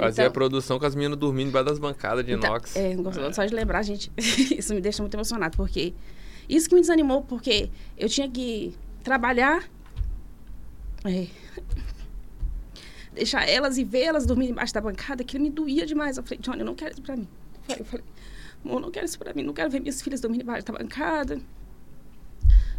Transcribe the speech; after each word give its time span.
Fazia 0.00 0.22
Então- 0.24 0.26
a 0.26 0.30
produção 0.30 0.78
com 0.78 0.86
as 0.86 0.94
meninas 0.94 1.18
dormindo 1.18 1.48
embaixo 1.48 1.66
das 1.66 1.78
bancadas 1.78 2.24
de 2.24 2.32
Então, 2.32 2.50
inox. 2.50 2.74
é, 2.76 2.96
só 3.32 3.44
de 3.44 3.54
lembrar, 3.54 3.82
gente. 3.82 4.10
isso 4.58 4.74
me 4.74 4.80
deixa 4.80 5.02
muito 5.02 5.14
emocionado, 5.14 5.56
porque 5.56 5.92
isso 6.48 6.68
que 6.68 6.74
me 6.74 6.80
desanimou, 6.80 7.22
porque 7.22 7.70
eu 7.96 8.08
tinha 8.08 8.28
que 8.30 8.74
trabalhar, 9.04 9.62
é, 11.04 11.26
deixar 13.12 13.48
elas 13.48 13.78
e 13.78 13.84
vê-las 13.84 14.26
dormindo 14.26 14.50
embaixo 14.50 14.72
da 14.74 14.80
bancada, 14.80 15.22
aquilo 15.22 15.42
me 15.42 15.50
doía 15.50 15.86
demais. 15.86 16.16
Eu 16.16 16.22
falei, 16.22 16.38
Johnny, 16.40 16.60
eu 16.60 16.66
não 16.66 16.74
quero 16.74 16.92
isso 16.92 17.02
pra 17.02 17.16
mim. 17.16 17.28
Eu 17.56 17.62
falei, 17.66 17.80
eu 17.80 17.84
falei, 17.84 18.04
amor, 18.64 18.74
eu 18.76 18.80
não 18.80 18.90
quero 18.90 19.06
isso 19.06 19.18
pra 19.18 19.34
mim, 19.34 19.42
não 19.42 19.52
quero 19.52 19.70
ver 19.70 19.80
minhas 19.80 20.00
filhas 20.02 20.20
dormindo 20.20 20.42
embaixo 20.42 20.64
da 20.66 20.72
bancada. 20.72 21.40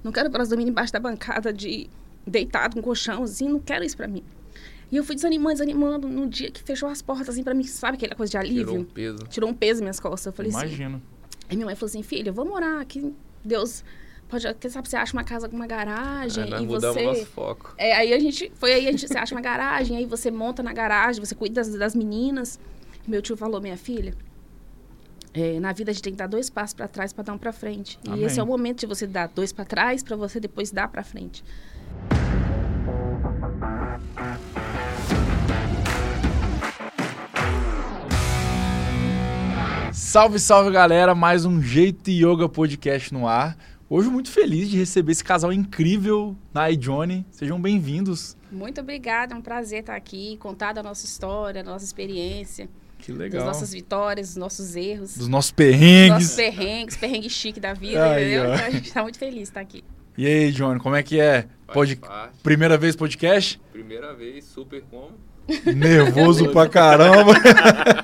Não 0.04 0.12
quero 0.12 0.30
ver 0.30 0.36
elas 0.36 0.50
dormindo 0.50 0.70
embaixo 0.70 0.92
da 0.94 1.00
bancada 1.00 1.54
de 1.54 1.90
deitado 2.26 2.76
com 2.76 2.82
colchão, 2.82 3.24
assim, 3.24 3.48
não 3.50 3.60
quero 3.60 3.84
isso 3.84 3.96
pra 3.98 4.08
mim. 4.08 4.24
E 4.92 4.98
eu 4.98 5.04
fui 5.04 5.16
desanimando, 5.16 5.54
desanimando, 5.54 6.08
no 6.10 6.28
dia 6.28 6.52
que 6.52 6.62
fechou 6.62 6.90
as 6.90 7.02
portas, 7.02 7.30
assim, 7.30 7.44
pra 7.44 7.54
mim, 7.54 7.64
sabe 7.64 7.96
aquela 7.96 8.14
coisa 8.16 8.32
de 8.32 8.38
alívio? 8.38 8.66
Tirou 8.66 8.80
um 8.80 8.84
peso. 8.84 9.18
tirou 9.30 9.50
um 9.50 9.54
peso 9.54 9.74
nas 9.76 9.82
minhas 9.82 10.00
costas. 10.00 10.26
Eu 10.26 10.34
falei 10.34 10.52
assim. 10.52 10.60
Imagino. 10.66 11.02
Aí 11.50 11.56
minha 11.56 11.66
mãe 11.66 11.76
falou 11.76 11.90
assim, 11.90 12.04
filha, 12.04 12.30
eu 12.30 12.34
vou 12.34 12.46
morar 12.46 12.82
aqui. 12.82 13.14
Deus 13.44 13.84
pode, 14.28 14.54
quem 14.56 14.70
sabe 14.70 14.88
você 14.90 14.96
acha 14.98 15.14
uma 15.14 15.24
casa 15.24 15.50
com 15.50 15.56
uma 15.56 15.68
garagem 15.68 16.44
É, 16.54 16.62
e 16.62 16.66
mudamos 16.66 16.96
você. 16.96 17.04
nosso 17.06 17.26
foco. 17.26 17.74
É, 17.78 17.94
aí 17.94 18.14
a 18.14 18.20
gente, 18.20 18.52
foi 18.56 18.74
aí 18.74 18.88
a 18.88 18.92
gente 18.92 19.08
você 19.08 19.18
acha 19.18 19.34
uma 19.36 19.42
garagem, 19.42 19.98
aí 19.98 20.06
você 20.06 20.30
monta 20.32 20.62
na 20.64 20.74
garagem, 20.74 21.24
você 21.24 21.36
cuida 21.36 21.56
das, 21.56 21.74
das 21.74 21.96
meninas. 21.96 22.60
Meu 23.08 23.22
tio 23.22 23.36
falou, 23.36 23.60
minha 23.62 23.78
filha, 23.78 24.14
é, 25.34 25.60
na 25.60 25.72
vida 25.74 25.92
a 25.92 25.94
gente 25.94 26.04
tem 26.04 26.14
que 26.14 26.18
dar 26.20 26.28
dois 26.28 26.50
passos 26.50 26.74
para 26.74 26.88
trás 26.88 27.12
para 27.14 27.24
dar 27.24 27.34
um 27.34 27.38
para 27.38 27.52
frente. 27.54 27.98
Amém. 28.06 28.22
E 28.22 28.24
esse 28.26 28.40
é 28.40 28.44
o 28.44 28.46
momento 28.46 28.82
de 28.82 28.86
você 28.86 29.08
dar 29.08 29.28
dois 29.28 29.52
para 29.54 29.66
trás 29.66 30.04
para 30.04 30.16
você 30.16 30.40
depois 30.40 30.72
dar 30.72 30.88
para 30.90 31.04
frente. 31.04 31.44
Salve, 40.04 40.40
salve 40.40 40.72
galera, 40.72 41.14
mais 41.14 41.46
um 41.46 41.62
Jeito 41.62 42.10
Yoga 42.10 42.50
Podcast 42.50 43.14
no 43.14 43.28
ar. 43.28 43.56
Hoje 43.88 44.10
muito 44.10 44.32
feliz 44.32 44.68
de 44.68 44.76
receber 44.76 45.12
esse 45.12 45.24
casal 45.24 45.54
incrível, 45.54 46.36
Nai 46.52 46.74
e 46.74 46.76
Johnny. 46.76 47.24
Sejam 47.30 47.62
bem-vindos. 47.62 48.36
Muito 48.52 48.82
obrigada, 48.82 49.36
é 49.36 49.38
um 49.38 49.42
prazer 49.44 49.82
estar 49.82 49.96
aqui, 49.96 50.38
contar 50.38 50.74
da 50.74 50.82
nossa 50.82 51.06
história, 51.06 51.64
da 51.64 51.70
nossa 51.70 51.86
experiência, 51.86 52.68
Que 52.98 53.12
das 53.12 53.20
legal. 53.22 53.46
nossas 53.46 53.72
vitórias, 53.72 54.30
dos 54.30 54.38
nossos 54.38 54.76
erros. 54.76 55.16
Dos 55.16 55.28
nossos 55.28 55.52
perrengues. 55.52 56.10
Nossos 56.24 56.36
perrengues, 56.36 56.98
perrengue 56.98 57.30
chique 57.30 57.60
da 57.60 57.76
vida, 57.76 58.04
Aí, 58.04 58.34
entendeu? 58.34 58.50
ó. 58.50 58.56
Então 58.56 58.66
a 58.66 58.70
gente 58.72 58.92
tá 58.92 59.04
muito 59.04 59.20
feliz 59.20 59.36
de 59.36 59.44
estar 59.44 59.62
aqui. 59.62 59.84
E 60.18 60.26
aí, 60.26 60.52
Johnny, 60.52 60.80
como 60.80 60.96
é 60.96 61.04
que 61.04 61.20
é? 61.20 61.46
Faz 61.68 61.74
Pod... 61.76 61.96
parte. 61.98 62.40
Primeira 62.42 62.76
vez 62.76 62.96
podcast? 62.96 63.62
Primeira 63.72 64.16
vez, 64.16 64.46
super 64.46 64.82
como. 64.90 65.12
Nervoso 65.76 66.50
pra 66.52 66.68
caramba. 66.68 67.34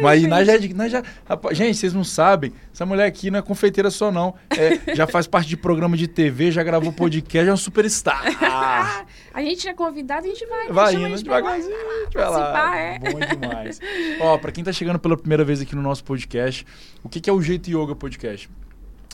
Mas 0.00 0.22
nós 0.22 0.46
já, 0.46 0.58
nós 0.74 0.92
já. 0.92 1.02
rapaz, 1.28 1.56
gente, 1.56 1.76
vocês 1.76 1.92
não 1.92 2.04
sabem. 2.04 2.52
Essa 2.72 2.86
mulher 2.86 3.06
aqui 3.06 3.30
não 3.30 3.38
é 3.38 3.42
confeiteira 3.42 3.90
só, 3.90 4.10
não. 4.10 4.34
É, 4.50 4.94
já 4.94 5.06
faz 5.06 5.26
parte 5.26 5.48
de 5.48 5.56
programa 5.56 5.96
de 5.96 6.08
TV, 6.08 6.50
já 6.50 6.62
gravou 6.62 6.92
podcast, 6.92 7.48
é 7.48 7.50
uma 7.50 7.56
superstar. 7.56 8.22
A 9.32 9.42
gente 9.42 9.68
é 9.68 9.72
convidado, 9.72 10.26
a 10.26 10.28
gente 10.28 10.44
vai. 10.44 10.68
vai 10.68 10.94
indo 10.94 11.06
a 11.06 11.08
gente 11.10 11.24
vai 11.24 11.40
lá. 11.40 11.50
participar, 11.50 12.76
é. 12.76 12.98
Bom 12.98 13.20
demais. 13.20 13.78
Ó, 14.20 14.36
pra 14.38 14.50
quem 14.50 14.64
tá 14.64 14.72
chegando 14.72 14.98
pela 14.98 15.16
primeira 15.16 15.44
vez 15.44 15.60
aqui 15.60 15.76
no 15.76 15.82
nosso 15.82 16.02
podcast, 16.02 16.66
o 17.04 17.08
que, 17.08 17.20
que 17.20 17.30
é 17.30 17.32
o 17.32 17.40
Jeito 17.40 17.70
Yoga 17.70 17.94
Podcast? 17.94 18.50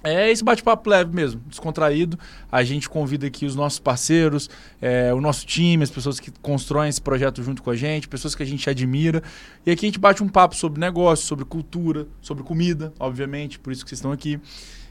É 0.07 0.31
esse 0.31 0.45
bate-papo 0.45 0.89
leve 0.89 1.15
mesmo, 1.15 1.41
descontraído. 1.49 2.19
A 2.51 2.63
gente 2.63 2.89
convida 2.89 3.27
aqui 3.27 3.45
os 3.45 3.57
nossos 3.57 3.79
parceiros, 3.79 4.49
é, 4.81 5.13
o 5.13 5.21
nosso 5.21 5.45
time, 5.45 5.83
as 5.83 5.91
pessoas 5.91 6.21
que 6.21 6.31
constroem 6.41 6.89
esse 6.89 7.01
projeto 7.01 7.43
junto 7.43 7.63
com 7.63 7.71
a 7.71 7.77
gente, 7.77 8.07
pessoas 8.07 8.35
que 8.35 8.43
a 8.43 8.47
gente 8.47 8.69
admira. 8.71 9.23
E 9.65 9.71
aqui 9.71 9.85
a 9.85 9.89
gente 9.89 9.99
bate 9.99 10.23
um 10.23 10.29
papo 10.29 10.55
sobre 10.55 10.81
negócio, 10.81 11.27
sobre 11.27 11.45
cultura, 11.45 12.07
sobre 12.21 12.45
comida, 12.45 12.93
obviamente, 13.01 13.59
por 13.59 13.73
isso 13.73 13.85
que 13.85 13.91
vocês 13.91 13.99
estão 13.99 14.13
aqui. 14.13 14.41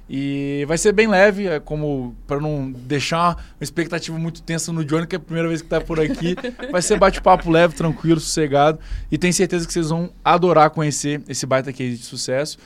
E 0.07 0.63
vai 0.67 0.77
ser 0.77 0.91
bem 0.91 1.07
leve, 1.07 1.47
é 1.47 1.59
como 1.59 2.15
para 2.27 2.39
não 2.39 2.71
deixar 2.71 3.35
uma 3.59 3.63
expectativa 3.63 4.17
muito 4.19 4.41
tensa 4.43 4.71
no 4.71 4.85
Johnny, 4.85 5.07
que 5.07 5.15
é 5.15 5.17
a 5.17 5.21
primeira 5.21 5.47
vez 5.47 5.61
que 5.61 5.67
tá 5.67 5.81
por 5.81 5.99
aqui. 5.99 6.35
Vai 6.71 6.81
ser 6.81 6.99
bate-papo 6.99 7.49
leve, 7.49 7.73
tranquilo, 7.73 8.19
sossegado. 8.19 8.79
E 9.11 9.17
tenho 9.17 9.33
certeza 9.33 9.65
que 9.65 9.73
vocês 9.73 9.89
vão 9.89 10.11
adorar 10.23 10.69
conhecer 10.69 11.23
esse 11.27 11.45
baita 11.45 11.73
case 11.73 11.97
de 11.97 12.03
sucesso. 12.03 12.59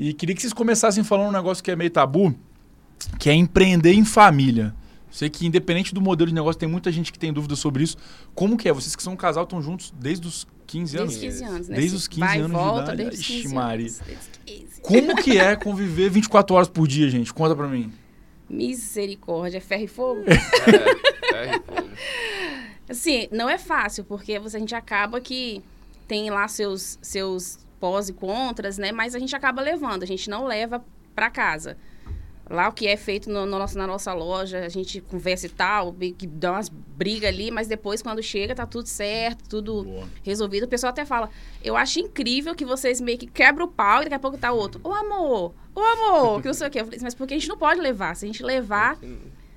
E 0.00 0.14
queria 0.14 0.34
que 0.34 0.40
vocês 0.40 0.54
começassem 0.54 1.04
falando 1.04 1.28
um 1.28 1.32
negócio 1.32 1.62
que 1.62 1.70
é 1.70 1.76
meio 1.76 1.90
tabu, 1.90 2.34
que 3.18 3.28
é 3.28 3.34
empreender 3.34 3.92
em 3.92 4.02
família. 4.02 4.74
Sei 5.10 5.28
que 5.28 5.46
independente 5.46 5.92
do 5.92 6.00
modelo 6.00 6.28
de 6.28 6.34
negócio, 6.34 6.58
tem 6.58 6.66
muita 6.66 6.90
gente 6.90 7.12
que 7.12 7.18
tem 7.18 7.30
dúvida 7.30 7.54
sobre 7.54 7.82
isso. 7.82 7.98
Como 8.34 8.56
que 8.56 8.66
é? 8.66 8.72
Vocês 8.72 8.96
que 8.96 9.02
são 9.02 9.12
um 9.12 9.16
casal 9.16 9.44
estão 9.44 9.60
juntos 9.60 9.92
desde 9.94 10.26
os 10.26 10.46
15 10.66 10.96
anos? 10.96 11.18
Desde 11.18 11.42
15 11.42 11.44
anos, 11.44 11.68
né? 11.68 11.76
Desde 11.76 11.96
os 11.96 12.08
15 12.08 12.20
Vai 12.20 12.38
e 12.38 12.40
anos 12.40 12.50
de 12.50 12.64
volta, 12.64 12.82
idade. 12.82 12.96
Desde 12.96 13.14
os 13.14 13.20
Ixi, 13.20 13.42
15 13.42 13.54
Maria. 13.54 13.86
anos. 13.86 13.98
Desde 13.98 14.24
os 14.24 14.28
15. 14.46 14.80
Como 14.80 15.16
que 15.16 15.38
é 15.38 15.56
conviver 15.56 16.08
24 16.08 16.56
horas 16.56 16.68
por 16.68 16.88
dia, 16.88 17.10
gente? 17.10 17.34
Conta 17.34 17.54
pra 17.54 17.68
mim. 17.68 17.92
Misericórdia, 18.48 19.58
é 19.58 19.60
ferro 19.60 19.84
e 19.84 19.86
fogo. 19.86 20.22
É, 20.26 21.44
é, 21.44 21.52
fogo. 21.60 21.90
Assim, 22.88 23.28
não 23.30 23.50
é 23.50 23.58
fácil, 23.58 24.02
porque 24.04 24.38
você, 24.38 24.56
a 24.56 24.60
gente 24.60 24.74
acaba 24.74 25.20
que 25.20 25.62
tem 26.08 26.30
lá 26.30 26.48
seus, 26.48 26.98
seus 27.02 27.58
pós 27.80 28.08
e 28.08 28.12
contras, 28.12 28.78
né? 28.78 28.92
Mas 28.92 29.14
a 29.14 29.18
gente 29.18 29.34
acaba 29.34 29.62
levando, 29.62 30.02
a 30.02 30.06
gente 30.06 30.28
não 30.28 30.44
leva 30.44 30.84
pra 31.14 31.30
casa. 31.30 31.76
Lá 32.48 32.68
o 32.68 32.72
que 32.72 32.88
é 32.88 32.96
feito 32.96 33.30
no, 33.30 33.46
no 33.46 33.58
nosso, 33.58 33.78
na 33.78 33.86
nossa 33.86 34.12
loja, 34.12 34.64
a 34.64 34.68
gente 34.68 35.00
conversa 35.00 35.46
e 35.46 35.48
tal, 35.48 35.94
que 36.18 36.26
dá 36.26 36.50
umas 36.50 36.68
brigas 36.68 37.28
ali, 37.28 37.48
mas 37.48 37.68
depois 37.68 38.02
quando 38.02 38.20
chega 38.24 38.56
tá 38.56 38.66
tudo 38.66 38.88
certo, 38.88 39.48
tudo 39.48 39.84
Boa. 39.84 40.08
resolvido. 40.24 40.64
O 40.64 40.68
pessoal 40.68 40.90
até 40.90 41.04
fala, 41.04 41.30
eu 41.62 41.76
acho 41.76 42.00
incrível 42.00 42.52
que 42.52 42.64
vocês 42.64 43.00
meio 43.00 43.18
que 43.18 43.28
quebram 43.28 43.66
o 43.66 43.68
pau 43.68 44.00
e 44.00 44.04
daqui 44.04 44.14
a 44.16 44.18
pouco 44.18 44.36
tá 44.36 44.50
outro. 44.50 44.80
Ô 44.82 44.92
amor, 44.92 45.54
ô 45.72 45.80
amor, 45.80 46.42
que 46.42 46.48
não 46.48 46.54
sei 46.54 46.66
o 46.66 46.70
quê. 46.70 46.80
Eu 46.80 46.86
falei, 46.86 46.98
mas 47.00 47.14
porque 47.14 47.34
a 47.34 47.38
gente 47.38 47.48
não 47.48 47.56
pode 47.56 47.80
levar. 47.80 48.16
Se 48.16 48.24
a 48.24 48.28
gente 48.28 48.42
levar, 48.42 48.98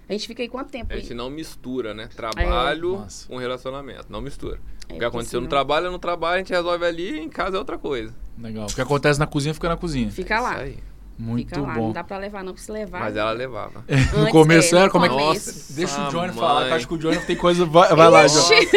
a 0.08 0.14
gente 0.14 0.28
fica 0.28 0.42
aí 0.42 0.50
quanto 0.50 0.70
tempo? 0.70 0.92
A 0.92 0.96
aí? 0.96 1.02
gente 1.02 1.14
não 1.14 1.30
mistura, 1.30 1.94
né? 1.94 2.08
Trabalho 2.16 2.98
Massa. 2.98 3.28
com 3.28 3.38
relacionamento. 3.38 4.06
Não 4.10 4.22
mistura. 4.22 4.60
É, 4.90 4.96
o 4.96 5.00
que 5.00 5.06
aconteceu 5.06 5.40
no 5.40 5.48
trabalho 5.48 5.88
é 5.88 5.90
no 5.90 6.00
trabalho, 6.00 6.36
a 6.36 6.38
gente 6.40 6.52
resolve 6.52 6.86
ali, 6.86 7.20
em 7.20 7.30
casa 7.30 7.56
é 7.56 7.60
outra 7.60 7.78
coisa. 7.78 8.14
Legal. 8.38 8.68
O 8.70 8.74
que 8.74 8.82
acontece 8.82 9.20
na 9.20 9.28
cozinha 9.28 9.54
fica 9.54 9.70
na 9.70 9.78
cozinha. 9.78 10.12
Fica 10.12 10.36
Isso 10.36 10.44
lá. 10.44 10.56
aí. 10.58 10.78
Muito 11.18 11.50
Fica 11.50 11.62
lá, 11.62 11.74
bom. 11.76 11.82
não 11.88 11.92
dá 11.92 12.04
pra 12.04 12.18
levar 12.18 12.44
não, 12.44 12.54
porque 12.54 12.66
se 12.66 12.72
levar... 12.72 13.00
Mas 13.02 13.16
ela 13.16 13.32
levava. 13.32 13.84
No 14.14 14.22
Antes, 14.22 14.32
começo 14.32 14.76
é, 14.76 14.80
era 14.80 14.90
como 14.90 15.06
é 15.06 15.10
que. 15.10 15.16
Nossa, 15.16 15.74
Deixa 15.76 16.02
o 16.08 16.10
Johnny 16.10 16.28
mãe. 16.28 16.36
falar, 16.38 16.64
que 16.66 16.70
eu 16.72 16.76
acho 16.76 16.88
que 16.88 16.94
o 16.94 16.98
Johnny 16.98 17.18
tem 17.20 17.36
coisa. 17.36 17.66
Vai, 17.66 17.90
vai 17.96 18.10
lá. 18.10 18.26
Johnny. 18.26 18.68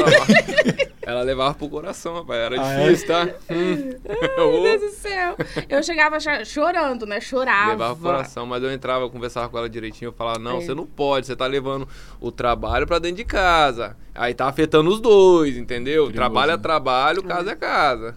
Ela 1.03 1.23
levava 1.23 1.55
pro 1.55 1.69
coração, 1.69 2.15
rapaz. 2.15 2.39
Era 2.41 2.61
Ah, 2.61 2.73
é? 2.75 2.85
difícil, 2.85 3.07
tá? 3.07 3.29
Hum. 3.51 3.95
Meu 4.37 4.63
Deus 4.63 4.81
do 4.83 4.91
céu. 4.91 5.37
Eu 5.69 5.83
chegava 5.83 6.19
cho- 6.21 6.45
chorando, 6.45 7.07
né? 7.07 7.21
Chorava. 7.21 7.71
Levava 7.71 7.95
pro 7.95 8.05
coração, 8.05 8.45
mas 8.45 8.63
eu 8.63 8.73
entrava, 8.73 9.05
eu 9.05 9.11
conversava 9.11 9.49
com 9.49 9.57
ela 9.57 9.69
direitinho, 9.69 10.09
eu 10.09 10.13
falava, 10.13 10.39
não, 10.39 10.59
É. 10.59 10.61
você 10.61 10.75
não 10.75 10.85
pode, 10.85 11.27
você 11.27 11.37
tá 11.37 11.47
levando 11.47 11.87
o 12.21 12.31
trabalho 12.33 12.87
pra 12.87 12.99
dentro 12.99 13.19
de 13.19 13.25
casa. 13.25 13.97
Aí 14.15 14.35
tá 14.35 14.47
afetando 14.49 14.91
os 14.91 15.01
dois, 15.01 15.57
entendeu? 15.57 16.11
Trabalho 16.13 16.53
é 16.53 16.57
né? 16.57 16.63
trabalho, 16.63 17.23
casa 17.23 17.53
é 17.53 17.57
casa. 17.57 18.15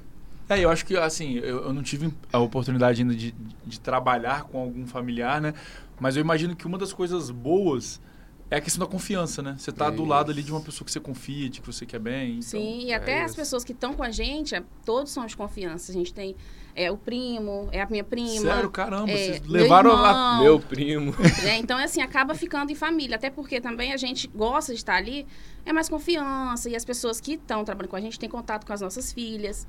É, 0.50 0.60
eu 0.60 0.70
acho 0.70 0.86
que, 0.86 0.98
assim, 0.98 1.36
eu, 1.36 1.66
eu 1.66 1.74
não 1.74 1.84
tive 1.84 2.12
a 2.34 2.40
oportunidade 2.40 3.02
ainda 3.02 3.14
de, 3.14 3.34
de 3.66 3.80
trabalhar 3.80 4.44
com 4.46 4.60
algum 4.60 4.86
familiar, 4.88 5.40
né? 5.40 5.54
Mas 6.00 6.16
eu 6.16 6.22
imagino 6.22 6.56
que 6.56 6.66
uma 6.66 6.78
das 6.78 6.92
coisas 6.92 7.30
boas 7.30 8.02
é 8.50 8.58
a 8.58 8.62
questão 8.62 8.84
da 8.84 8.92
confiança, 8.92 9.44
né? 9.44 9.56
Você 9.60 9.72
tá 9.72 9.92
do 9.92 9.98
Isso. 9.98 10.06
lado 10.06 10.32
ali 10.32 10.42
de 10.42 10.52
uma 10.52 10.60
pessoa 10.62 10.84
que 10.84 10.92
você 10.92 11.00
confia, 11.00 11.48
de 11.50 11.62
que 11.62 11.68
você 11.68 11.86
quer 11.86 12.00
bem. 12.00 12.40
então- 12.40 12.42
Sim, 12.42 12.86
e 12.86 12.92
é 12.92 12.96
até 12.96 13.22
as 13.22 13.32
isso. 13.32 13.36
pessoas 13.40 13.64
que 13.64 13.74
estão 13.74 13.94
com 13.94 14.02
a 14.02 14.10
gente, 14.10 14.56
é, 14.56 14.64
todos 14.84 15.12
são 15.12 15.24
de 15.26 15.38
confiança. 15.38 15.92
A 15.92 15.94
gente 15.94 16.12
tem 16.12 16.36
é, 16.76 16.90
o 16.90 16.98
primo, 16.98 17.70
é 17.72 17.82
a 17.82 17.86
minha 17.88 18.04
prima. 18.04 18.42
Sério, 18.42 18.72
caramba, 18.72 19.12
é, 19.12 19.18
vocês 19.18 19.42
meu 19.42 19.52
levaram 19.52 19.92
a. 19.92 20.10
irmão. 20.10 20.44
Meu 20.44 20.60
primo. 20.60 21.12
né? 21.44 21.60
Então, 21.60 21.78
é 21.78 21.84
assim, 21.84 22.02
acaba 22.02 22.34
ficando 22.34 22.72
em 22.72 22.76
família. 22.76 23.18
Até 23.18 23.30
porque 23.30 23.62
também 23.62 23.94
a 23.94 23.98
gente 23.98 24.28
gosta 24.28 24.72
de 24.74 24.80
estar 24.80 24.96
ali, 24.96 25.28
é 25.64 25.72
mais 25.72 25.88
confiança. 25.88 26.70
E 26.72 26.76
as 26.76 26.84
pessoas 26.86 27.22
que 27.22 27.34
estão 27.34 27.64
trabalhando 27.64 27.92
com 27.92 27.98
a 27.98 28.02
gente 28.02 28.18
têm 28.18 28.30
contato 28.30 28.66
com 28.66 28.74
as 28.74 28.82
nossas 28.82 29.14
filhas. 29.14 29.68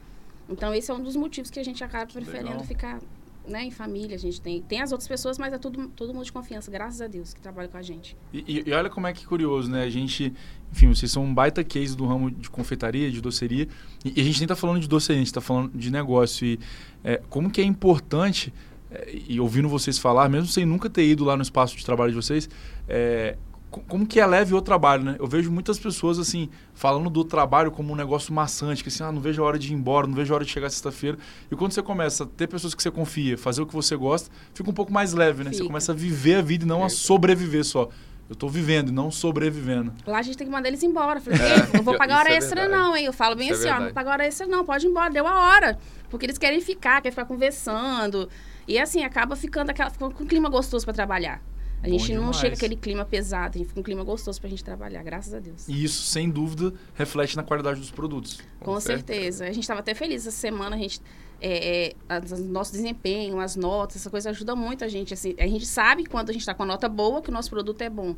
Então, 0.50 0.74
esse 0.74 0.90
é 0.90 0.94
um 0.94 1.02
dos 1.02 1.16
motivos 1.16 1.50
que 1.50 1.60
a 1.60 1.64
gente 1.64 1.82
acaba 1.84 2.12
preferindo 2.12 2.50
legal. 2.50 2.64
ficar 2.64 3.00
né, 3.46 3.64
em 3.64 3.70
família. 3.70 4.16
A 4.16 4.18
gente 4.18 4.40
tem, 4.40 4.60
tem 4.62 4.80
as 4.80 4.92
outras 4.92 5.08
pessoas, 5.08 5.38
mas 5.38 5.52
é 5.52 5.58
tudo, 5.58 5.88
todo 5.88 6.12
mundo 6.12 6.24
de 6.24 6.32
confiança, 6.32 6.70
graças 6.70 7.00
a 7.00 7.06
Deus, 7.06 7.32
que 7.32 7.40
trabalha 7.40 7.68
com 7.68 7.76
a 7.76 7.82
gente. 7.82 8.16
E, 8.32 8.64
e- 8.66 8.72
olha 8.72 8.90
como 8.90 9.06
é 9.06 9.12
que 9.12 9.26
curioso, 9.26 9.70
né? 9.70 9.82
A 9.84 9.90
gente, 9.90 10.32
enfim, 10.72 10.88
vocês 10.88 11.10
são 11.10 11.24
um 11.24 11.34
baita 11.34 11.62
case 11.64 11.96
do 11.96 12.06
ramo 12.06 12.30
de 12.30 12.50
confeitaria, 12.50 13.10
de 13.10 13.20
doceria. 13.20 13.68
E, 14.04 14.12
e 14.16 14.20
a 14.20 14.24
gente 14.24 14.38
nem 14.38 14.48
tá 14.48 14.56
falando 14.56 14.80
de 14.80 14.88
doceria, 14.88 15.20
a 15.20 15.24
gente 15.24 15.32
tá 15.32 15.40
falando 15.40 15.70
de 15.76 15.90
negócio. 15.90 16.46
E 16.46 16.58
é, 17.04 17.20
como 17.28 17.50
que 17.50 17.60
é 17.60 17.64
importante, 17.64 18.52
é, 18.90 19.18
e 19.28 19.40
ouvindo 19.40 19.68
vocês 19.68 19.98
falar, 19.98 20.28
mesmo 20.28 20.48
sem 20.48 20.64
nunca 20.64 20.90
ter 20.90 21.06
ido 21.06 21.24
lá 21.24 21.36
no 21.36 21.42
espaço 21.42 21.76
de 21.76 21.84
trabalho 21.84 22.10
de 22.10 22.16
vocês, 22.16 22.48
é, 22.88 23.36
como 23.70 24.06
que 24.06 24.18
é 24.18 24.26
leve 24.26 24.52
o 24.54 24.60
trabalho, 24.60 25.04
né? 25.04 25.16
Eu 25.18 25.26
vejo 25.26 25.50
muitas 25.50 25.78
pessoas, 25.78 26.18
assim, 26.18 26.48
falando 26.74 27.08
do 27.08 27.24
trabalho 27.24 27.70
como 27.70 27.92
um 27.92 27.96
negócio 27.96 28.32
maçante, 28.34 28.82
que 28.82 28.88
assim, 28.88 29.02
ah, 29.04 29.12
não 29.12 29.20
vejo 29.20 29.42
a 29.42 29.46
hora 29.46 29.58
de 29.58 29.72
ir 29.72 29.74
embora, 29.76 30.06
não 30.06 30.14
vejo 30.14 30.32
a 30.32 30.36
hora 30.36 30.44
de 30.44 30.50
chegar 30.50 30.68
sexta-feira. 30.70 31.16
E 31.50 31.54
quando 31.54 31.72
você 31.72 31.82
começa 31.82 32.24
a 32.24 32.26
ter 32.26 32.48
pessoas 32.48 32.74
que 32.74 32.82
você 32.82 32.90
confia, 32.90 33.38
fazer 33.38 33.62
o 33.62 33.66
que 33.66 33.74
você 33.74 33.94
gosta, 33.96 34.28
fica 34.52 34.68
um 34.68 34.74
pouco 34.74 34.92
mais 34.92 35.12
leve, 35.12 35.44
né? 35.44 35.50
Você 35.50 35.58
Fica. 35.58 35.68
começa 35.68 35.92
a 35.92 35.94
viver 35.94 36.36
a 36.36 36.42
vida 36.42 36.64
e 36.64 36.66
não 36.68 36.82
a 36.84 36.88
sobreviver 36.88 37.64
só. 37.64 37.88
Eu 38.28 38.36
tô 38.36 38.48
vivendo 38.48 38.90
e 38.90 38.92
não 38.92 39.10
sobrevivendo. 39.10 39.92
Lá 40.06 40.18
a 40.18 40.22
gente 40.22 40.36
tem 40.38 40.46
que 40.46 40.52
mandar 40.52 40.68
eles 40.68 40.82
embora. 40.84 41.18
Eu 41.18 41.22
falei, 41.22 41.40
É, 41.40 41.54
"Ei, 41.56 41.62
não 41.74 41.82
vou 41.82 41.96
pagar 41.96 42.18
hora 42.20 42.30
é 42.32 42.36
extra, 42.36 42.60
verdade. 42.62 42.80
não, 42.82 42.96
hein? 42.96 43.04
Eu 43.06 43.12
falo 43.12 43.34
bem 43.34 43.50
Isso 43.50 43.66
é 43.66 43.70
assim, 43.70 43.76
ó, 43.76 43.78
não 43.78 43.84
vou 43.86 43.94
pagar 43.94 44.12
hora 44.12 44.24
extra, 44.26 44.46
não, 44.46 44.64
pode 44.64 44.86
ir 44.86 44.90
embora, 44.90 45.10
deu 45.12 45.26
a 45.26 45.40
hora. 45.48 45.78
Porque 46.08 46.26
eles 46.26 46.38
querem 46.38 46.60
ficar, 46.60 47.00
querem 47.02 47.10
ficar 47.10 47.24
conversando. 47.24 48.28
E 48.68 48.78
assim, 48.78 49.02
acaba 49.02 49.34
ficando 49.34 49.70
aquela, 49.70 49.90
fica 49.90 50.08
com 50.10 50.22
um 50.22 50.26
clima 50.26 50.48
gostoso 50.48 50.84
pra 50.84 50.94
trabalhar. 50.94 51.42
A 51.82 51.88
Bom 51.88 51.98
gente 51.98 52.14
não 52.14 52.32
chega 52.32 52.54
aquele 52.54 52.76
clima 52.76 53.04
pesado, 53.06 53.56
a 53.56 53.58
gente 53.58 53.68
fica 53.68 53.80
um 53.80 53.82
clima 53.82 54.04
gostoso 54.04 54.38
pra 54.38 54.50
gente 54.50 54.62
trabalhar, 54.62 55.02
graças 55.02 55.32
a 55.32 55.38
Deus. 55.38 55.66
E 55.66 55.82
isso, 55.82 56.02
sem 56.02 56.28
dúvida, 56.28 56.74
reflete 56.94 57.36
na 57.36 57.42
qualidade 57.42 57.80
dos 57.80 57.90
produtos. 57.90 58.38
Com, 58.58 58.74
Com 58.74 58.80
certeza. 58.80 59.44
A 59.44 59.52
gente 59.52 59.60
estava 59.60 59.80
até 59.80 59.94
feliz 59.94 60.26
essa 60.26 60.36
semana, 60.36 60.76
a 60.76 60.78
gente. 60.78 61.00
É, 61.42 61.94
é, 62.10 62.20
nosso 62.38 62.72
desempenho, 62.72 63.40
as 63.40 63.56
notas, 63.56 63.96
essa 63.96 64.10
coisa 64.10 64.28
ajuda 64.28 64.54
muito 64.54 64.84
a 64.84 64.88
gente. 64.88 65.14
Assim, 65.14 65.34
a 65.38 65.46
gente 65.46 65.64
sabe 65.64 66.04
quando 66.04 66.28
a 66.28 66.32
gente 66.34 66.42
está 66.42 66.52
com 66.52 66.64
a 66.64 66.66
nota 66.66 66.86
boa 66.86 67.22
que 67.22 67.30
o 67.30 67.32
nosso 67.32 67.48
produto 67.48 67.80
é 67.80 67.88
bom. 67.88 68.14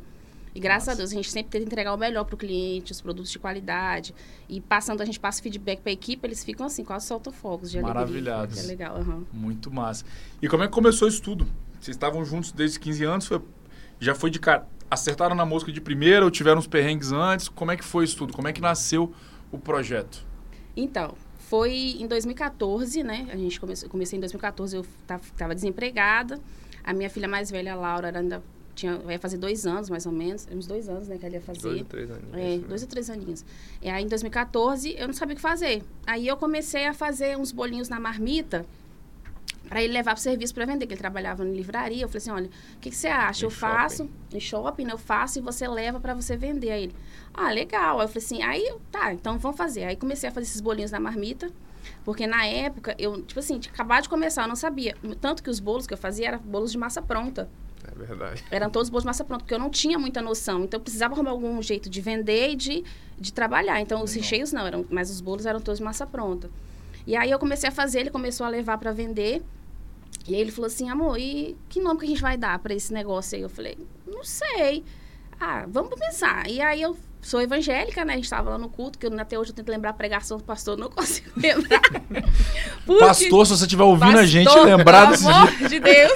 E 0.55 0.59
graças 0.59 0.87
Nossa. 0.87 0.97
a 0.97 0.97
Deus, 0.97 1.11
a 1.11 1.15
gente 1.15 1.31
sempre 1.31 1.49
tenta 1.49 1.65
entregar 1.65 1.93
o 1.93 1.97
melhor 1.97 2.25
para 2.25 2.35
o 2.35 2.37
cliente, 2.37 2.91
os 2.91 3.01
produtos 3.01 3.31
de 3.31 3.39
qualidade. 3.39 4.13
E 4.47 4.61
passando, 4.61 5.01
a 5.01 5.05
gente 5.05 5.19
passa 5.19 5.41
feedback 5.41 5.79
para 5.79 5.89
a 5.89 5.93
equipe, 5.93 6.25
eles 6.27 6.43
ficam 6.43 6.65
assim, 6.65 6.83
quase 6.83 7.07
soltam 7.07 7.33
fogos 7.33 7.71
de 7.71 7.79
alegria. 7.79 7.93
Maravilhados. 7.93 8.63
É 8.63 8.67
legal, 8.67 8.97
aham. 8.97 9.23
Muito 9.33 9.71
massa. 9.71 10.05
E 10.41 10.47
como 10.47 10.63
é 10.63 10.67
que 10.67 10.73
começou 10.73 11.07
isso 11.07 11.21
tudo? 11.21 11.47
Vocês 11.83 11.97
estavam 11.97 12.23
juntos 12.23 12.53
desde 12.53 12.79
15 12.79 13.03
anos? 13.03 13.27
Foi- 13.27 13.41
já 13.99 14.15
foi 14.15 14.29
de 14.29 14.39
cara. 14.39 14.65
Acertaram 14.89 15.35
na 15.35 15.45
mosca 15.45 15.69
de 15.69 15.81
primeira 15.81 16.23
ou 16.23 16.31
tiveram 16.31 16.59
uns 16.59 16.67
perrengues 16.67 17.11
antes? 17.11 17.49
Como 17.49 17.71
é 17.71 17.75
que 17.75 17.83
foi 17.83 18.05
isso 18.05 18.15
tudo? 18.15 18.31
Como 18.31 18.47
é 18.47 18.53
que 18.53 18.61
nasceu 18.61 19.13
o 19.51 19.57
projeto? 19.57 20.25
Então, 20.77 21.13
foi 21.49 21.97
em 21.99 22.07
2014, 22.07 23.03
né? 23.03 23.27
A 23.29 23.35
gente 23.35 23.59
começou, 23.59 23.89
comecei 23.89 24.15
em 24.15 24.21
2014, 24.21 24.77
eu 24.77 24.85
estava 25.01 25.53
desempregada. 25.53 26.39
A 26.85 26.93
minha 26.93 27.09
filha 27.09 27.27
mais 27.27 27.51
velha, 27.51 27.73
a 27.73 27.75
Laura, 27.75 28.17
ainda 28.17 28.41
tinha, 28.73 28.97
vai 28.99 29.17
fazer 29.17 29.37
dois 29.37 29.65
anos, 29.65 29.89
mais 29.89 30.05
ou 30.05 30.11
menos. 30.13 30.47
Uns 30.51 30.65
dois 30.65 30.87
anos, 30.87 31.09
né, 31.09 31.17
que 31.17 31.25
ela 31.25 31.35
ia 31.35 31.41
fazer. 31.41 31.61
Dois 31.61 31.79
ou 31.79 31.85
três 31.85 32.09
aninhos. 32.09 32.33
É, 32.33 32.57
né? 32.57 32.63
dois 32.65 32.81
ou 32.81 32.87
três 32.87 33.09
aninhos. 33.09 33.45
E 33.81 33.89
aí, 33.89 34.03
em 34.05 34.07
2014, 34.07 34.95
eu 34.97 35.07
não 35.07 35.13
sabia 35.13 35.33
o 35.33 35.35
que 35.35 35.41
fazer. 35.41 35.83
Aí, 36.07 36.27
eu 36.27 36.37
comecei 36.37 36.87
a 36.87 36.93
fazer 36.93 37.37
uns 37.37 37.51
bolinhos 37.51 37.89
na 37.89 37.99
marmita 37.99 38.65
para 39.73 39.81
ele 39.81 39.91
levar 39.91 40.11
para 40.11 40.19
o 40.19 40.21
serviço 40.21 40.53
para 40.53 40.65
vender, 40.65 40.85
que 40.85 40.93
ele 40.93 40.99
trabalhava 40.99 41.43
em 41.43 41.51
livraria. 41.51 42.03
Eu 42.03 42.07
falei 42.07 42.19
assim, 42.19 42.29
olha, 42.29 42.45
o 42.75 42.79
que, 42.79 42.91
que 42.91 42.95
você 42.95 43.07
acha? 43.07 43.41
Em 43.41 43.47
eu 43.47 43.49
faço, 43.49 44.07
em 44.31 44.39
shopping? 44.39 44.87
Eu 44.87 44.99
faço 44.99 45.39
e 45.39 45.41
você 45.41 45.67
leva 45.67 45.99
para 45.99 46.13
você 46.13 46.37
vender. 46.37 46.69
Aí 46.69 46.83
ele, 46.83 46.95
ah, 47.33 47.49
legal. 47.49 47.99
Aí 47.99 48.05
eu 48.05 48.07
falei 48.07 48.23
assim, 48.23 48.43
aí, 48.43 48.75
tá, 48.91 49.11
então 49.11 49.39
vamos 49.39 49.57
fazer. 49.57 49.85
Aí, 49.85 49.95
comecei 49.95 50.29
a 50.29 50.31
fazer 50.31 50.45
esses 50.45 50.61
bolinhos 50.61 50.91
na 50.91 50.99
marmita. 50.99 51.49
Porque 52.05 52.27
na 52.27 52.45
época, 52.45 52.95
eu, 52.99 53.19
tipo 53.23 53.39
assim, 53.39 53.57
tinha 53.57 53.73
acabado 53.73 54.03
de 54.03 54.09
começar, 54.09 54.43
eu 54.43 54.47
não 54.47 54.55
sabia. 54.55 54.95
Tanto 55.19 55.41
que 55.41 55.49
os 55.49 55.59
bolos 55.59 55.87
que 55.87 55.93
eu 55.95 55.97
fazia 55.97 56.27
eram 56.27 56.37
bolos 56.37 56.71
de 56.71 56.77
massa 56.77 57.01
pronta. 57.01 57.49
É 57.83 57.95
verdade. 57.95 58.45
Eram 58.51 58.69
todos 58.69 58.91
bolos 58.91 59.01
de 59.01 59.07
massa 59.07 59.23
pronta, 59.23 59.43
porque 59.43 59.55
eu 59.55 59.59
não 59.59 59.71
tinha 59.71 59.97
muita 59.97 60.21
noção. 60.21 60.65
Então, 60.65 60.77
eu 60.77 60.83
precisava 60.83 61.15
arrumar 61.15 61.31
algum 61.31 61.59
jeito 61.63 61.89
de 61.89 61.99
vender 61.99 62.51
e 62.51 62.55
de, 62.55 62.83
de 63.17 63.33
trabalhar. 63.33 63.81
Então, 63.81 64.03
os 64.03 64.13
recheios 64.13 64.53
não, 64.53 64.67
eram, 64.67 64.85
mas 64.91 65.09
os 65.09 65.19
bolos 65.19 65.47
eram 65.47 65.59
todos 65.59 65.79
de 65.79 65.83
massa 65.83 66.05
pronta. 66.05 66.47
E 67.07 67.15
aí, 67.15 67.31
eu 67.31 67.39
comecei 67.39 67.69
a 67.69 67.71
fazer, 67.71 68.01
ele 68.01 68.11
começou 68.11 68.45
a 68.45 68.49
levar 68.49 68.77
para 68.77 68.91
vender. 68.91 69.41
E 70.27 70.33
aí, 70.35 70.41
ele 70.41 70.51
falou 70.51 70.67
assim, 70.67 70.89
amor, 70.89 71.17
e 71.19 71.57
que 71.69 71.81
nome 71.81 71.99
que 71.99 72.05
a 72.05 72.09
gente 72.09 72.21
vai 72.21 72.37
dar 72.37 72.57
para 72.59 72.73
esse 72.73 72.93
negócio 72.93 73.35
aí? 73.35 73.41
Eu 73.41 73.49
falei, 73.49 73.77
não 74.07 74.23
sei. 74.23 74.83
Ah, 75.39 75.65
vamos 75.67 75.99
pensar. 75.99 76.49
E 76.49 76.61
aí, 76.61 76.81
eu 76.81 76.95
sou 77.21 77.41
evangélica, 77.41 78.03
né? 78.05 78.13
A 78.13 78.15
gente 78.17 78.25
estava 78.25 78.51
lá 78.51 78.57
no 78.57 78.69
culto, 78.69 78.97
que 78.99 79.05
eu, 79.05 79.19
até 79.19 79.37
hoje 79.39 79.51
eu 79.51 79.55
tento 79.55 79.69
lembrar 79.69 79.89
a 79.91 79.93
pregação 79.93 80.37
do 80.37 80.43
pastor, 80.43 80.77
não 80.77 80.89
consigo 80.91 81.29
lembrar. 81.35 81.81
Porque- 82.85 83.05
Pastor, 83.05 83.45
se 83.47 83.57
você 83.57 83.63
estiver 83.63 83.83
ouvindo 83.83 84.17
a 84.17 84.25
gente, 84.25 84.45
Pastor, 84.45 84.65
lembrar 84.65 85.09
desse 85.11 85.27
amor 85.27 85.51
dia. 85.57 85.69
de 85.69 85.79
Deus. 85.79 86.13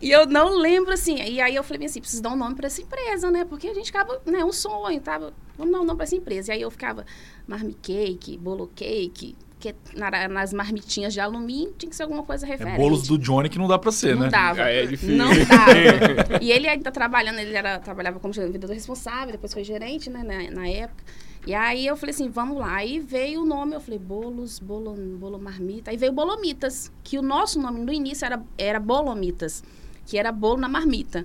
E 0.00 0.10
eu 0.10 0.26
não 0.26 0.56
lembro 0.56 0.92
assim. 0.92 1.16
E 1.22 1.40
aí 1.40 1.54
eu 1.54 1.62
falei 1.64 1.86
assim, 1.86 2.00
preciso 2.00 2.22
dar 2.22 2.30
um 2.30 2.36
nome 2.36 2.54
para 2.54 2.66
essa 2.66 2.80
empresa, 2.80 3.30
né? 3.30 3.44
Porque 3.44 3.68
a 3.68 3.74
gente 3.74 3.90
acaba, 3.90 4.20
né, 4.26 4.44
um 4.44 4.52
sonho, 4.52 5.00
tava, 5.00 5.32
vamos 5.56 5.72
dar 5.72 5.80
um 5.80 5.84
nome 5.84 5.96
para 5.96 6.04
essa 6.04 6.16
empresa. 6.16 6.52
E 6.52 6.56
aí 6.56 6.62
eu 6.62 6.70
ficava 6.70 7.04
marmi 7.46 7.74
cake, 7.74 8.36
bolo 8.38 8.70
cake, 8.74 9.36
que 9.72 9.98
na- 9.98 10.28
nas 10.28 10.52
marmitinhas 10.52 11.12
de 11.12 11.20
alumínio 11.20 11.74
tinha 11.78 11.88
que 11.90 11.96
ser 11.96 12.02
alguma 12.04 12.22
coisa 12.22 12.46
É 12.46 12.48
referente. 12.50 12.76
bolos 12.76 13.06
do 13.06 13.18
Johnny 13.18 13.48
que 13.48 13.58
não 13.58 13.68
dá 13.68 13.78
pra 13.78 13.90
ser, 13.92 14.14
não 14.14 14.22
né? 14.22 14.28
dava. 14.28 14.62
Aí 14.62 14.76
é 14.78 14.86
difícil. 14.86 15.16
Não 15.16 15.28
dava. 15.28 15.72
e 16.42 16.50
ele 16.52 16.68
ainda 16.68 16.90
trabalhando, 16.90 17.38
ele 17.38 17.54
era, 17.54 17.78
trabalhava 17.78 18.18
como 18.20 18.32
vendedor 18.32 18.70
responsável, 18.70 19.32
depois 19.32 19.52
foi 19.52 19.64
gerente, 19.64 20.08
né, 20.10 20.22
na, 20.22 20.50
na 20.60 20.68
época. 20.68 21.04
E 21.46 21.54
aí 21.54 21.86
eu 21.86 21.96
falei 21.96 22.12
assim, 22.12 22.28
vamos 22.28 22.58
lá. 22.58 22.74
Aí 22.74 22.98
veio 22.98 23.42
o 23.42 23.44
nome, 23.44 23.74
eu 23.74 23.80
falei, 23.80 23.98
bolos, 24.00 24.58
bolo, 24.58 24.94
bolo 25.16 25.38
marmita. 25.38 25.92
Aí 25.92 25.96
veio 25.96 26.10
Bolomitas, 26.12 26.90
que 27.04 27.16
o 27.18 27.22
nosso 27.22 27.60
nome 27.60 27.78
no 27.80 27.92
início 27.92 28.26
era, 28.26 28.42
era 28.58 28.80
Bolomitas, 28.80 29.62
que 30.04 30.18
era 30.18 30.32
bolo 30.32 30.56
na 30.58 30.68
marmita. 30.68 31.24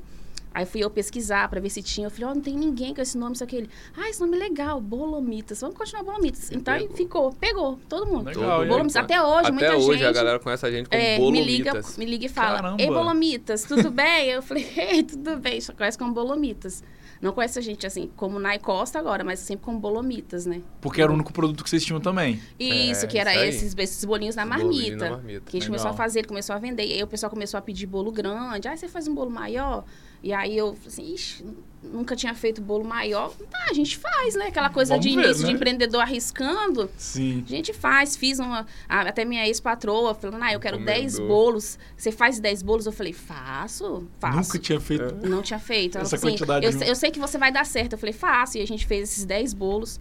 Aí 0.54 0.66
fui 0.66 0.84
eu 0.84 0.90
pesquisar 0.90 1.48
pra 1.50 1.60
ver 1.62 1.70
se 1.70 1.82
tinha. 1.82 2.08
Eu 2.08 2.12
falei, 2.12 2.26
ó, 2.26 2.34
não 2.36 2.42
tem 2.42 2.56
ninguém 2.58 2.94
com 2.94 3.02
esse 3.02 3.18
nome, 3.18 3.38
só 3.38 3.46
que 3.46 3.56
ele. 3.56 3.70
Ah, 3.96 4.10
esse 4.10 4.20
nome 4.20 4.36
é 4.36 4.40
legal, 4.40 4.82
Bolomitas. 4.82 5.62
Vamos 5.62 5.78
continuar 5.78 6.04
Bolomitas. 6.04 6.52
Então 6.52 6.74
aí 6.74 6.82
pegou. 6.82 6.98
ficou, 6.98 7.34
pegou, 7.34 7.80
todo 7.88 8.06
mundo. 8.06 8.26
Legal, 8.26 8.62
aí? 8.62 8.68
Bolomitas. 8.68 8.96
Até 8.98 9.22
hoje, 9.22 9.40
Até 9.48 9.52
muita 9.52 9.76
hoje 9.78 10.00
gente. 10.00 10.08
a 10.08 10.12
galera 10.12 10.40
conhece 10.40 10.66
a 10.66 10.72
gente 10.72 10.90
como 10.90 11.02
É, 11.02 11.18
me 11.20 11.42
liga, 11.44 11.72
Bolomitas. 11.72 11.98
me 11.98 12.06
liga 12.06 12.26
e 12.26 12.30
fala, 12.30 12.56
Caramba. 12.58 12.82
ei, 12.84 12.88
Bolomitas, 12.88 13.64
tudo 13.64 13.90
bem? 13.92 14.28
Eu 14.30 14.42
falei, 14.42 14.68
ei, 14.76 15.04
tudo 15.04 15.38
bem, 15.38 15.62
só 15.62 15.72
conhece 15.74 15.98
como 15.98 16.14
Bolomitas. 16.14 16.84
Não 17.22 17.32
conhece 17.34 17.60
a 17.60 17.62
gente 17.62 17.86
assim, 17.86 18.10
como 18.16 18.40
Nai 18.40 18.58
Costa 18.58 18.98
agora, 18.98 19.24
mas 19.24 19.40
sempre 19.40 19.64
como 19.64 19.80
Bolomitas, 19.80 20.46
né? 20.48 20.60
Porque 20.82 21.02
era 21.02 21.12
o 21.12 21.14
único 21.16 21.32
produto 21.32 21.64
que 21.64 21.70
vocês 21.70 21.86
tinham 21.86 22.02
também. 22.02 22.42
Isso, 22.60 23.06
É, 23.06 23.08
que 23.08 23.18
era 23.18 23.46
esses, 23.46 23.76
esses 23.78 24.04
bolinhos 24.04 24.36
na 24.36 24.44
marmita. 24.44 24.96
na 25.06 25.12
marmita. 25.18 25.42
Que 25.46 25.58
a 25.58 25.60
gente 25.60 25.62
Legal. 25.62 25.68
começou 25.68 25.92
a 25.92 25.94
fazer, 25.94 26.20
ele 26.20 26.28
começou 26.28 26.56
a 26.56 26.60
vender. 26.60 26.84
E 26.84 26.94
aí 26.94 27.04
o 27.04 27.08
pessoal 27.08 27.30
começou 27.30 27.58
a 27.60 27.62
pedir 27.62 27.86
bolo 27.86 28.12
grande. 28.12 28.68
Ah, 28.68 28.76
você 28.76 28.88
faz 28.88 29.08
um 29.08 29.14
bolo 29.14 29.30
maior? 29.30 29.86
E 30.24 30.32
aí 30.32 30.56
eu 30.56 30.76
falei 30.76 30.88
assim, 30.88 31.14
ixi, 31.16 31.44
nunca 31.82 32.16
tinha 32.16 32.36
feito 32.36 32.62
bolo 32.62 32.84
maior. 32.84 33.34
Tá, 33.50 33.66
a 33.70 33.74
gente 33.74 33.98
faz, 33.98 34.36
né? 34.36 34.46
Aquela 34.48 34.70
coisa 34.70 34.94
Vamos 34.94 35.06
de 35.06 35.16
ver, 35.16 35.24
início 35.26 35.42
né? 35.44 35.50
de 35.50 35.56
empreendedor 35.56 36.00
arriscando. 36.02 36.90
Sim. 36.96 37.44
A 37.44 37.50
gente 37.50 37.74
faz, 37.74 38.16
fiz 38.16 38.38
uma. 38.38 38.68
a- 38.88 39.02
Até 39.02 39.26
minha 39.26 39.48
ex-patroa 39.48 40.14
falando, 40.14 40.44
ah, 40.44 40.54
eu 40.54 40.60
quero 40.60 40.78
10 40.78 41.16
Encomendou. 41.16 41.36
bolos. 41.44 41.80
Você 41.98 42.12
faz 42.12 42.40
10 42.40 42.62
bolos? 42.62 42.86
Eu 42.86 42.92
falei, 42.92 43.14
faço, 43.14 44.08
faço. 44.20 44.38
Nunca 44.38 44.60
tinha 44.60 44.80
feito. 44.80 45.04
É. 45.24 45.28
Não 45.28 45.42
tinha 45.42 45.60
feito. 45.60 45.98
Ela 45.98 46.06
Essa 46.06 46.18
falou 46.18 46.36
assim, 46.36 46.38
quantidade 46.46 46.66
eu, 46.68 46.72
de- 46.72 46.78
sei- 46.78 46.90
eu 46.92 46.96
sei 46.96 47.10
que 47.12 47.20
você 47.20 47.38
vai 47.40 47.52
dar 47.52 47.66
certo. 47.66 47.94
Eu 47.94 47.98
falei, 47.98 48.14
faço. 48.14 48.60
E 48.60 48.62
a 48.62 48.68
gente 48.68 48.86
fez 48.86 49.10
esses 49.10 49.26
10 49.26 49.52
bolos, 49.56 50.00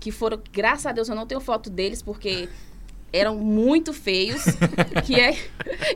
que 0.00 0.10
foram, 0.10 0.40
graças 0.52 0.86
a 0.86 0.92
Deus, 0.92 1.08
eu 1.08 1.14
não 1.14 1.26
tenho 1.26 1.40
foto 1.40 1.70
deles, 1.70 2.02
porque 2.02 2.48
eram 3.12 3.36
muito 3.36 3.92
feios. 3.92 4.44
que 5.04 5.14
é, 5.18 5.36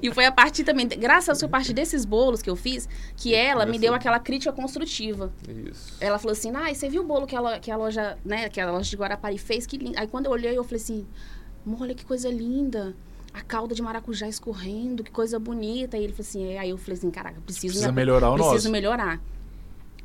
e 0.03 0.13
foi 0.13 0.25
a 0.25 0.33
partir 0.33 0.65
também, 0.65 0.87
graças 0.89 1.43
a 1.43 1.49
partir 1.49 1.73
desses 1.73 2.05
bolos 2.05 2.43
que 2.43 2.51
eu 2.51 2.57
fiz, 2.57 2.89
que 3.17 3.35
ela 3.35 3.65
me 3.67 3.79
deu 3.79 3.95
aquela 3.95 4.19
crítica 4.19 4.53
construtiva. 4.53 5.33
Isso. 5.71 5.97
Ela 6.01 6.19
falou 6.19 6.33
assim, 6.33 6.53
ah, 6.55 6.73
você 6.73 6.89
viu 6.89 7.03
o 7.03 7.07
bolo 7.07 7.27
que 7.27 7.37
a, 7.37 7.59
que 7.59 7.71
a 7.71 7.77
loja, 7.77 8.19
né, 8.25 8.49
que 8.49 8.61
a 8.61 8.71
loja 8.71 8.89
de 8.89 8.97
Guarapari 8.97 9.39
fez? 9.39 9.67
Que 9.67 9.77
lindo. 9.77 9.99
Aí 9.99 10.07
quando 10.07 10.27
eu 10.27 10.33
olhei, 10.33 10.57
eu 10.57 10.65
falei 10.65 10.83
assim, 10.83 11.07
olha 11.81 11.95
que 11.95 12.05
coisa 12.05 12.29
linda. 12.31 12.95
A 13.33 13.43
calda 13.43 13.75
de 13.75 13.83
maracujá 13.83 14.29
escorrendo, 14.29 15.03
que 15.03 15.11
coisa 15.11 15.41
bonita. 15.41 15.97
E 15.97 16.05
ele 16.05 16.13
falou 16.13 16.29
assim, 16.29 16.53
é. 16.53 16.59
aí 16.59 16.71
eu 16.71 16.79
falei 16.79 16.97
assim, 16.97 17.11
caraca, 17.11 17.41
preciso, 17.41 17.67
Precisa 17.67 17.89
me, 17.91 17.97
melhorar 17.97 18.31
o 18.31 18.35
preciso 18.35 18.55
nosso. 18.55 18.71
melhorar. 18.71 19.21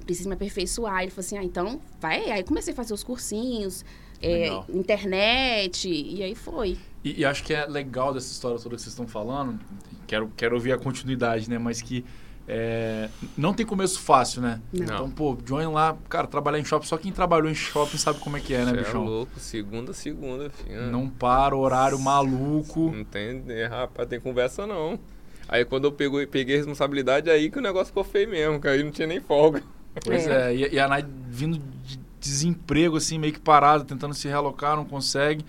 Preciso 0.04 0.28
me 0.28 0.34
aperfeiçoar. 0.34 1.04
Ele 1.04 1.12
falou 1.12 1.26
assim, 1.26 1.38
ah, 1.38 1.44
então 1.44 1.80
vai. 2.02 2.32
Aí 2.32 2.44
comecei 2.44 2.74
a 2.74 2.76
fazer 2.76 2.92
os 2.92 3.04
cursinhos, 3.04 3.86
é, 4.22 4.50
internet, 4.70 5.90
e 5.90 6.24
aí 6.24 6.36
foi. 6.36 6.78
E, 7.04 7.22
e 7.22 7.26
acho 7.26 7.44
que 7.44 7.54
é 7.54 7.66
legal 7.66 8.14
dessa 8.14 8.32
história 8.32 8.58
toda 8.58 8.76
que 8.76 8.82
vocês 8.82 8.94
estão 8.94 9.08
falando. 9.08 9.60
Quero, 10.06 10.32
quero 10.36 10.56
ouvir 10.56 10.74
a 10.74 10.78
continuidade, 10.78 11.50
né? 11.50 11.58
Mas 11.58 11.82
que 11.82 12.04
é, 12.52 13.10
não 13.38 13.54
tem 13.54 13.64
começo 13.64 14.00
fácil, 14.00 14.42
né? 14.42 14.60
Não. 14.74 14.84
Então, 14.84 15.12
pô, 15.12 15.38
Johnny 15.46 15.72
lá, 15.72 15.96
cara, 16.10 16.26
trabalhar 16.26 16.60
em 16.60 16.66
shopping, 16.66 16.88
só 16.88 16.98
quem 16.98 17.12
trabalhou 17.12 17.50
em 17.50 17.54
shopping 17.54 17.98
sabe 17.98 18.20
como 18.20 18.38
é 18.38 18.40
que 18.40 18.56
é, 18.56 18.66
né, 18.66 18.72
Cê 18.72 18.78
é 18.78 18.84
bichão? 18.84 19.06
louco, 19.06 19.40
segunda, 19.40 19.94
segunda, 19.94 20.50
filho. 20.50 20.88
Não 20.92 21.08
para, 21.08 21.56
horário 21.56 22.00
maluco. 22.00 22.92
Não 22.92 23.04
tem, 23.04 23.44
é, 23.50 23.68
rapaz, 23.68 24.10
tem 24.10 24.20
conversa 24.20 24.66
não. 24.66 25.00
Aí 25.48 25.64
quando 25.64 25.86
eu 25.86 25.92
peguei 25.92 26.56
a 26.56 26.58
responsabilidade, 26.58 27.30
aí 27.30 27.52
que 27.52 27.60
o 27.60 27.62
negócio 27.62 27.88
ficou 27.88 28.04
feio 28.04 28.30
mesmo, 28.30 28.60
que 28.60 28.68
aí 28.68 28.84
não 28.84 28.92
tinha 28.92 29.08
nem 29.08 29.20
folga. 29.20 29.62
Pois 30.04 30.26
é, 30.26 30.56
e, 30.56 30.74
e 30.74 30.80
a 30.80 30.88
Nai 30.88 31.06
vindo 31.28 31.60
de 31.84 32.00
desemprego, 32.20 32.98
assim, 32.98 33.18
meio 33.18 33.34
que 33.34 33.40
parada, 33.40 33.84
tentando 33.86 34.14
se 34.14 34.28
realocar, 34.28 34.76
não 34.76 34.86
consegue. 34.86 35.46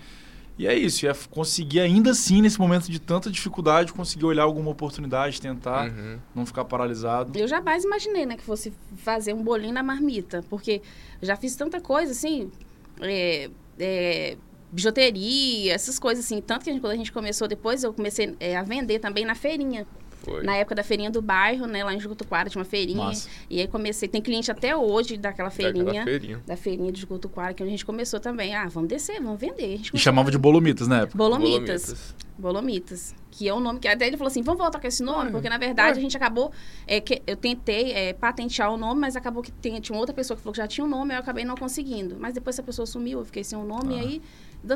E 0.57 0.67
é 0.67 0.77
isso, 0.77 1.07
é 1.07 1.13
conseguir 1.31 1.79
ainda 1.79 2.11
assim, 2.11 2.41
nesse 2.41 2.59
momento 2.59 2.91
de 2.91 2.99
tanta 2.99 3.31
dificuldade, 3.31 3.91
conseguir 3.93 4.25
olhar 4.25 4.43
alguma 4.43 4.69
oportunidade, 4.69 5.41
tentar 5.41 5.89
Uhum. 5.89 6.19
não 6.35 6.45
ficar 6.45 6.65
paralisado. 6.65 7.37
Eu 7.37 7.47
jamais 7.47 7.83
imaginei, 7.83 8.25
né, 8.25 8.35
que 8.37 8.43
fosse 8.43 8.71
fazer 8.97 9.33
um 9.33 9.41
bolinho 9.43 9.73
na 9.73 9.81
marmita, 9.81 10.43
porque 10.49 10.81
eu 11.21 11.27
já 11.27 11.35
fiz 11.35 11.55
tanta 11.55 11.81
coisa, 11.81 12.11
assim, 12.11 12.51
é, 12.99 13.49
é, 13.79 14.37
bijuteria, 14.71 15.73
essas 15.73 15.97
coisas 15.99 16.25
assim. 16.25 16.41
Tanto 16.41 16.63
que 16.63 16.69
a 16.69 16.73
gente- 16.73 16.81
quando 16.81 16.93
a 16.93 16.97
gente 16.97 17.11
começou 17.11 17.47
depois, 17.47 17.83
eu 17.83 17.93
comecei 17.93 18.35
é, 18.39 18.55
a 18.55 18.63
vender 18.63 18.99
também 18.99 19.25
na 19.25 19.35
feirinha. 19.35 19.85
Foi. 20.23 20.43
Na 20.43 20.55
época 20.55 20.75
da 20.75 20.83
feirinha 20.83 21.09
do 21.09 21.21
bairro, 21.21 21.65
né? 21.65 21.83
Lá 21.83 21.93
em 21.93 21.99
Jucutuquara 21.99 22.49
tinha 22.49 22.59
uma 22.59 22.65
feirinha. 22.65 23.05
Massa. 23.05 23.27
E 23.49 23.59
aí 23.59 23.67
comecei. 23.67 24.07
Tem 24.07 24.21
cliente 24.21 24.51
até 24.51 24.75
hoje 24.75 25.17
daquela 25.17 25.49
feirinha. 25.49 25.83
Daquela 25.85 26.05
feirinha. 26.05 26.43
Da 26.45 26.55
feirinha 26.55 26.91
de 26.91 27.01
Jucutuquara, 27.01 27.53
que 27.53 27.63
a 27.63 27.65
gente 27.65 27.85
começou 27.85 28.19
também. 28.19 28.55
Ah, 28.55 28.67
vamos 28.67 28.87
descer, 28.89 29.19
vamos 29.21 29.39
vender. 29.39 29.65
A 29.73 29.77
gente 29.77 29.95
E 29.95 29.97
chamava 29.99 30.29
de 30.29 30.37
Bolomitas 30.37 30.87
na 30.87 31.01
época. 31.01 31.17
Bolomitas. 31.17 32.13
Bolomitas. 32.37 33.15
Que 33.29 33.47
é 33.47 33.53
o 33.53 33.59
nome 33.59 33.79
que. 33.79 33.87
Até 33.87 34.07
ele 34.07 34.17
falou 34.17 34.29
assim: 34.29 34.41
vamos 34.41 34.59
voltar 34.59 34.79
com 34.79 34.87
esse 34.87 35.01
nome, 35.03 35.25
Ué, 35.25 35.31
porque 35.31 35.47
na 35.49 35.57
verdade 35.57 35.93
ué. 35.93 35.97
a 35.99 36.01
gente 36.01 36.17
acabou. 36.17 36.51
é, 36.85 36.99
que, 36.99 37.21
eu 37.25 37.35
tentei 37.37 37.91
é, 37.93 38.13
patentear 38.13 38.71
o 38.73 38.77
nome, 38.77 38.99
mas 38.99 39.15
acabou 39.15 39.41
que 39.41 39.51
tem- 39.51 39.79
tinha 39.79 39.97
outra 39.97 40.13
pessoa 40.13 40.35
que 40.35 40.43
falou 40.43 40.51
que 40.53 40.57
já 40.57 40.67
tinha 40.67 40.83
um 40.85 40.89
nome, 40.89 41.13
eu 41.13 41.19
acabei 41.19 41.45
não 41.45 41.55
conseguindo. 41.55 42.17
Mas 42.19 42.33
depois 42.33 42.55
essa 42.55 42.63
pessoa 42.63 42.85
sumiu, 42.85 43.19
eu 43.19 43.25
fiquei 43.25 43.43
sem 43.43 43.57
o 43.57 43.63
nome, 43.63 43.95
e 43.95 43.97
Ah. 43.97 44.01
aí. 44.01 44.21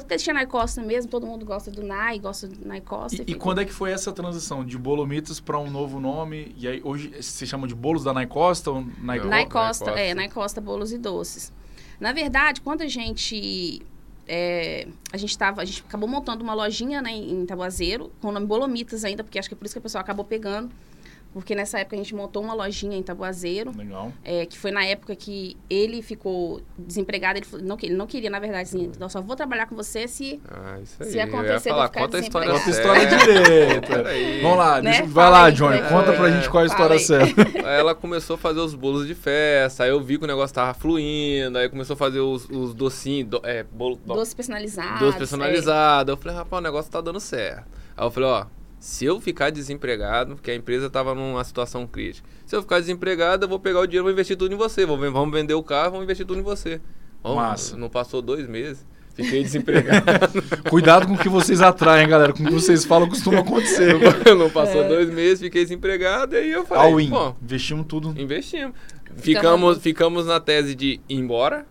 Deixa 0.08 0.34
Nai 0.34 0.48
Costa 0.48 0.82
mesmo, 0.82 1.12
todo 1.12 1.28
mundo 1.28 1.46
gosta 1.46 1.70
do 1.70 1.84
Nai, 1.84 2.18
gosta 2.18 2.48
do 2.48 2.68
Nai 2.68 2.82
Costa. 2.82 3.22
E, 3.22 3.32
e 3.32 3.36
quando 3.36 3.62
é 3.62 3.66
que 3.66 3.72
foi 3.72 3.92
essa 3.92 4.12
transição 4.12 4.66
de 4.66 4.78
Bolomitas 4.78 5.40
para 5.40 5.60
um 5.60 5.70
novo 5.70 6.00
nome? 6.00 6.56
E 6.58 6.68
aí 6.68 6.82
hoje 6.84 7.22
se 7.22 7.46
chama 7.46 7.68
de 7.68 7.76
Bolos 7.76 8.04
da 8.04 8.12
Nai 8.12 8.26
Costa 8.26 8.72
ou 8.72 8.82
Nai 9.00 9.20
Não. 9.20 9.26
Nai 9.26 9.42
Nai 9.42 9.46
Costa, 9.46 9.86
Costa. 9.86 10.00
é, 10.00 10.14
Nai 10.16 10.30
Costa 10.30 10.60
Bolos 10.60 10.92
e 10.92 10.98
Doces. 10.98 11.54
Na 12.00 12.12
verdade, 12.12 12.62
quando 12.62 12.82
a 12.82 12.88
gente. 12.88 13.82
é, 14.28 14.88
a 15.14 15.18
gente 15.18 15.38
tava, 15.38 15.62
a 15.62 15.66
gente 15.66 15.84
acabou 15.88 16.10
montando 16.10 16.44
uma 16.44 16.54
lojinha 16.56 17.00
né, 17.02 17.12
em 17.12 17.46
Tabuazeiro, 17.46 18.12
com 18.20 18.30
o 18.30 18.32
nome 18.32 18.48
Bolomitas 18.48 19.06
ainda, 19.06 19.24
porque 19.24 19.38
acho 19.38 19.48
que 19.48 19.54
é 19.54 19.58
por 19.58 19.66
isso 19.66 19.76
que 19.76 19.80
a 19.80 19.82
pessoa 19.82 20.02
acabou 20.02 20.26
pegando. 20.26 20.72
Porque 21.36 21.54
nessa 21.54 21.80
época 21.80 21.98
a 21.98 22.00
gente 22.00 22.16
montou 22.16 22.42
uma 22.42 22.54
lojinha 22.54 22.98
em 22.98 23.04
Tabuazeiro, 23.04 23.76
Legal. 23.78 24.10
é, 24.24 24.46
que 24.46 24.58
foi 24.58 24.72
na 24.72 24.86
época 24.86 25.14
que 25.18 25.58
ele 25.70 26.02
ficou 26.02 26.62
desempregado. 26.80 27.38
Ele, 27.38 27.46
falou- 27.46 27.66
não, 27.66 27.78
ele 27.84 27.94
não 27.94 28.08
queria, 28.08 28.30
na 28.30 28.40
verdade, 28.40 28.62
assim, 28.70 28.90
eu 28.98 29.10
só 29.10 29.22
vou 29.22 29.36
trabalhar 29.36 29.66
com 29.66 29.76
você 29.76 30.08
se. 30.08 30.40
Ah, 30.50 30.80
isso 30.82 30.96
aí. 31.04 31.10
Se 31.10 31.18
eu 31.18 31.18
ia 31.18 31.24
acontecer, 31.26 31.70
falar, 31.72 31.90
conta 31.90 32.16
a 32.16 32.20
história 32.22 32.52
Conta 32.54 32.66
a 32.66 32.70
história 32.70 33.06
direita. 33.06 34.04
Vamos 34.44 34.58
lá, 34.58 34.82
Né? 34.82 34.92
deixa- 34.92 35.06
vai 35.08 35.30
lá, 35.30 35.46
aí, 35.48 35.52
Johnny. 35.52 35.82
né? 35.82 35.90
Conta 35.90 36.14
pra 36.14 36.30
É, 36.30 36.32
gente 36.32 36.50
qual 36.50 36.64
a 36.64 36.70
fala 36.70 36.96
história 36.96 37.24
aí. 37.26 37.34
certa. 37.36 37.60
Aí 37.68 37.80
ela 37.80 37.94
começou 37.94 38.36
a 38.36 38.38
fazer 38.38 38.62
os 38.62 38.74
bolos 38.74 39.06
de 39.06 39.14
festa, 39.14 39.84
aí 39.84 39.90
eu 39.90 40.00
vi 40.02 40.18
que 40.18 40.24
o 40.24 40.28
negócio 40.28 40.54
tava 40.56 40.74
fluindo, 40.74 41.58
aí 41.58 41.68
começou 41.68 41.96
a 41.96 41.98
fazer 41.98 42.20
os, 42.22 42.48
os 42.50 42.74
docinhos, 42.74 43.28
do, 43.30 43.42
é, 43.44 43.64
bolo, 43.64 43.98
do- 43.98 44.14
Doce 44.14 44.34
personalizado. 44.36 45.00
doce 45.04 45.18
personalizado. 45.18 46.12
Eu 46.14 46.18
falei, 46.18 46.38
rapaz, 46.38 46.60
o 46.62 46.64
negócio 46.64 46.90
tá 46.90 47.02
dando 47.02 47.20
certo. 47.20 47.66
Aí 47.98 48.06
eu 48.06 48.12
falei, 48.12 48.30
ó, 48.30 48.46
se 48.86 49.04
eu 49.04 49.20
ficar 49.20 49.50
desempregado, 49.50 50.36
porque 50.36 50.52
a 50.52 50.56
empresa 50.56 50.92
tava 50.92 51.16
numa 51.16 51.44
situação 51.44 51.88
crítica, 51.88 52.30
se 52.46 52.56
eu 52.56 52.62
ficar 52.62 52.80
desempregado, 52.80 53.46
eu 53.46 53.50
vou 53.50 53.60
pegar 53.60 53.80
o 53.80 53.88
dinheiro 53.88 54.04
e 54.04 54.06
vou 54.06 54.12
investir 54.12 54.38
tudo 54.38 54.54
em 54.54 54.58
você. 54.58 54.86
Vou, 54.86 54.96
vamos 54.96 55.34
vender 55.34 55.56
o 55.56 55.64
carro, 55.64 55.90
vamos 55.94 56.04
investir 56.04 56.24
tudo 56.24 56.40
em 56.40 56.44
você. 56.44 56.80
Vamos, 57.24 57.38
Massa. 57.40 57.76
Não 57.78 57.90
passou 57.90 58.22
dois 58.22 58.48
meses, 58.48 58.86
fiquei 59.16 59.42
desempregado. 59.42 60.06
Cuidado 60.70 61.08
com 61.08 61.16
o 61.16 61.18
que 61.18 61.28
vocês 61.28 61.62
atraem, 61.62 62.08
galera. 62.08 62.32
Com 62.32 62.44
o 62.44 62.46
que 62.46 62.54
vocês 62.54 62.86
falam 62.86 63.10
costuma 63.10 63.40
acontecer. 63.40 63.96
não 64.38 64.52
passou 64.52 64.84
É. 64.84 64.88
dois 64.88 65.10
meses, 65.10 65.40
fiquei 65.40 65.64
desempregado, 65.64 66.36
aí 66.36 66.52
eu 66.52 66.64
falei, 66.64 66.84
All 66.84 67.02
in. 67.02 67.12
Investimos 67.42 67.88
tudo. 67.88 68.14
investimos. 68.16 68.76
Ficamos, 69.18 69.80
ficamos 69.80 70.28
na 70.28 70.40
tese 70.40 70.76
de 70.76 71.02
ir 71.10 71.16
embora. 71.16 71.66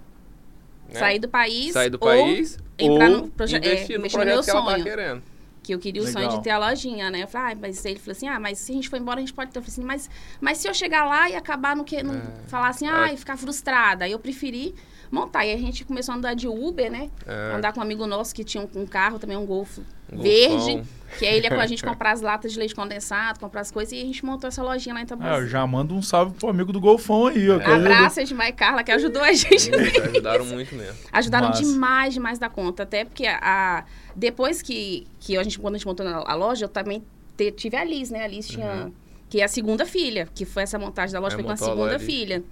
né? 0.92 0.98
Sair 0.98 1.20
do 1.20 1.28
país. 1.28 1.72
sair 1.72 1.90
do 1.90 1.98
ou 2.00 2.08
país 2.08 2.58
entrar 2.76 3.08
ou 3.08 3.18
no 3.18 3.32
é, 3.38 3.46
investir 3.46 3.60
no 3.60 3.66
investir 3.66 3.98
no 4.00 4.10
projeto 4.10 4.34
meu 4.34 4.42
que 4.42 4.50
ela 4.50 4.64
tá 4.64 4.70
sonho. 4.72 4.82
querendo. 4.84 5.33
Que 5.64 5.74
eu 5.74 5.78
queria 5.78 6.02
o 6.02 6.06
sonho 6.06 6.26
Legal. 6.26 6.36
de 6.36 6.44
ter 6.44 6.50
a 6.50 6.58
lojinha, 6.58 7.10
né? 7.10 7.22
Eu 7.22 7.26
falei, 7.26 7.54
ah, 7.54 7.58
mas 7.58 7.82
ele 7.84 7.98
falou 7.98 8.12
assim, 8.12 8.28
ah, 8.28 8.38
mas 8.38 8.58
se 8.58 8.70
a 8.70 8.74
gente 8.74 8.88
for 8.88 8.98
embora, 8.98 9.16
a 9.16 9.20
gente 9.20 9.32
pode 9.32 9.50
ter. 9.50 9.58
Eu 9.58 9.62
falei 9.62 9.72
assim, 9.72 9.82
mas, 9.82 10.10
mas 10.40 10.58
se 10.58 10.68
eu 10.68 10.74
chegar 10.74 11.06
lá 11.06 11.30
e 11.30 11.34
acabar 11.34 11.74
no 11.74 11.82
que. 11.84 12.02
Não, 12.02 12.14
É. 12.14 12.22
Falar 12.48 12.68
assim, 12.68 12.86
ah, 12.86 13.10
e 13.12 13.16
ficar 13.16 13.36
frustrada. 13.38 14.04
Aí 14.04 14.12
eu 14.12 14.18
preferi 14.18 14.74
montar. 15.10 15.46
E 15.46 15.52
a 15.52 15.56
gente 15.56 15.84
começou 15.84 16.12
a 16.12 16.18
andar 16.18 16.34
de 16.34 16.46
Uber, 16.46 16.90
né? 16.90 17.10
É. 17.26 17.54
Andar 17.56 17.72
com 17.72 17.80
um 17.80 17.82
amigo 17.82 18.06
nosso 18.06 18.34
que 18.34 18.44
tinha 18.44 18.62
um, 18.62 18.82
um 18.82 18.86
carro, 18.86 19.18
também 19.18 19.36
um 19.36 19.46
Golf 19.46 19.78
Um 20.12 20.20
verde. 20.20 20.74
golfão. 20.74 20.86
Que 21.18 21.26
aí 21.26 21.36
ele 21.36 21.46
ia 21.46 21.50
com 21.54 21.60
a 21.60 21.66
gente 21.68 21.82
comprar 21.82 22.12
as 22.12 22.20
latas 22.20 22.52
de 22.52 22.58
leite 22.58 22.74
condensado, 22.74 23.38
comprar 23.40 23.60
as 23.60 23.70
coisas. 23.70 23.92
E 23.92 24.00
a 24.00 24.04
gente 24.04 24.24
montou 24.24 24.48
essa 24.48 24.62
lojinha 24.62 24.94
lá 24.94 25.00
em 25.00 25.04
Ah, 25.04 25.06
Tabuaçu. 25.06 25.40
eu 25.42 25.46
já 25.48 25.66
mando 25.66 25.94
um 25.94 26.02
salve 26.02 26.34
pro 26.34 26.48
amigo 26.48 26.72
do 26.72 26.80
Golfão 26.80 27.26
aí, 27.28 27.48
ó. 27.50 27.58
que 27.58 27.70
Abraço, 27.70 28.20
Edmar 28.20 28.48
e 28.48 28.52
Carla, 28.52 28.82
que 28.82 28.90
ajudou 28.92 29.22
a 29.22 29.32
gente. 29.32 29.70
Eles 29.72 29.98
ajudaram 30.00 30.44
muito 30.46 30.74
mesmo. 30.74 30.96
Ajudaram 31.12 31.48
Massa. 31.48 31.62
demais, 31.62 32.14
demais 32.14 32.38
da 32.38 32.48
conta. 32.48 32.82
Até 32.82 33.04
porque 33.04 33.26
a, 33.26 33.38
a- 33.42 33.84
depois 34.16 34.60
que, 34.62 35.06
que 35.20 35.36
a 35.36 35.42
gente, 35.42 35.58
quando 35.58 35.74
a 35.74 35.78
gente 35.78 35.86
montou 35.86 36.04
na- 36.04 36.24
a 36.26 36.34
loja, 36.34 36.64
eu 36.64 36.68
também 36.68 37.02
te- 37.36 37.52
tive 37.52 37.76
a 37.76 37.84
Liz, 37.84 38.10
né? 38.10 38.24
A 38.24 38.28
Liz 38.28 38.46
tinha. 38.48 38.92
Que 39.30 39.40
é 39.40 39.44
a 39.44 39.48
segunda 39.48 39.84
filha, 39.86 40.28
que 40.32 40.44
foi 40.44 40.62
essa 40.62 40.78
montagem 40.78 41.12
da 41.12 41.18
loja, 41.18 41.34
Aí 41.36 41.42
foi 41.42 41.44
com 41.44 41.50
a 41.50 41.54
a 41.54 41.56
segunda 41.56 41.94
ali. 41.96 42.04
filha. 42.04 42.44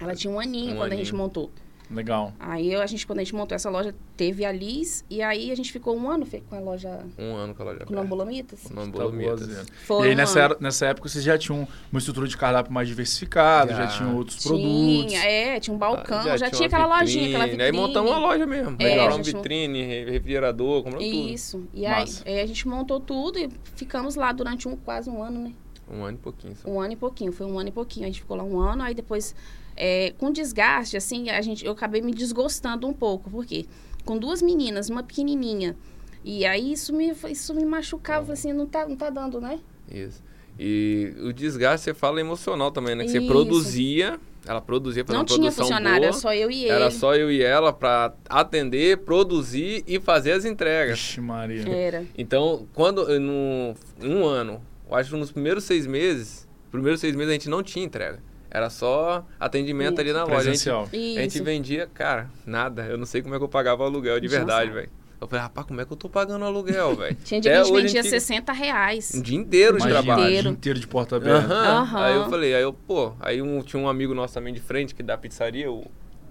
Ela 0.00 0.14
tinha 0.14 0.32
um 0.32 0.38
aninho 0.40 0.74
Um 0.74 0.76
quando 0.76 0.92
a 0.92 0.96
gente 0.96 1.08
aninho. 1.10 1.22
montou. 1.22 1.50
Legal. 1.90 2.32
Aí 2.38 2.72
eu- 2.72 2.82
a 2.82 2.86
gente, 2.86 3.06
quando 3.06 3.20
a 3.20 3.24
gente 3.24 3.34
montou 3.34 3.56
essa 3.56 3.70
loja, 3.70 3.94
teve 4.16 4.44
a 4.44 4.52
Liz, 4.52 5.04
e 5.08 5.22
aí 5.22 5.50
a 5.50 5.54
gente 5.54 5.72
ficou 5.72 5.96
um 5.96 6.08
ano 6.10 6.26
com 6.48 6.54
a 6.54 6.60
loja 6.60 7.00
Um 7.18 7.34
ano 7.34 7.54
com 7.54 7.62
a 7.62 7.66
loja 7.66 7.78
com 7.86 7.92
o 7.92 7.96
nome 7.96 8.06
aberta. 8.06 8.08
Bolomitas. 8.08 8.64
O 8.66 8.74
nome 8.74 8.92
Tá. 8.92 9.64
Foi 9.86 10.06
e 10.06 10.08
aí 10.10 10.14
um 10.14 10.16
nessa, 10.16 10.40
era- 10.40 10.56
nessa 10.60 10.86
época 10.86 11.08
vocês 11.08 11.24
já 11.24 11.38
tinham 11.38 11.66
uma 11.90 11.98
estrutura 11.98 12.28
de 12.28 12.36
cardápio 12.36 12.72
mais 12.72 12.88
diversificada, 12.88 13.72
já, 13.74 13.86
Já. 13.86 13.96
tinham 13.98 14.16
outros 14.16 14.42
produtos. 14.42 15.12
Tinha, 15.12 15.24
é, 15.24 15.60
tinha 15.60 15.74
um 15.74 15.78
balcão, 15.78 16.22
já, 16.24 16.34
Ah, 16.46 16.50
tinha, 16.50 16.66
aquela 16.66 16.98
vitrine, 17.00 17.20
lojinha, 17.20 17.26
aquela 17.28 17.44
vitrine. 17.44 17.62
Aí 17.64 17.72
montamos 17.72 18.10
uma 18.10 18.18
loja 18.18 18.46
mesmo. 18.46 18.76
É, 18.80 18.98
a 18.98 19.06
uma 19.14 19.22
vitrine, 19.22 19.82
re- 19.82 20.10
refrigerador, 20.10 20.82
compramos 20.82 21.08
tudo. 21.08 21.28
Isso. 21.30 21.64
E 21.72 21.86
aí, 21.86 22.04
aí 22.26 22.40
a 22.40 22.46
gente 22.46 22.68
montou 22.68 23.00
tudo 23.00 23.38
e 23.38 23.48
ficamos 23.76 24.14
lá 24.14 24.30
durante 24.32 24.68
um, 24.68 24.76
quase 24.76 25.08
um 25.08 25.22
ano, 25.22 25.40
né? 25.44 25.52
Um 25.90 26.04
ano 26.04 26.18
e 26.18 26.20
pouquinho 26.20 26.54
só. 26.54 26.68
Um 26.68 26.80
ano 26.80 26.92
e 26.92 26.96
pouquinho, 26.96 27.32
foi 27.32 27.46
um 27.46 27.58
ano 27.58 27.70
e 27.70 27.72
pouquinho. 27.72 28.04
A 28.04 28.08
gente 28.08 28.20
ficou 28.20 28.36
lá 28.36 28.44
um 28.44 28.58
ano, 28.60 28.82
aí 28.82 28.92
depois, 28.94 29.34
é, 29.78 30.12
com 30.18 30.30
desgaste, 30.30 30.96
assim, 30.96 31.30
a 31.30 31.40
gente, 31.40 31.64
eu 31.64 31.72
acabei 31.72 32.02
me 32.02 32.12
desgostando 32.12 32.86
um 32.86 32.92
pouco. 32.92 33.30
Por 33.30 33.46
quê? 33.46 33.66
Com 34.04 34.18
duas 34.18 34.42
meninas, 34.42 34.90
uma 34.90 35.02
pequenininha. 35.02 35.76
E 36.24 36.44
aí 36.44 36.72
isso 36.72 36.92
me, 36.92 37.12
isso 37.30 37.54
me 37.54 37.64
machucava, 37.64 38.32
assim, 38.32 38.52
não 38.52 38.66
tá, 38.66 38.86
não 38.86 38.96
tá 38.96 39.08
dando, 39.08 39.40
né? 39.40 39.60
Isso. 39.90 40.22
E 40.58 41.14
o 41.20 41.32
desgaste, 41.32 41.84
você 41.84 41.94
fala 41.94 42.20
emocional 42.20 42.72
também, 42.72 42.96
né? 42.96 43.04
Que 43.04 43.10
você 43.10 43.18
Isso. 43.18 43.28
produzia, 43.28 44.18
ela 44.44 44.60
produzia, 44.60 45.04
fazia 45.04 45.14
não 45.14 45.20
uma 45.20 45.26
tinha 45.26 45.38
produção 45.38 45.66
funcionário, 45.66 46.00
boa. 46.00 46.06
era 46.08 46.12
só 46.12 46.34
eu 46.34 46.50
e 46.50 46.62
ele. 46.64 46.70
Era 46.72 46.90
só 46.90 47.14
eu 47.14 47.30
e 47.30 47.42
ela 47.42 47.72
pra 47.72 48.12
atender, 48.28 48.98
produzir 48.98 49.84
e 49.86 50.00
fazer 50.00 50.32
as 50.32 50.44
entregas. 50.44 50.98
Vixe, 50.98 51.20
Maria. 51.20 51.68
Era. 51.68 52.04
Então, 52.16 52.66
quando 52.74 53.02
eu, 53.02 53.20
no 53.20 53.74
um 54.02 54.26
ano, 54.26 54.60
eu 54.90 54.96
acho 54.96 55.10
que 55.10 55.16
nos 55.16 55.30
primeiros 55.30 55.62
seis 55.62 55.86
meses, 55.86 56.48
primeiros 56.72 57.00
seis 57.00 57.14
meses 57.14 57.30
a 57.30 57.34
gente 57.34 57.48
não 57.48 57.62
tinha 57.62 57.84
entrega. 57.84 58.20
Era 58.50 58.70
só 58.70 59.26
atendimento 59.38 60.00
ali 60.00 60.12
na 60.12 60.24
loja. 60.24 60.36
A 60.36 60.38
gente, 60.38 60.64
Presencial. 60.64 60.88
A 60.92 61.20
gente 61.22 61.42
vendia, 61.42 61.86
cara, 61.92 62.30
nada. 62.46 62.86
Eu 62.86 62.96
não 62.96 63.04
sei 63.06 63.20
como 63.22 63.34
é 63.34 63.38
que 63.38 63.44
eu 63.44 63.48
pagava 63.48 63.82
o 63.82 63.86
aluguel 63.86 64.18
de 64.20 64.28
verdade, 64.28 64.70
velho. 64.70 64.88
Eu 65.20 65.26
falei, 65.26 65.42
rapaz, 65.42 65.66
como 65.66 65.80
é 65.80 65.84
que 65.84 65.92
eu 65.92 65.96
tô 65.96 66.08
pagando 66.08 66.44
aluguel, 66.44 66.94
velho? 66.94 67.16
Tinha 67.24 67.40
dia 67.40 67.50
que 67.52 67.58
a 67.58 67.64
gente 67.64 67.74
vendia 67.74 68.02
gente- 68.02 68.10
60 68.10 68.52
reais. 68.52 69.12
Um 69.16 69.20
dia 69.20 69.36
inteiro 69.36 69.76
de 69.76 69.82
trabalho. 69.88 70.12
o 70.12 70.16
dia 70.16 70.28
Inteiro. 70.30 70.48
inteiro 70.50 70.78
de 70.78 70.86
porta 70.86 71.16
aberta. 71.16 71.52
Aham. 71.52 71.82
Aham. 71.82 72.04
Aí 72.04 72.14
eu 72.16 72.30
falei, 72.30 72.54
aí 72.54 72.62
eu, 72.62 72.72
pô, 72.72 73.12
aí 73.20 73.42
um, 73.42 73.60
tinha 73.62 73.82
um 73.82 73.88
amigo 73.88 74.14
nosso 74.14 74.34
também 74.34 74.54
de 74.54 74.60
frente, 74.60 74.94
que 74.94 75.02
dá 75.02 75.18
pizzaria, 75.18 75.70
o, 75.70 75.84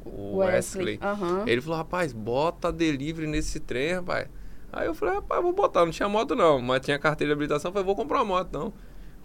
o 0.06 0.38
Wesley. 0.38 1.00
Aham. 1.04 1.44
Ele 1.46 1.60
falou, 1.62 1.78
rapaz, 1.78 2.14
bota 2.14 2.72
delivery 2.72 3.28
nesse 3.28 3.60
trem, 3.60 3.96
rapaz. 3.96 4.28
Aí 4.72 4.88
eu 4.88 4.94
falei, 4.96 5.16
rapaz, 5.16 5.42
vou 5.44 5.52
botar, 5.54 5.84
não 5.86 5.92
tinha 5.92 6.08
moto 6.08 6.34
não, 6.34 6.62
mas 6.62 6.80
tinha 6.82 6.98
carteira 6.98 7.30
de 7.32 7.34
habilitação, 7.34 7.70
eu 7.70 7.74
falei, 7.74 7.86
vou 7.86 7.96
comprar 7.96 8.20
uma 8.20 8.26
moto 8.38 8.50
não. 8.54 8.74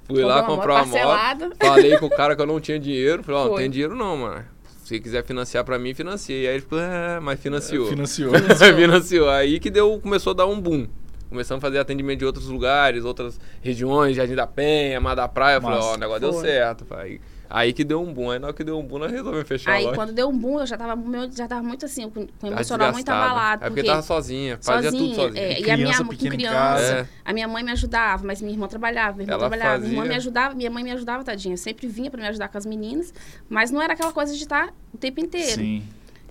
Fui 0.05 0.17
Comprou 0.23 0.29
lá 0.29 0.43
comprar 0.43 0.85
uma 0.85 0.87
moto, 0.87 1.53
falei 1.61 1.97
com 1.99 2.07
o 2.07 2.11
cara 2.11 2.35
que 2.35 2.43
eu 2.43 2.47
não 2.47 2.61
tinha 2.61 2.79
dinheiro, 2.79 3.23
falei, 3.23 3.41
ó, 3.41 3.45
não 3.45 3.53
Foi. 3.53 3.63
tem 3.63 3.71
dinheiro 3.71 3.95
não, 3.95 4.17
mano. 4.17 4.45
Se 4.85 4.99
quiser 4.99 5.25
financiar 5.25 5.65
pra 5.65 5.79
mim, 5.79 5.95
financiei. 5.95 6.47
Aí 6.49 6.55
ele 6.55 6.63
falou, 6.63 6.85
é, 6.85 7.21
mas 7.21 7.41
financiou. 7.41 7.87
Financiou. 7.89 8.33
financiou. 8.77 9.31
Aí 9.31 9.61
que 9.61 9.71
deu, 9.71 9.99
começou 10.01 10.33
a 10.33 10.35
dar 10.35 10.47
um 10.47 10.61
boom. 10.61 10.87
Começamos 11.29 11.65
a 11.65 11.67
fazer 11.67 11.79
atendimento 11.79 12.19
de 12.19 12.27
outros 12.27 12.49
lugares, 12.49 13.05
outras 13.05 13.41
regiões, 13.63 14.15
Jardim 14.15 14.35
da 14.35 14.47
Penha, 14.47 15.01
Mar 15.01 15.15
da 15.15 15.27
Praia. 15.27 15.57
Eu 15.57 15.63
falei, 15.63 15.79
ó, 15.79 15.95
o 15.95 15.97
negócio 15.97 16.21
deu 16.21 16.33
Foi. 16.35 16.43
certo. 16.43 16.85
Aí, 16.91 17.21
aí 17.55 17.73
que 17.73 17.85
deu 17.85 18.01
um 18.03 18.13
boom. 18.13 18.31
Aí 18.31 18.39
na 18.39 18.47
hora 18.49 18.57
que 18.57 18.65
deu 18.65 18.79
um 18.79 18.83
boom, 18.83 18.99
nós 18.99 19.13
resolvemos 19.13 19.47
fechar 19.47 19.73
a 19.73 19.75
Aí 19.75 19.95
quando 19.95 20.13
deu 20.13 20.29
um 20.29 20.37
boom, 20.37 20.61
eu 20.61 20.67
já 20.67 20.77
tava, 20.77 20.97
meu, 20.97 21.31
já 21.31 21.47
tava 21.47 21.63
muito 21.63 21.85
assim, 21.85 22.09
com, 22.09 22.27
emocional 22.47 22.93
muito 22.93 23.09
abalado. 23.09 23.65
É 23.65 23.69
porque, 23.69 23.85
tava 23.85 24.03
sozinha, 24.03 24.59
fazia 24.63 24.91
tudo 24.91 25.15
sozinha. 25.15 25.43
é, 25.43 25.61
e 25.61 25.71
a 25.71 25.77
minha 25.77 25.97
com 25.99 26.07
criança. 26.17 26.55
casa. 26.55 26.85
É. 26.95 27.09
A 27.25 27.33
minha 27.33 27.47
mãe 27.47 27.63
me 27.63 27.71
ajudava, 27.73 28.25
mas 28.27 28.41
minha 28.41 28.55
irmã 28.55 28.67
trabalhava, 28.67 29.13
minha 29.19 29.25
irmã 29.25 29.33
Ela 29.35 29.41
trabalhava, 29.49 29.79
minha 29.79 29.91
irmã 29.93 30.01
fazia- 30.03 30.09
me 30.13 30.17
ajudava, 30.17 30.55
minha 30.55 30.71
mãe 30.71 30.83
me 30.83 30.91
ajudava, 30.93 31.23
tadinha. 31.25 31.57
Sempre 31.57 31.87
vinha 31.87 32.11
pra 32.11 32.21
me 32.21 32.27
ajudar 32.29 32.49
com 32.49 32.57
as 32.59 32.65
meninas, 32.67 33.13
mas 33.49 33.71
não 33.71 33.83
era 33.83 33.93
aquela 33.93 34.13
coisa 34.13 34.33
de 34.35 34.43
estar 34.43 34.73
o 34.93 34.97
tempo 34.99 35.21
inteiro. 35.21 35.61
Sim. 35.61 35.83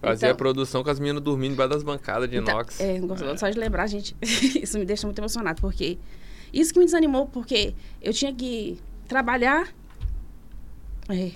Fazia 0.02 0.30
Então- 0.30 0.32
a 0.32 0.36
produção 0.36 0.84
com 0.84 0.90
as 0.90 1.00
meninas 1.00 1.22
dormindo 1.22 1.52
debaixo 1.52 1.74
das 1.74 1.84
bancadas 1.84 2.28
de 2.28 2.36
Então, 2.38 2.56
inox. 2.56 2.80
é, 2.80 2.98
gosto 3.00 3.38
só 3.40 3.48
de 3.48 3.60
lembrar, 3.60 3.86
gente. 3.86 4.16
isso 4.60 4.80
me 4.80 4.86
deixa 4.86 5.06
muito 5.06 5.20
emocionado, 5.20 5.62
porque 5.62 6.00
isso 6.52 6.74
que 6.74 6.80
me 6.80 6.86
desanimou, 6.86 7.28
porque 7.28 7.76
eu 8.02 8.12
tinha 8.12 8.34
que 8.34 8.80
trabalhar, 9.08 9.68
é, 11.10 11.32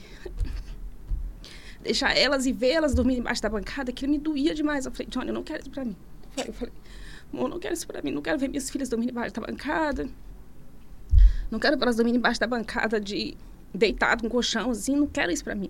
deixar 1.82 2.18
elas 2.18 2.46
e 2.46 2.52
vê-las 2.52 2.94
dormindo 2.94 3.20
embaixo 3.20 3.42
da 3.42 3.50
bancada, 3.50 3.92
aquilo 3.92 4.12
me 4.12 4.18
doía 4.18 4.54
demais. 4.54 4.86
Eu 4.86 4.92
falei, 4.92 5.08
Johnny, 5.08 5.28
eu 5.28 5.34
não 5.34 5.44
quero 5.44 5.62
isso 5.62 5.70
pra 5.70 5.86
mim. 5.86 5.96
Eu 6.46 6.54
falei, 6.54 6.74
amor, 7.32 7.50
não 7.50 7.60
quero 7.60 7.74
isso 7.74 7.88
pra 7.88 8.02
mim, 8.02 8.12
não 8.12 8.22
quero 8.22 8.38
ver 8.38 8.50
minhas 8.50 8.70
filhas 8.70 8.90
dormindo 8.90 9.12
embaixo 9.12 9.34
da 9.34 9.42
bancada. 9.42 10.08
Não 11.50 11.60
quero 11.60 11.78
ver 11.78 11.84
elas 11.84 11.96
dormindo 11.96 12.18
embaixo 12.18 12.40
da 12.40 12.48
bancada 12.48 13.00
de 13.00 13.38
deitado 13.74 14.24
com 14.24 14.30
colchão, 14.30 14.72
assim, 14.72 14.96
não 14.96 15.08
quero 15.08 15.32
isso 15.32 15.44
pra 15.44 15.56
mim. 15.56 15.70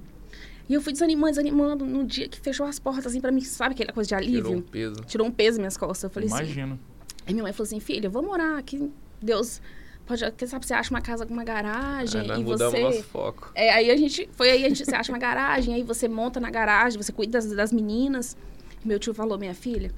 E 0.67 0.73
eu 0.73 0.81
fui 0.81 0.93
desanimando, 0.93 1.33
desanimando, 1.33 1.85
no 1.85 2.03
dia 2.03 2.27
que 2.27 2.39
fechou 2.39 2.65
as 2.65 2.79
portas, 2.79 3.07
assim, 3.07 3.21
pra 3.21 3.31
mim, 3.31 3.41
sabe 3.41 3.75
aquela 3.75 3.93
coisa 3.93 4.07
de 4.07 4.15
alívio? 4.15 4.41
Tirou 4.41 4.55
um 4.55 4.61
peso. 4.61 4.95
tirou 5.05 5.27
um 5.27 5.31
peso 5.31 5.49
nas 5.51 5.57
minhas 5.59 5.77
costas. 5.77 6.03
Eu 6.03 6.09
falei 6.09 6.27
assim. 6.27 6.37
Imagino. 6.37 6.79
Aí 7.25 7.33
minha 7.33 7.43
mãe 7.43 7.53
falou 7.53 7.65
assim: 7.65 7.79
filha, 7.79 8.09
vamos 8.09 8.31
orar, 8.31 8.63
que 8.63 8.91
Deus 9.21 9.61
pode, 10.05 10.31
quem 10.31 10.47
sabe 10.47 10.65
você 10.65 10.73
acha 10.73 10.89
uma 10.89 11.01
casa 11.01 11.25
com 11.25 11.33
uma 11.33 11.43
garagem 11.43 12.21
Aí 12.21 12.27
nós 12.27 12.39
e 12.39 12.43
você... 12.43 12.79
nosso 12.79 13.03
foco. 13.03 13.51
É, 13.55 13.71
aí 13.71 13.91
a 13.91 13.97
gente, 13.97 14.29
foi 14.33 14.51
aí 14.51 14.65
a 14.65 14.69
gente, 14.69 14.85
você 14.85 14.95
acha 14.95 15.11
uma 15.11 15.17
garagem, 15.19 15.73
aí 15.73 15.83
você 15.83 16.07
monta 16.07 16.39
na 16.39 16.49
garagem, 16.49 17.01
você 17.01 17.11
cuida 17.11 17.33
das, 17.33 17.51
das 17.51 17.71
meninas. 17.71 18.37
Meu 18.83 18.99
tio 18.99 19.13
falou, 19.13 19.37
minha 19.37 19.55
filha, 19.55 19.91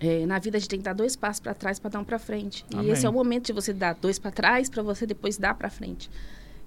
é, 0.00 0.26
na 0.26 0.38
vida 0.38 0.56
a 0.56 0.60
gente 0.60 0.68
tem 0.68 0.78
que 0.78 0.84
dar 0.84 0.92
dois 0.92 1.16
passos 1.16 1.40
para 1.40 1.54
trás 1.54 1.78
para 1.78 1.90
dar 1.90 2.00
um 2.00 2.04
para 2.04 2.18
frente. 2.18 2.64
Amém. 2.72 2.86
E 2.86 2.90
esse 2.90 3.06
é 3.06 3.08
o 3.08 3.12
momento 3.12 3.46
de 3.46 3.52
você 3.52 3.72
dar 3.72 3.94
dois 3.94 4.18
para 4.18 4.30
trás 4.30 4.68
para 4.68 4.82
você 4.82 5.06
depois 5.06 5.36
dar 5.36 5.54
para 5.54 5.70
frente. 5.70 6.10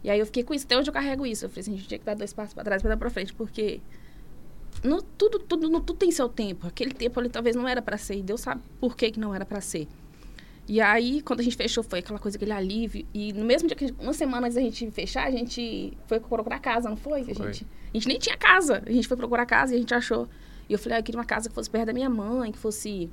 E 0.03 0.10
aí 0.10 0.19
eu 0.19 0.25
fiquei 0.25 0.43
com 0.43 0.53
isso, 0.53 0.65
até 0.65 0.77
hoje 0.77 0.89
eu 0.89 0.93
carrego 0.93 1.25
isso. 1.25 1.46
Eu 1.46 1.50
falei 1.50 1.62
assim, 1.62 1.74
a 1.74 1.77
gente 1.77 1.88
tinha 1.88 2.00
que 2.00 2.05
dar 2.05 2.15
dois 2.15 2.34
passos 2.34 2.53
para 2.53 2.63
trás 2.63 2.81
para 2.81 2.89
dar 2.89 2.98
para 2.98 3.10
frente, 3.10 3.34
porque 3.34 3.81
no, 4.84 5.01
tudo, 5.01 5.39
tudo, 5.39 5.69
no, 5.69 5.81
tudo 5.81 5.98
tem 5.98 6.12
seu 6.12 6.29
tempo. 6.29 6.67
Aquele 6.67 6.93
tempo 6.93 7.19
ali 7.19 7.29
talvez 7.29 7.55
não 7.55 7.67
era 7.67 7.81
para 7.81 7.98
ser, 7.98 8.15
e 8.15 8.24
Deus 8.24 8.41
sabe 8.41 8.62
por 8.79 8.96
que, 8.96 9.12
que 9.12 9.19
não 9.19 9.34
era 9.34 9.46
para 9.46 9.62
ser. 9.62 9.88
E 10.67 10.81
aí, 10.81 11.21
quando 11.21 11.39
a 11.39 11.43
gente 11.43 11.55
fechou, 11.55 11.81
foi 11.83 12.00
aquela 12.00 12.19
coisa, 12.19 12.38
aquele 12.38 12.51
alívio. 12.51 13.05
E 13.13 13.31
no 13.31 13.45
mesmo 13.45 13.67
dia 13.69 13.75
que 13.77 13.86
a 13.86 13.88
gente- 13.88 14.00
uma 14.01 14.12
semana 14.13 14.47
antes 14.47 14.55
da 14.55 14.62
gente 14.62 14.91
fechar, 14.91 15.25
a 15.25 15.31
gente 15.31 15.97
foi 16.07 16.19
procurar 16.19 16.59
casa, 16.59 16.89
não 16.89 16.97
foi? 16.97 17.21
A 17.21 17.24
Foi. 17.24 17.33
gente, 17.36 17.65
a 17.93 17.97
gente 17.97 18.07
nem 18.07 18.19
tinha 18.19 18.36
casa. 18.36 18.83
A 18.86 18.91
gente 18.91 19.07
foi 19.07 19.15
procurar 19.15 19.45
casa 19.45 19.74
e 19.74 19.77
a 19.77 19.79
gente 19.79 19.93
achou. 19.93 20.27
E 20.69 20.74
eu 20.74 20.77
falei, 20.79 20.97
ah, 20.97 21.00
eu 21.00 21.03
queria 21.03 21.17
uma 21.19 21.25
casa 21.25 21.47
que 21.47 21.55
fosse 21.55 21.69
perto 21.69 21.86
da 21.88 21.93
minha 21.93 22.09
mãe, 22.09 22.51
que 22.51 22.57
fosse 22.57 23.09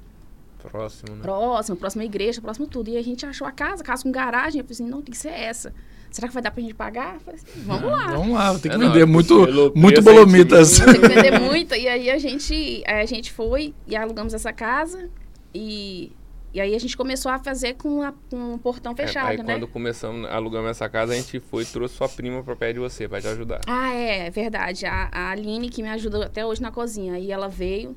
Próximo, 0.59 1.15
né? 1.17 1.23
próximo, 1.23 2.03
à 2.03 2.05
igreja, 2.07 2.41
próximo 2.41 2.67
tudo. 2.67 2.89
E 2.91 2.97
a 2.97 3.03
gente 3.03 3.25
achou 3.27 3.47
a 3.47 3.53
casa, 3.53 3.85
casa 3.85 4.03
com 4.03 4.11
garagem. 4.11 4.61
Eu 4.61 4.65
falei 4.65 4.73
assim, 4.75 4.89
não, 4.89 5.03
tem 5.03 5.13
que 5.13 5.19
ser 5.19 5.29
essa. 5.29 5.75
Será 6.11 6.27
que 6.27 6.33
vai 6.35 6.43
dar 6.43 6.51
pra 6.51 6.63
gente 6.63 6.75
pagar? 6.75 7.15
Eu 7.15 7.21
falei 7.21 7.41
assim, 7.41 7.61
vamos 7.63 7.85
lá. 7.91 8.07
Vamos 8.17 8.35
lá, 8.35 8.51
tem 8.53 8.61
que 8.63 8.69
É, 8.69 8.79
não, 8.79 8.89
vender 8.89 9.05
muito, 9.05 9.45
pelo 9.45 9.73
muito 9.77 9.99
a 9.99 10.03
gente 10.03 10.05
bolomitas. 10.05 10.79
Tem 10.81 10.95
que 11.01 11.09
vender 11.09 11.39
muito. 11.39 11.75
E 11.75 11.87
aí 11.87 12.11
a 12.11 12.19
gente, 12.19 12.83
aí 12.87 13.01
a 13.03 13.05
gente 13.07 13.31
foi 13.31 13.75
e 13.87 13.95
alugamos 13.95 14.33
essa 14.33 14.53
casa. 14.53 15.11
E, 15.55 16.13
e 16.55 16.61
aí 16.61 16.75
a 16.75 16.79
gente 16.79 16.97
começou 16.97 17.31
a 17.33 17.39
fazer 17.39 17.75
com, 17.75 18.01
a, 18.03 18.13
com 18.31 18.55
o 18.55 18.59
portão 18.59 18.93
É, 18.93 18.97
fechado, 18.97 19.29
aí 19.31 19.37
né? 19.39 19.45
quando 19.45 19.67
começamos, 19.67 20.31
alugamos 20.31 20.71
essa 20.71 20.89
casa, 20.89 21.13
a 21.13 21.17
gente 21.17 21.41
foi 21.41 21.65
e 21.65 21.67
trouxe 21.67 21.97
sua 21.97 22.09
prima 22.09 22.43
pra 22.45 22.55
perto 22.55 22.75
de 22.75 22.81
você, 22.81 23.09
pra 23.09 23.21
te 23.21 23.27
ajudar. 23.27 23.61
Ah, 23.67 23.93
é, 23.93 24.27
é 24.27 24.31
verdade. 24.31 24.87
A, 24.87 25.09
a 25.13 25.31
Aline, 25.31 25.69
que 25.69 25.83
me 25.83 25.89
ajudou 25.91 26.23
até 26.23 26.47
hoje 26.47 26.63
na 26.63 26.71
cozinha. 26.71 27.15
Aí 27.15 27.31
ela 27.33 27.49
veio. 27.49 27.97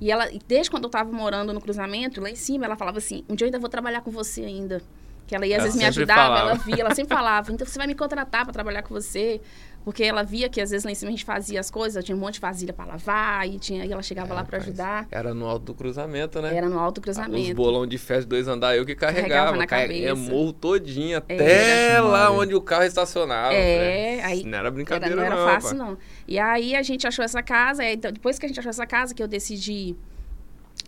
E 0.00 0.10
ela, 0.10 0.32
e 0.32 0.40
desde 0.48 0.70
quando 0.70 0.84
eu 0.84 0.90
tava 0.90 1.12
morando 1.12 1.52
no 1.52 1.60
cruzamento, 1.60 2.22
lá 2.22 2.30
em 2.30 2.34
cima, 2.36 2.64
ela 2.64 2.74
falava 2.76 2.96
assim: 2.98 3.22
um 3.28 3.34
dia 3.34 3.44
eu 3.44 3.48
ainda 3.48 3.58
vou 3.58 3.68
trabalhar 3.68 4.00
com 4.00 4.10
você 4.10 4.42
ainda. 4.44 4.80
Que 5.26 5.36
ela 5.36 5.46
ia, 5.46 5.56
às 5.56 5.60
Ela 5.60 5.64
vezes 5.66 5.78
me 5.78 5.84
ajudava, 5.86 6.20
falava. 6.22 6.50
ela 6.50 6.54
via, 6.58 6.80
ela 6.80 6.94
sempre 6.94 7.14
falava, 7.14 7.52
então 7.52 7.64
você 7.66 7.78
vai 7.78 7.86
me 7.86 7.94
contratar 7.94 8.44
pra 8.44 8.52
trabalhar 8.52 8.82
com 8.82 8.92
você. 8.94 9.40
Porque 9.82 10.04
ela 10.04 10.22
via 10.22 10.46
que 10.50 10.60
às 10.60 10.70
vezes 10.70 10.84
lá 10.84 10.90
em 10.90 10.94
cima 10.94 11.08
a 11.08 11.12
gente 11.12 11.24
fazia 11.24 11.58
as 11.58 11.70
coisas, 11.70 12.04
tinha 12.04 12.14
um 12.14 12.20
monte 12.20 12.34
de 12.34 12.40
vasilha 12.40 12.70
pra 12.72 12.84
lavar, 12.84 13.48
e, 13.48 13.58
tinha, 13.58 13.84
e 13.86 13.90
ela 13.90 14.02
chegava 14.02 14.32
É, 14.32 14.36
lá 14.36 14.44
pra 14.44 14.58
rapaz, 14.58 14.68
ajudar. 14.68 15.08
Era 15.10 15.32
no 15.32 15.46
alto 15.46 15.64
do 15.64 15.74
cruzamento, 15.74 16.40
né? 16.42 16.54
Era 16.54 16.68
no 16.68 16.78
alto 16.78 16.98
Os 16.98 17.02
cruzamento. 17.02 17.54
bolão 17.54 17.86
de 17.86 17.96
festa 17.96 18.28
dois 18.28 18.46
andar, 18.46 18.76
eu 18.76 18.84
que 18.84 18.94
Carregava 18.94 19.28
carregava. 19.28 19.56
na 19.56 19.64
a 19.64 19.66
cabeça. 19.66 20.14
morro 20.16 20.52
todinho, 20.52 21.14
É, 21.14 21.16
até 21.16 21.88
era 21.92 22.02
lá 22.02 22.24
demais. 22.26 22.42
onde 22.42 22.54
o 22.54 22.60
carro 22.60 22.84
estacionava. 22.84 23.54
É, 23.54 24.16
né? 24.18 24.22
aí 24.24 24.42
Não 24.42 24.50
era 24.50 24.58
Era- 24.58 24.70
brincadeira, 24.70 25.16
não 25.16 25.22
era 25.24 25.34
não. 25.36 25.46
fácil, 25.46 25.70
pá. 25.70 25.84
não. 25.84 25.98
E 26.28 26.38
aí 26.38 26.76
a 26.76 26.82
gente 26.82 27.06
achou 27.06 27.24
essa 27.24 27.42
casa, 27.42 27.82
aí, 27.82 27.94
então, 27.94 28.12
depois 28.12 28.38
que 28.38 28.44
a 28.44 28.48
gente 28.48 28.60
achou 28.60 28.70
essa 28.70 28.86
casa, 28.86 29.14
que 29.14 29.22
eu 29.22 29.28
decidi 29.28 29.96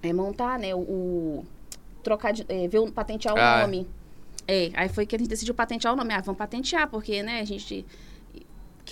é, 0.03 0.13
montar, 0.13 0.59
né, 0.59 0.75
o, 0.75 0.79
o- 0.81 1.47
trocar 2.03 2.33
de, 2.33 2.45
é, 2.49 2.69
ver 2.69 2.91
patentear 2.91 3.35
o 3.35 3.39
Ah, 3.39 3.59
é. 3.59 3.63
nome. 3.63 3.87
É, 4.47 4.71
aí 4.75 4.89
foi 4.91 5.07
que 5.07 5.15
a 5.17 5.19
gente 5.19 5.29
decidiu 5.29 5.55
patentear 5.55 5.95
o 5.95 5.97
nome. 5.97 6.13
Ah, 6.13 6.21
vamos 6.21 6.37
patentear, 6.39 6.89
porque, 6.89 7.23
né, 7.23 7.41
a 7.41 7.45
gente 7.45 7.87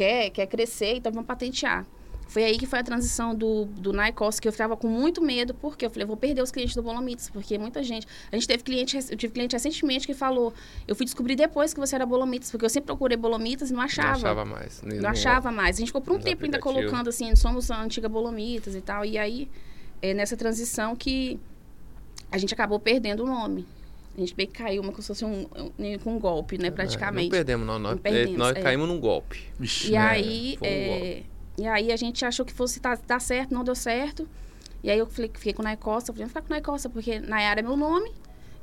quer, 0.00 0.30
quer 0.30 0.46
crescer, 0.46 0.96
então 0.96 1.12
vamos 1.12 1.26
patentear. 1.26 1.84
Foi 2.26 2.44
aí 2.44 2.56
que 2.56 2.64
foi 2.64 2.78
a 2.78 2.82
transição 2.82 3.34
do, 3.34 3.66
do 3.66 3.92
Naicos, 3.92 4.38
que 4.40 4.46
eu 4.48 4.52
ficava 4.52 4.76
com 4.76 4.86
muito 4.86 5.20
medo, 5.20 5.52
porque 5.52 5.84
eu 5.84 5.90
falei, 5.90 6.04
eu 6.04 6.06
vou 6.06 6.16
perder 6.16 6.40
os 6.40 6.50
clientes 6.50 6.74
do 6.74 6.82
Bolomites, 6.82 7.28
porque 7.28 7.58
muita 7.58 7.82
gente. 7.82 8.06
A 8.30 8.36
gente 8.36 8.46
teve 8.46 8.62
cliente, 8.62 8.96
eu 8.96 9.16
tive 9.16 9.34
cliente 9.34 9.54
recentemente 9.54 10.06
que 10.06 10.14
falou, 10.14 10.54
eu 10.86 10.94
fui 10.94 11.04
descobrir 11.04 11.34
depois 11.34 11.74
que 11.74 11.80
você 11.80 11.96
era 11.96 12.06
Bolomites, 12.06 12.50
porque 12.50 12.64
eu 12.64 12.70
sempre 12.70 12.86
procurei 12.86 13.16
Bolomites 13.16 13.70
e 13.70 13.74
não 13.74 13.80
achava. 13.80 14.08
Não 14.08 14.14
achava 14.14 14.44
mais. 14.44 14.82
Não 14.82 15.10
achava 15.10 15.52
mais. 15.52 15.76
A 15.76 15.78
gente 15.80 15.88
ficou 15.88 16.00
por 16.00 16.14
um 16.14 16.20
tempo 16.20 16.44
ainda 16.44 16.56
aplicativos. 16.56 16.90
colocando 16.90 17.08
assim, 17.08 17.34
somos 17.36 17.70
a 17.70 17.82
antiga 17.82 18.08
Bolomitas 18.08 18.76
e 18.76 18.80
tal. 18.80 19.04
E 19.04 19.18
aí, 19.18 19.50
é 20.00 20.14
nessa 20.14 20.36
transição 20.36 20.94
que 20.94 21.38
a 22.30 22.38
gente 22.38 22.54
acabou 22.54 22.78
perdendo 22.78 23.24
o 23.24 23.26
nome. 23.26 23.66
A 24.16 24.20
gente 24.20 24.34
meio 24.36 24.48
que 24.48 24.58
caiu, 24.58 24.82
como 24.82 25.00
se 25.00 25.08
fosse 25.08 25.24
um, 25.24 25.46
um, 25.78 25.98
com 25.98 26.16
um 26.16 26.18
golpe, 26.18 26.58
né, 26.58 26.66
É, 26.66 26.70
não 26.70 26.76
praticamente. 26.76 27.30
perdemos, 27.30 27.66
não. 27.66 27.78
Nós, 27.78 27.92
Não 27.92 27.98
perdemos, 27.98 28.36
nós 28.36 28.56
é. 28.56 28.60
caímos 28.60 28.88
num 28.88 28.98
golpe. 29.00 29.42
Vixe, 29.58 29.88
E 29.88 29.92
né? 29.92 29.98
aí, 29.98 30.58
um 30.60 30.66
é, 30.66 31.22
e 31.58 31.66
aí 31.66 31.92
a 31.92 31.96
gente 31.96 32.24
achou 32.24 32.44
que 32.44 32.52
fosse 32.52 32.80
dar, 32.80 32.98
dar 33.06 33.20
certo, 33.20 33.54
não 33.54 33.62
deu 33.64 33.74
certo. 33.74 34.28
E 34.82 34.90
aí 34.90 34.98
eu 34.98 35.06
falei, 35.06 35.30
fiquei 35.34 35.52
com 35.52 35.62
o 35.62 35.64
Nai 35.64 35.76
Costa, 35.76 36.10
eu 36.10 36.14
falei, 36.14 36.24
vamos 36.24 36.30
ficar 36.32 36.40
com 36.42 36.48
o 36.48 36.50
Nai 36.50 36.60
Costa, 36.62 36.88
porque 36.88 37.20
Nayara 37.20 37.60
é 37.60 37.62
meu 37.62 37.76
nome. 37.76 38.10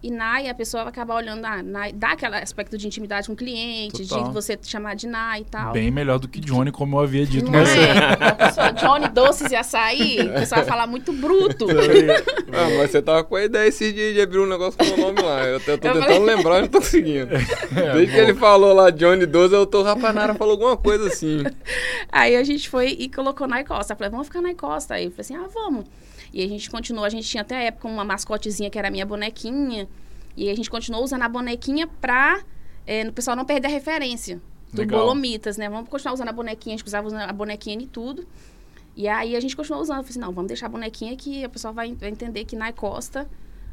E 0.01 0.11
Nai, 0.11 0.47
a 0.47 0.53
pessoa 0.53 0.83
vai 0.83 0.91
acabar 0.91 1.15
olhando, 1.15 1.43
ah, 1.43 1.63
Nai, 1.63 1.91
dá 1.91 2.11
aquele 2.11 2.36
aspecto 2.36 2.77
de 2.77 2.86
intimidade 2.86 3.25
com 3.27 3.33
o 3.33 3.36
cliente, 3.36 4.07
Total. 4.07 4.25
de 4.27 4.31
você 4.33 4.57
chamar 4.62 4.95
de 4.95 5.07
Nai 5.07 5.41
e 5.41 5.45
tal. 5.45 5.73
Bem 5.73 5.89
melhor 5.89 6.19
do 6.19 6.27
que 6.27 6.39
Johnny, 6.39 6.71
como 6.71 6.97
eu 6.97 7.01
havia 7.01 7.25
dito. 7.25 7.45
Não 7.45 7.51
Mas 7.53 7.69
é? 7.69 8.33
Pessoa, 8.36 8.71
Johnny 8.73 9.07
Doces 9.10 9.51
e 9.51 9.55
Açaí, 9.55 10.19
o 10.21 10.33
pessoal 10.33 10.62
vai 10.62 10.69
falar 10.69 10.86
muito 10.88 11.12
bruto. 11.12 11.65
Ah, 12.49 12.69
mas 12.77 12.89
você 12.91 13.01
tava 13.01 13.23
com 13.23 13.36
a 13.36 13.43
ideia 13.43 13.67
esse 13.67 13.91
dia 13.91 14.13
de 14.13 14.21
abrir 14.21 14.39
um 14.39 14.47
negócio 14.47 14.77
com 14.79 14.83
o 14.86 14.88
meu 14.88 14.97
nome 14.97 15.21
lá. 15.21 15.43
Eu 15.43 15.60
tô, 15.60 15.71
eu 15.71 15.77
tô 15.77 15.88
Eu 15.88 15.93
tentando 15.93 16.03
falei- 16.13 16.36
lembrar, 16.36 16.62
não 16.62 16.67
tô 16.67 16.79
conseguindo. 16.79 17.36
É, 17.36 17.93
Desde 17.93 18.07
que 18.07 18.17
bom. 18.21 18.23
ele 18.29 18.33
falou 18.36 18.73
lá 18.73 18.89
Johnny 18.89 19.25
12, 19.25 19.53
eu 19.53 19.65
tô 19.65 19.83
rapanara, 19.83 20.33
falou 20.33 20.53
alguma 20.53 20.77
coisa 20.77 21.07
assim. 21.07 21.43
Aí 22.12 22.36
a 22.36 22.43
gente 22.43 22.69
foi 22.69 22.95
e 22.97 23.10
colocou 23.10 23.47
Nai 23.47 23.63
Costa. 23.63 23.93
Eu 23.93 23.97
falei, 23.97 24.10
vamos 24.12 24.27
ficar 24.27 24.41
Nai 24.41 24.55
Costa. 24.55 24.95
Aí 24.95 25.05
eu 25.05 25.12
falei 25.12 25.21
assim, 25.21 25.36
ah, 25.36 25.47
vamos. 25.53 25.86
E 26.38 26.43
a 26.43 26.47
gente 26.47 26.69
continuou, 26.69 27.04
a 27.04 27.10
gente 27.10 27.28
tinha 27.28 27.41
até 27.41 27.58
a 27.58 27.63
época 27.63 27.88
uma 27.88 28.06
mascotezinha 28.06 28.69
que 28.69 28.78
era 28.78 28.89
a 28.89 28.91
minha 28.91 29.08
bonequinha. 29.08 29.89
E 30.36 30.52
a 30.52 30.56
gente 30.56 30.69
continuou 30.69 31.04
usando 31.04 31.23
a 31.23 31.28
bonequinha 31.28 31.88
pra 31.88 32.43
é, 32.86 33.08
o 33.08 33.12
pessoal 33.12 33.36
não 33.36 33.43
perder 33.43 33.69
a 33.69 33.71
referência 33.71 34.39
do 34.71 34.82
Legal. 34.82 35.00
Bolomitas, 35.00 35.58
né? 35.58 35.67
Vamos 35.67 35.89
continuar 35.89 36.13
usando 36.13 36.28
a 36.28 36.32
bonequinha, 36.32 36.76
a 36.76 36.78
gente 36.78 36.86
usava 36.86 37.08
usando 37.08 37.21
a 37.21 37.34
bonequinha 37.34 37.82
em 37.82 37.88
tudo. 37.88 38.28
E 38.95 39.08
aí 39.08 39.36
a 39.36 39.39
gente 39.39 39.56
continuou 39.56 39.82
usando. 39.82 39.97
Eu 39.97 40.04
falei 40.04 40.12
assim, 40.12 40.19
não, 40.19 40.32
vamos 40.32 40.47
deixar 40.47 40.67
a 40.67 40.69
bonequinha 40.69 41.17
que 41.17 41.43
a 41.43 41.50
pessoa 41.50 41.73
vai, 41.73 41.91
vai 41.95 42.10
entender 42.10 42.45
que 42.45 42.56
Nai 42.56 42.71
Costa 42.71 43.28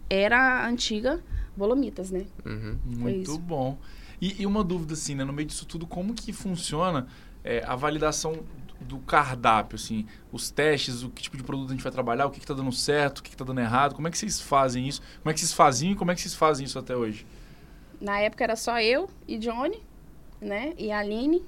era 0.09 0.63
a 0.63 0.67
antiga 0.67 1.23
Bolomitas, 1.55 2.11
né? 2.11 2.25
Uhum. 2.47 2.79
Muito 2.83 3.33
isso. 3.33 3.39
bom. 3.41 3.77
E, 4.19 4.41
e 4.41 4.47
uma 4.47 4.65
dúvida, 4.65 4.95
assim, 4.95 5.15
né? 5.15 5.23
No 5.23 5.35
meio 5.35 5.47
disso 5.47 5.67
tudo, 5.67 5.87
como 5.87 6.15
que 6.15 6.33
funciona 6.33 7.09
é, 7.45 7.63
a 7.67 7.77
validação 7.77 8.43
do 8.81 8.99
cardápio, 8.99 9.77
assim? 9.77 10.07
Os 10.33 10.51
testes, 10.51 11.03
o 11.03 11.11
que 11.11 11.23
tipo 11.23 11.37
de 11.37 11.43
produto 11.43 11.69
a 11.69 11.73
gente 11.73 11.83
vai 11.83 11.93
trabalhar, 11.93 12.27
o 12.27 12.31
que, 12.31 12.41
que 12.41 12.47
tá 12.47 12.55
dando 12.55 12.73
certo, 12.73 13.19
o 13.19 13.23
que, 13.23 13.31
que 13.31 13.37
tá 13.37 13.45
dando 13.45 13.61
errado, 13.61 13.95
como 13.95 14.09
é 14.09 14.11
que 14.11 14.19
vocês 14.19 14.41
fazem 14.41 14.87
isso? 14.87 15.01
Como 15.23 15.31
é 15.31 15.35
que 15.35 15.41
vocês 15.41 15.53
faziam 15.53 15.93
e 15.93 15.97
como 15.97 16.11
é 16.11 16.15
que 16.15 16.21
vocês 16.21 16.35
fazem 16.35 16.65
isso 16.65 16.79
até 16.79 16.97
hoje? 16.97 17.27
Na 18.01 18.19
época 18.19 18.45
era 18.45 18.57
só 18.57 18.81
eu 18.81 19.09
e 19.27 19.39
Johnny, 19.39 19.83
né? 20.41 20.75
E 20.77 20.91
a 20.91 20.99
Aline. 20.99 21.45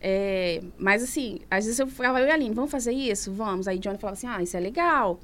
É, 0.00 0.62
mas 0.78 1.02
assim, 1.02 1.40
às 1.50 1.66
vezes 1.66 1.78
eu 1.78 1.86
falava, 1.86 2.20
eu 2.20 2.26
e 2.26 2.30
a 2.30 2.34
Aline, 2.34 2.54
vamos 2.54 2.70
fazer 2.70 2.92
isso? 2.92 3.32
Vamos. 3.32 3.68
Aí 3.68 3.78
Johnny 3.78 3.98
falava 3.98 4.14
assim, 4.14 4.26
ah, 4.26 4.42
isso 4.42 4.56
é 4.56 4.60
legal. 4.60 5.20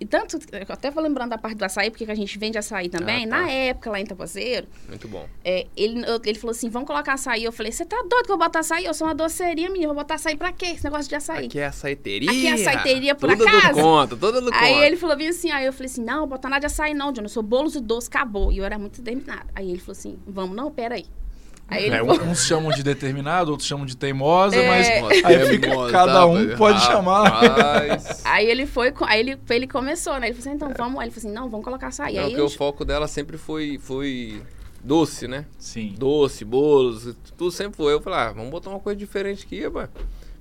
E 0.00 0.06
tanto, 0.06 0.38
eu 0.50 0.66
até 0.70 0.90
vou 0.90 1.02
lembrando 1.02 1.28
da 1.28 1.36
parte 1.38 1.58
do 1.58 1.62
açaí, 1.64 1.90
porque 1.90 2.10
a 2.10 2.14
gente 2.14 2.38
vende 2.38 2.56
açaí 2.56 2.88
também. 2.88 3.26
Ah, 3.26 3.28
tá. 3.28 3.36
Na 3.42 3.50
época, 3.50 3.90
lá 3.90 4.00
em 4.00 4.06
Tapazeiro, 4.06 4.66
Muito 4.88 5.06
bom. 5.06 5.28
é, 5.44 5.66
ele, 5.76 6.02
eu- 6.06 6.18
ele 6.24 6.38
falou 6.38 6.52
assim, 6.52 6.70
vamos 6.70 6.86
colocar 6.86 7.12
açaí. 7.12 7.44
Eu 7.44 7.52
falei, 7.52 7.70
você 7.70 7.84
tá 7.84 7.96
doido 8.08 8.24
que 8.24 8.32
eu 8.32 8.38
vou 8.38 8.46
botar 8.46 8.60
açaí? 8.60 8.86
Eu 8.86 8.94
sou 8.94 9.06
uma 9.06 9.14
doceria, 9.14 9.68
menina, 9.68 9.84
eu 9.84 9.94
vou 9.94 10.02
botar 10.02 10.14
açaí 10.14 10.36
pra 10.38 10.52
quê? 10.52 10.66
Esse 10.68 10.84
negócio 10.84 11.06
de 11.06 11.14
açaí. 11.16 11.44
Aqui 11.46 11.58
é 11.58 11.66
açaiteria. 11.66 12.30
Aqui 12.30 12.46
é 12.46 12.52
açaiteria 12.54 13.14
por 13.14 13.28
tudo 13.30 13.46
acaso? 13.46 13.68
do 13.74 13.74
conta, 13.82 14.16
tudo 14.16 14.40
do 14.40 14.54
Aí 14.54 14.72
conta. 14.72 14.86
ele 14.86 14.96
falou 14.96 15.16
bem 15.18 15.28
assim, 15.28 15.50
aí 15.50 15.66
eu 15.66 15.72
falei 15.72 15.86
assim, 15.90 16.02
não, 16.02 16.26
bota 16.26 16.48
nada 16.48 16.60
de 16.60 16.66
açaí 16.66 16.94
não, 16.94 17.12
Johnny, 17.12 17.26
eu 17.26 17.28
sou 17.28 17.42
bolos 17.42 17.74
e 17.74 17.80
doce, 17.80 18.08
acabou. 18.08 18.50
E 18.50 18.56
eu 18.56 18.64
era 18.64 18.78
muito 18.78 19.02
determinada. 19.02 19.46
Aí 19.54 19.68
ele 19.70 19.78
falou 19.80 19.92
assim, 19.92 20.18
vamos, 20.26 20.56
não, 20.56 20.70
peraí. 20.70 21.04
Aí 21.04 21.06
É, 21.70 21.98
falou, 21.98 22.20
uns 22.22 22.44
chamam 22.44 22.70
de 22.72 22.82
determinado, 22.82 23.50
outros 23.50 23.68
chamam 23.68 23.86
de 23.86 23.96
teimosa, 23.96 24.56
É. 24.56 24.68
mas 24.68 25.24
aí 25.24 25.34
é 25.34 25.46
fica, 25.46 25.68
moda, 25.74 25.92
cada 25.92 26.12
tá, 26.12 26.26
um 26.26 26.56
pode 26.56 26.80
chamar. 26.84 27.28
Rapaz. 27.28 28.22
Aí 28.24 28.46
ele 28.46 28.66
foi, 28.66 28.92
aí 29.06 29.20
ele, 29.20 29.38
ele 29.48 29.66
começou, 29.66 30.18
né? 30.18 30.26
Ele 30.28 30.34
falou 30.34 30.48
assim, 30.48 30.56
então 30.56 30.72
vamos. 30.76 30.98
Aí 31.00 31.06
ele 31.06 31.14
falou 31.14 31.28
assim, 31.28 31.32
não, 31.40 31.48
vamos 31.48 31.64
colocar 31.64 31.88
açaí. 31.88 32.14
Não, 32.16 32.20
aí 32.22 32.28
porque 32.30 32.40
a 32.40 32.44
o 32.44 32.48
gente- 32.48 32.58
foco 32.58 32.84
dela 32.84 33.06
sempre 33.06 33.38
foi, 33.38 33.78
foi 33.80 34.42
doce, 34.82 35.28
né? 35.28 35.44
Sim. 35.58 35.94
Doce, 35.96 36.44
bolos, 36.44 37.14
tudo 37.36 37.50
sempre 37.52 37.76
foi. 37.76 37.92
Eu 37.92 38.00
falei, 38.00 38.18
ah, 38.18 38.32
vamos 38.32 38.50
botar 38.50 38.70
uma 38.70 38.80
coisa 38.80 38.98
diferente 38.98 39.44
aqui, 39.46 39.68
pá. 39.70 39.88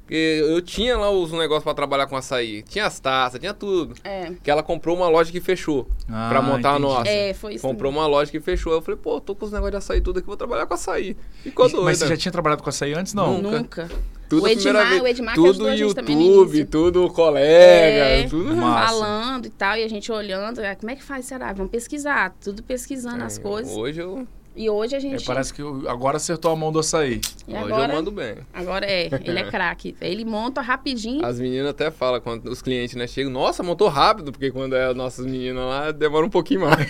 Porque 0.10 0.44
eu 0.44 0.60
tinha 0.60 0.98
lá 0.98 1.12
os 1.12 1.32
negócios 1.32 1.64
pra 1.64 1.76
trabalhar 1.76 2.08
com 2.08 2.18
açaí. 2.18 2.64
Tinha 2.64 2.88
as 2.88 3.00
taças, 3.00 3.40
tinha 3.40 3.54
tudo. 3.54 3.94
É, 4.04 4.32
Que 4.44 4.50
ela 4.50 4.64
comprou 4.64 4.98
uma 4.98 5.08
loja 5.08 5.32
que 5.32 5.40
fechou 5.40 5.88
Ah, 6.12 6.30
pra 6.32 6.42
montar 6.42 6.72
a 6.72 6.80
entendi. 6.80 6.92
nossa. 6.94 7.08
é, 7.08 7.32
foi 7.36 7.54
isso. 7.54 7.62
Comprou 7.68 7.92
mesmo. 7.92 8.02
uma 8.04 8.10
loja 8.10 8.32
que 8.32 8.40
fechou. 8.40 8.74
Eu 8.74 8.82
falei, 8.82 9.00
pô, 9.00 9.22
tô 9.22 9.36
com 9.36 9.46
os 9.46 9.52
negócios 9.52 9.70
de 9.72 9.78
açaí 9.78 10.02
tudo 10.02 10.18
aqui, 10.18 10.26
vou 10.26 10.36
trabalhar 10.36 10.66
com 10.66 10.74
açaí. 10.74 11.16
Ficou 11.44 11.68
E- 11.68 11.72
doido. 11.72 11.86
Mas 11.86 12.00
você 12.00 12.08
já 12.08 12.18
tinha 12.18 12.32
trabalhado 12.32 12.64
com 12.64 12.70
açaí 12.70 12.92
antes? 12.96 13.14
Não. 13.14 13.40
Nunca. 13.40 13.58
Nunca. 13.60 13.90
Tudo 14.28 14.44
o 14.44 14.46
a 14.48 14.52
Edmar, 14.52 14.90
vez. 14.90 15.02
o 15.04 15.08
Edmar 15.08 15.36
que 15.36 15.40
tudo 15.42 15.50
ajudou 15.52 15.68
a 15.68 15.76
gente 15.76 15.94
também 15.96 16.16
no 16.16 16.22
YouTube, 16.24 16.48
início. 16.50 16.66
tudo 16.68 17.10
colega, 17.12 17.46
É. 17.46 18.28
tudo. 18.28 18.56
Massa. 18.56 18.94
Falando 18.94 19.46
e 19.46 19.50
tal, 19.52 19.78
e 19.78 19.84
a 19.84 19.88
gente 19.88 20.12
olhando, 20.12 20.60
ah, 20.60 20.76
como 20.76 20.92
é 20.92 20.96
que 20.96 21.04
faz, 21.04 21.26
será? 21.26 21.54
Vamos 21.54 21.72
pesquisar, 21.72 22.36
tudo 22.44 22.64
pesquisando 22.64 23.24
as 23.24 23.38
É, 23.38 23.42
coisas. 23.42 23.76
Hoje 23.76 24.00
eu 24.02 24.28
E 24.60 24.70
hoje 24.70 24.94
a 24.94 24.98
É, 24.98 25.02
gente. 25.02 25.24
parece 25.24 25.54
que 25.54 25.62
eu- 25.62 25.84
agora 25.88 26.18
acertou 26.18 26.52
a 26.52 26.56
mão 26.56 26.70
do 26.70 26.80
açaí. 26.80 27.22
e 27.48 27.54
Hoje 27.54 27.64
agora, 27.64 27.94
eu 27.94 27.96
mando 27.96 28.12
bem. 28.12 28.36
agora 28.54 28.86
é, 28.86 29.10
ele 29.24 29.40
é 29.40 29.44
craque. 29.50 29.96
Ele 30.02 30.26
monta 30.26 30.60
rapidinho. 30.60 31.26
As 31.26 31.40
meninas 31.40 31.70
até 31.70 31.90
falam, 31.90 32.20
quando 32.20 32.48
os 32.50 32.62
clientes 32.62 32.94
né, 32.94 33.08
chegam, 33.08 33.32
nossa, 33.32 33.64
montou 33.64 33.88
rápido, 33.88 34.34
porque 34.34 34.52
quando 34.52 34.76
é 34.76 34.88
as 34.88 34.96
nossas 34.98 35.26
meninas 35.26 35.64
lá, 35.64 35.92
demora 35.92 36.26
um 36.26 36.30
pouquinho 36.30 36.62
mais. 36.62 36.76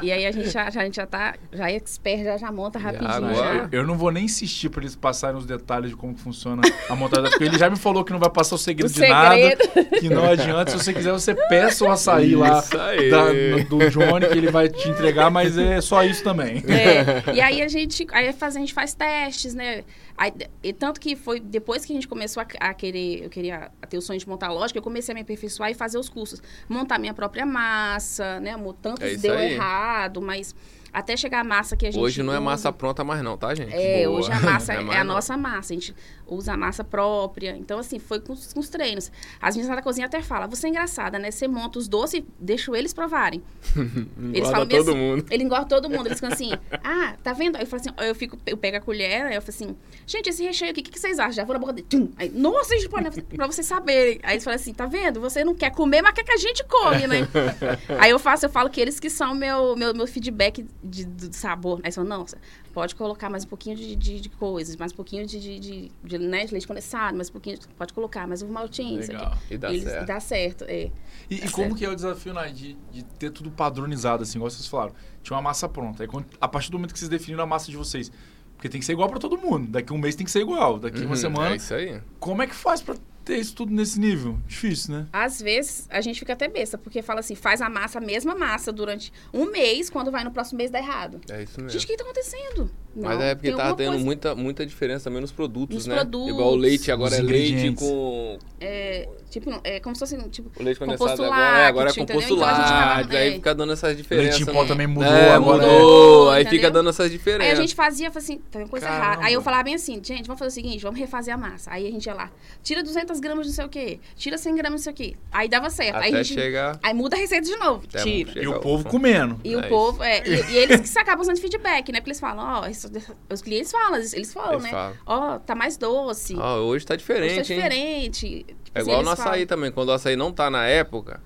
E 0.00 0.12
aí 0.12 0.26
a 0.26 0.30
gente 0.30 0.50
já, 0.50 0.70
já- 0.70 0.80
a 0.80 0.84
gente 0.84 0.94
já 0.96 1.06
tá, 1.06 1.34
já 1.52 1.70
é 1.70 1.74
expert, 1.74 2.22
já, 2.22 2.36
já 2.36 2.52
monta 2.52 2.78
rapidinho. 2.78 3.10
agora- 3.10 3.34
já. 3.34 3.68
Eu 3.72 3.84
não 3.84 3.96
vou 3.96 4.12
nem 4.12 4.24
insistir 4.26 4.68
pra 4.68 4.80
eles 4.80 4.94
passarem 4.94 5.36
os 5.36 5.44
detalhes 5.44 5.90
de 5.90 5.96
como 5.96 6.16
funciona 6.16 6.62
a 6.88 6.94
montagem. 6.94 7.30
Porque 7.30 7.42
ele 7.44 7.58
já 7.58 7.68
me 7.68 7.76
falou 7.76 8.04
que 8.04 8.12
não 8.12 8.18
vai 8.20 8.30
passar 8.30 8.54
o 8.54 8.58
segredo 8.58 8.90
O 8.90 8.94
de 8.94 9.08
nada. 9.08 9.34
segredo. 9.34 9.90
Que 9.98 10.08
não 10.08 10.24
adianta. 10.24 10.70
Se 10.70 10.78
você 10.78 10.92
quiser, 10.92 11.10
você 11.12 11.34
peça 11.48 11.84
o 11.84 11.90
açaí 11.90 12.36
lá 12.36 12.60
da- 12.60 13.62
do 13.68 13.90
Johnny, 13.90 14.26
que 14.28 14.38
ele 14.38 14.50
vai 14.52 14.68
te 14.68 14.88
entregar, 14.88 15.30
mas 15.30 15.58
é 15.58 15.80
só 15.80 16.04
isso 16.04 16.22
também. 16.22 16.47
É, 16.48 17.32
e 17.34 17.40
aí 17.40 17.62
a 17.62 17.68
gente, 17.68 18.06
aí 18.12 18.32
faz, 18.32 18.56
a 18.56 18.58
gente 18.60 18.72
faz 18.74 18.94
testes, 18.94 19.54
né? 19.54 19.84
Aí, 20.16 20.32
e 20.62 20.72
tanto 20.72 21.00
que 21.00 21.14
foi 21.14 21.38
depois 21.40 21.84
que 21.84 21.92
a 21.92 21.94
gente 21.94 22.08
começou 22.08 22.42
a, 22.42 22.46
a 22.68 22.74
querer, 22.74 23.22
eu 23.24 23.30
queria 23.30 23.70
ter 23.88 23.96
o 23.98 24.02
sonho 24.02 24.18
de 24.18 24.28
montar 24.28 24.48
a 24.48 24.52
loja, 24.52 24.72
que 24.72 24.78
eu 24.78 24.82
comecei 24.82 25.12
a 25.12 25.14
me 25.14 25.20
aperfeiçoar 25.20 25.70
e 25.70 25.74
fazer 25.74 25.98
os 25.98 26.08
cursos. 26.08 26.42
Montar 26.68 26.98
minha 26.98 27.14
própria 27.14 27.46
massa, 27.46 28.40
né, 28.40 28.50
amor? 28.50 28.74
Tantos 28.82 29.04
É 29.04 29.16
deu 29.16 29.34
aí. 29.34 29.52
errado, 29.54 30.20
mas 30.20 30.54
até 30.92 31.16
chegar 31.16 31.40
a 31.40 31.44
massa 31.44 31.76
que 31.76 31.86
a 31.86 31.90
gente 31.90 32.00
Hoje 32.02 32.22
não 32.22 32.32
é 32.32 32.36
usa. 32.36 32.44
massa 32.44 32.72
pronta 32.72 33.04
mais 33.04 33.22
não, 33.22 33.36
tá, 33.36 33.54
gente? 33.54 33.72
É, 33.74 34.06
Boa. 34.06 34.18
hoje 34.18 34.32
a 34.32 34.40
massa 34.40 34.72
é, 34.74 34.80
mais 34.80 35.00
a 35.00 35.04
não. 35.04 35.14
nossa 35.14 35.36
massa. 35.36 35.72
A 35.72 35.76
gente 35.76 35.94
usa 36.28 36.56
massa 36.56 36.84
própria. 36.84 37.56
Então, 37.56 37.78
assim, 37.78 37.98
foi 37.98 38.20
com, 38.20 38.32
os- 38.32 38.52
com 38.52 38.60
os 38.60 38.68
treinos. 38.68 39.10
As 39.40 39.56
meninas 39.56 39.76
da 39.76 39.82
cozinha 39.82 40.06
até 40.06 40.22
falam, 40.22 40.48
você 40.48 40.66
é 40.66 40.70
engraçada, 40.70 41.18
né? 41.18 41.30
Você 41.30 41.48
monta 41.48 41.78
os 41.78 41.88
doces 41.88 42.20
e 42.20 42.26
deixa 42.38 42.76
eles 42.76 42.92
provarem. 42.92 43.42
Eles 44.32 44.50
falam 44.50 44.66
todo 44.66 44.90
assim, 44.90 44.98
mundo. 44.98 45.26
Ele 45.30 45.44
engorda 45.44 45.66
todo 45.66 45.88
mundo. 45.88 46.06
Eles 46.06 46.18
ficam 46.18 46.32
assim, 46.32 46.50
ah, 46.84 47.14
tá 47.22 47.32
vendo? 47.32 47.56
Aí 47.56 47.62
eu 47.62 47.66
falo 47.66 47.80
assim, 47.80 47.90
eu 47.98 48.14
fico, 48.14 48.38
eu 48.46 48.56
pego 48.56 48.76
a 48.76 48.80
colher, 48.80 49.26
aí 49.26 49.34
eu 49.34 49.42
falo 49.42 49.50
assim, 49.50 49.76
gente, 50.06 50.28
esse 50.28 50.42
recheio 50.42 50.70
aqui, 50.70 50.80
o 50.80 50.84
que, 50.84 50.90
que 50.90 51.00
vocês 51.00 51.18
acham? 51.18 51.32
Já 51.32 51.44
vou 51.44 51.54
na 51.54 51.58
boca 51.60 51.72
dele. 51.72 51.86
Tchum. 51.88 52.08
Aí, 52.16 52.28
nossa, 52.30 52.76
gente, 52.78 52.92
né? 52.92 53.10
pra 53.36 53.46
vocês 53.46 53.66
saberem. 53.66 54.18
Aí 54.22 54.34
eles 54.34 54.44
falam 54.44 54.56
assim, 54.56 54.74
tá 54.74 54.86
vendo? 54.86 55.20
Você 55.20 55.44
não 55.44 55.54
quer 55.54 55.70
comer, 55.70 56.02
mas 56.02 56.12
quer 56.12 56.24
que 56.24 56.32
a 56.32 56.36
gente 56.36 56.64
come, 56.64 57.06
né? 57.06 57.28
aí 57.98 58.10
eu 58.10 58.18
faço, 58.18 58.46
eu 58.46 58.50
falo 58.50 58.68
que 58.68 58.80
eles 58.80 59.00
que 59.00 59.08
são 59.08 59.34
meu, 59.34 59.76
meu, 59.76 59.94
meu 59.94 60.06
feedback 60.06 60.64
de, 60.82 61.04
do 61.04 61.34
sabor. 61.34 61.78
Aí 61.78 61.86
eles 61.86 61.94
falam, 61.94 62.08
não, 62.10 62.26
pode 62.72 62.94
colocar 62.94 63.28
mais 63.28 63.44
um 63.44 63.48
pouquinho 63.48 63.76
de, 63.76 63.96
de, 63.96 64.20
de 64.20 64.28
coisas, 64.28 64.76
mais 64.76 64.92
um 64.92 64.96
pouquinho 64.96 65.26
de, 65.26 65.40
de, 65.40 65.58
de, 65.58 65.92
de, 66.18 66.26
né, 66.26 66.44
de 66.44 66.52
leite 66.52 66.66
condensado, 66.66 67.16
mais 67.16 67.28
um 67.28 67.32
pouquinho, 67.32 67.58
de- 67.58 67.68
pode 67.68 67.92
colocar 67.92 68.26
mais 68.26 68.42
um 68.42 68.48
maltinho. 68.48 69.00
Legal. 69.00 69.36
E 69.50 69.56
dá 69.56 69.70
Eles- 69.70 69.84
certo. 69.84 70.06
Dá 70.06 70.20
certo, 70.20 70.64
é. 70.68 70.90
E, 71.30 71.36
e 71.36 71.40
como 71.50 71.68
certo. 71.68 71.76
que 71.76 71.84
é 71.84 71.88
o 71.88 71.94
desafio, 71.94 72.32
Nai, 72.34 72.52
de, 72.52 72.74
de 72.92 73.04
ter 73.04 73.30
tudo 73.30 73.50
padronizado, 73.50 74.22
assim, 74.22 74.38
igual 74.38 74.50
vocês 74.50 74.66
falaram? 74.66 74.92
Tinha 75.22 75.36
uma 75.36 75.42
massa 75.42 75.68
pronta. 75.68 76.02
Aí, 76.02 76.08
quando- 76.08 76.26
a 76.40 76.48
partir 76.48 76.70
do 76.70 76.78
momento 76.78 76.92
que 76.92 76.98
vocês 76.98 77.08
definiram 77.08 77.44
a 77.44 77.46
massa 77.46 77.70
de 77.70 77.76
vocês, 77.76 78.10
porque 78.56 78.68
tem 78.68 78.80
que 78.80 78.86
ser 78.86 78.92
igual 78.92 79.08
pra 79.08 79.18
todo 79.20 79.38
mundo. 79.38 79.70
Daqui 79.70 79.92
a 79.92 79.94
um 79.96 79.98
mês 79.98 80.16
tem 80.16 80.24
que 80.24 80.30
ser 80.32 80.40
igual. 80.40 80.78
Daqui 80.78 80.98
a 80.98 81.02
uma 81.02 81.10
Uhum, 81.10 81.16
semana. 81.16 81.52
É 81.52 81.56
isso 81.56 81.72
aí. 81.74 82.00
Como 82.18 82.42
é 82.42 82.46
que 82.46 82.54
faz 82.54 82.80
pra 82.82 82.96
ter 83.28 83.38
isso 83.38 83.54
tudo 83.54 83.72
nesse 83.72 84.00
nível? 84.00 84.38
Difícil, 84.46 84.94
né? 84.94 85.06
Às 85.12 85.40
vezes 85.40 85.86
a 85.90 86.00
gente 86.00 86.18
fica 86.18 86.32
até 86.32 86.48
besta, 86.48 86.76
porque 86.78 87.02
fala 87.02 87.20
assim, 87.20 87.34
faz 87.34 87.60
a 87.62 87.68
massa, 87.68 87.98
a 87.98 88.00
mesma 88.00 88.34
massa, 88.34 88.72
durante 88.72 89.12
um 89.32 89.50
mês, 89.50 89.88
quando 89.90 90.10
vai 90.10 90.24
no 90.24 90.30
próximo 90.30 90.58
mês 90.58 90.70
dá 90.70 90.78
errado. 90.78 91.20
É 91.30 91.42
isso 91.42 91.60
mesmo. 91.60 91.70
Gente, 91.70 91.84
o 91.84 91.86
que 91.88 91.96
tá 91.96 92.04
acontecendo? 92.04 92.70
Mas 92.96 93.16
Não, 93.18 93.22
é 93.24 93.34
porque 93.34 93.52
tá 93.52 93.74
tendo 93.74 93.90
coisa- 93.90 94.04
muita, 94.04 94.34
muita 94.34 94.66
diferença 94.66 95.04
também 95.04 95.20
nos 95.20 95.30
produtos, 95.30 95.76
Nos 95.76 95.86
né? 95.86 95.94
produtos, 95.96 96.30
Igual 96.30 96.52
o 96.52 96.56
leite 96.56 96.90
agora 96.90 97.14
é 97.16 97.20
leite 97.20 97.72
com. 97.76 98.38
É, 98.60 99.08
tipo, 99.30 99.50
é 99.62 99.78
como 99.78 99.94
se 99.94 100.00
fosse, 100.00 100.16
tipo, 100.30 100.50
O 100.58 100.62
leite 100.64 100.78
Composto 100.80 100.98
condensado 101.04 101.22
agora, 101.32 101.58
é, 101.58 101.66
agora 101.66 101.90
é 101.90 101.94
composto? 101.94 102.34
Então 102.34 102.36
lácteo, 102.38 103.16
aí 103.16 103.28
é. 103.28 103.32
fica 103.34 103.54
dando 103.54 103.72
essas 103.72 103.96
diferenças. 103.96 104.36
Leite 104.40 104.50
em 104.50 104.52
pó 104.52 104.62
né? 104.62 104.68
também 104.68 104.86
mudou, 104.88 105.04
É, 105.12 105.30
agora 105.30 105.62
é- 105.62 105.66
mudou, 105.66 106.30
aí 106.30 106.42
Entendeu? 106.42 106.58
fica 106.58 106.70
dando 106.72 106.90
essas 106.90 107.10
diferenças. 107.10 107.46
Aí 107.46 107.52
a 107.52 107.60
gente 107.60 107.74
fazia, 107.74 108.08
assim, 108.12 108.38
tá 108.50 108.58
vendo 108.58 108.68
coisa 108.70 108.86
Caramba. 108.86 109.04
errada. 109.06 109.26
Aí 109.26 109.34
eu 109.34 109.42
falava 109.42 109.62
bem 109.62 109.74
assim, 109.74 110.00
gente, 110.02 110.26
vamos 110.26 110.38
fazer 110.40 110.48
o 110.50 110.54
seguinte, 110.54 110.82
vamos 110.82 110.98
refazer 110.98 111.32
a 111.32 111.36
massa. 111.36 111.70
Aí 111.70 111.86
a 111.86 111.90
gente 111.90 112.06
ia 112.06 112.14
lá, 112.14 112.32
tira 112.64 112.82
200 112.82 113.17
gramas 113.20 113.46
de 113.46 113.50
não 113.52 113.56
sei 113.56 113.64
o 113.64 113.68
quê, 113.68 114.00
tira 114.16 114.36
100 114.38 114.54
gramas 114.56 114.80
disso 114.80 114.90
aqui. 114.90 115.16
Aí 115.32 115.48
dava 115.48 115.70
certo. 115.70 115.96
aí, 115.96 116.08
Até 116.10 116.18
a 116.18 116.22
gente, 116.22 116.40
chegar. 116.40 116.78
aí 116.82 116.94
muda 116.94 117.16
a 117.16 117.18
receita 117.18 117.46
de 117.46 117.56
novo, 117.56 117.84
Até 117.88 118.02
tira. 118.02 118.42
E 118.42 118.46
o 118.48 118.60
povo 118.60 118.88
comendo. 118.88 119.40
E 119.44 119.52
É 119.52 119.56
o 119.56 119.60
isso. 119.60 119.68
povo, 119.68 120.02
é, 120.02 120.22
e, 120.26 120.52
e 120.52 120.56
eles 120.56 120.90
que 120.92 120.98
acabam 120.98 121.22
usando 121.22 121.38
feedback, 121.38 121.90
né? 121.92 122.00
Porque 122.00 122.10
eles 122.10 122.20
falam, 122.20 122.62
ó, 122.62 122.66
isso- 122.68 122.90
os 123.30 123.42
clientes 123.42 123.70
falam, 123.70 123.96
eles, 123.96 124.12
eles 124.12 124.32
falam, 124.32 124.52
Eles 124.54 124.62
né? 124.64 124.70
falam. 124.70 124.96
Ó, 125.06 125.38
tá 125.38 125.54
mais 125.54 125.76
doce. 125.76 126.34
Ó, 126.36 126.56
hoje 126.60 126.86
tá 126.86 126.94
hoje 126.94 126.98
diferente, 126.98 127.30
tá 127.34 127.36
hein? 127.36 127.42
diferente. 127.42 128.44
Tipo 128.64 128.78
É 128.78 128.80
assim, 128.80 128.90
igual 128.90 129.02
no 129.02 129.08
eles 129.10 129.20
açaí 129.20 129.32
falam. 129.32 129.46
também. 129.46 129.72
Quando 129.72 129.88
o 129.88 129.92
açaí 129.92 130.16
não 130.16 130.32
tá 130.32 130.50
na 130.50 130.66
época, 130.66 131.20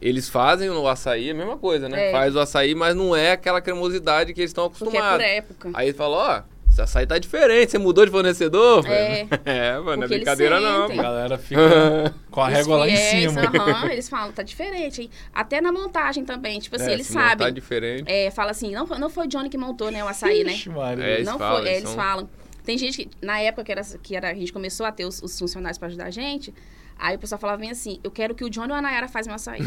eles 0.00 0.28
fazem 0.28 0.68
o 0.70 0.86
açaí 0.88 1.30
a 1.30 1.34
mesma 1.34 1.56
coisa, 1.56 1.88
né? 1.88 2.08
É. 2.08 2.12
Faz 2.12 2.34
o 2.36 2.40
açaí, 2.40 2.74
mas 2.74 2.94
não 2.94 3.14
é 3.16 3.32
aquela 3.32 3.60
cremosidade 3.60 4.32
que 4.34 4.40
eles 4.40 4.50
estão 4.50 4.68
Porque 4.70 4.84
é 4.84 4.90
por 4.90 4.96
acostumados. 4.98 5.26
época. 5.26 5.70
Aí 5.74 5.88
ele 5.88 5.96
falou, 5.96 6.18
ó, 6.18 6.42
esse 6.76 6.82
açaí 6.82 7.06
tá 7.06 7.18
diferente, 7.18 7.70
você 7.70 7.78
mudou 7.78 8.04
de 8.04 8.10
fornecedor? 8.10 8.86
É. 8.86 9.26
é 9.44 9.78
mano, 9.78 9.96
não 9.98 10.04
é 10.04 10.08
brincadeira 10.08 10.60
não. 10.60 10.84
A 10.84 10.88
galera 10.88 11.38
fica 11.38 12.14
com 12.30 12.40
a 12.40 12.46
Os 12.48 12.52
régua 12.52 12.76
lá 12.78 12.88
em 12.88 12.96
cima. 12.96 13.40
aham, 13.42 13.88
eles 13.92 14.08
falam, 14.08 14.32
tá 14.32 14.42
diferente. 14.42 15.02
hein? 15.02 15.10
Até 15.34 15.60
na 15.60 15.72
montagem 15.72 16.24
também, 16.24 16.58
tipo 16.60 16.76
assim, 16.76 16.90
É, 16.90 16.92
eles 16.92 17.06
se 17.06 17.14
montar 17.14 17.30
sabem. 17.38 17.54
diferente. 17.54 18.04
É, 18.10 18.30
fala 18.30 18.50
assim, 18.50 18.72
não, 18.72 18.86
foi- 18.86 18.98
não 18.98 19.08
foi 19.10 19.26
o 19.26 19.28
Johnny 19.28 19.48
que 19.48 19.58
montou, 19.58 19.90
né, 19.90 20.04
o 20.04 20.08
açaí, 20.08 20.44
né? 20.44 20.54
Maria. 20.66 21.04
É, 21.04 21.14
eles 21.14 21.26
não 21.26 21.38
falam, 21.38 21.58
foi, 21.62 21.68
é, 21.68 21.70
eles 21.72 21.78
eles 21.82 21.88
são- 21.90 21.96
falam. 21.98 22.28
Tem 22.64 22.76
gente 22.76 23.04
que, 23.04 23.10
na 23.24 23.38
época 23.40 23.62
que, 23.64 23.72
era, 23.72 23.82
que 24.02 24.16
era, 24.16 24.30
a 24.30 24.34
gente 24.34 24.52
começou 24.52 24.84
a 24.84 24.92
ter 24.92 25.04
os, 25.04 25.22
os 25.22 25.38
funcionários 25.38 25.78
pra 25.78 25.86
ajudar 25.88 26.06
a 26.06 26.10
gente, 26.10 26.52
aí 26.98 27.14
o 27.14 27.18
pessoal 27.18 27.38
falava 27.38 27.58
bem 27.58 27.70
assim, 27.70 28.00
eu 28.02 28.10
quero 28.10 28.34
que 28.34 28.44
o 28.44 28.50
Johnny 28.50 28.70
ou 28.72 28.76
a 28.76 28.82
Nayara 28.82 29.06
faz 29.08 29.26
meu 29.26 29.36
açaí. 29.36 29.62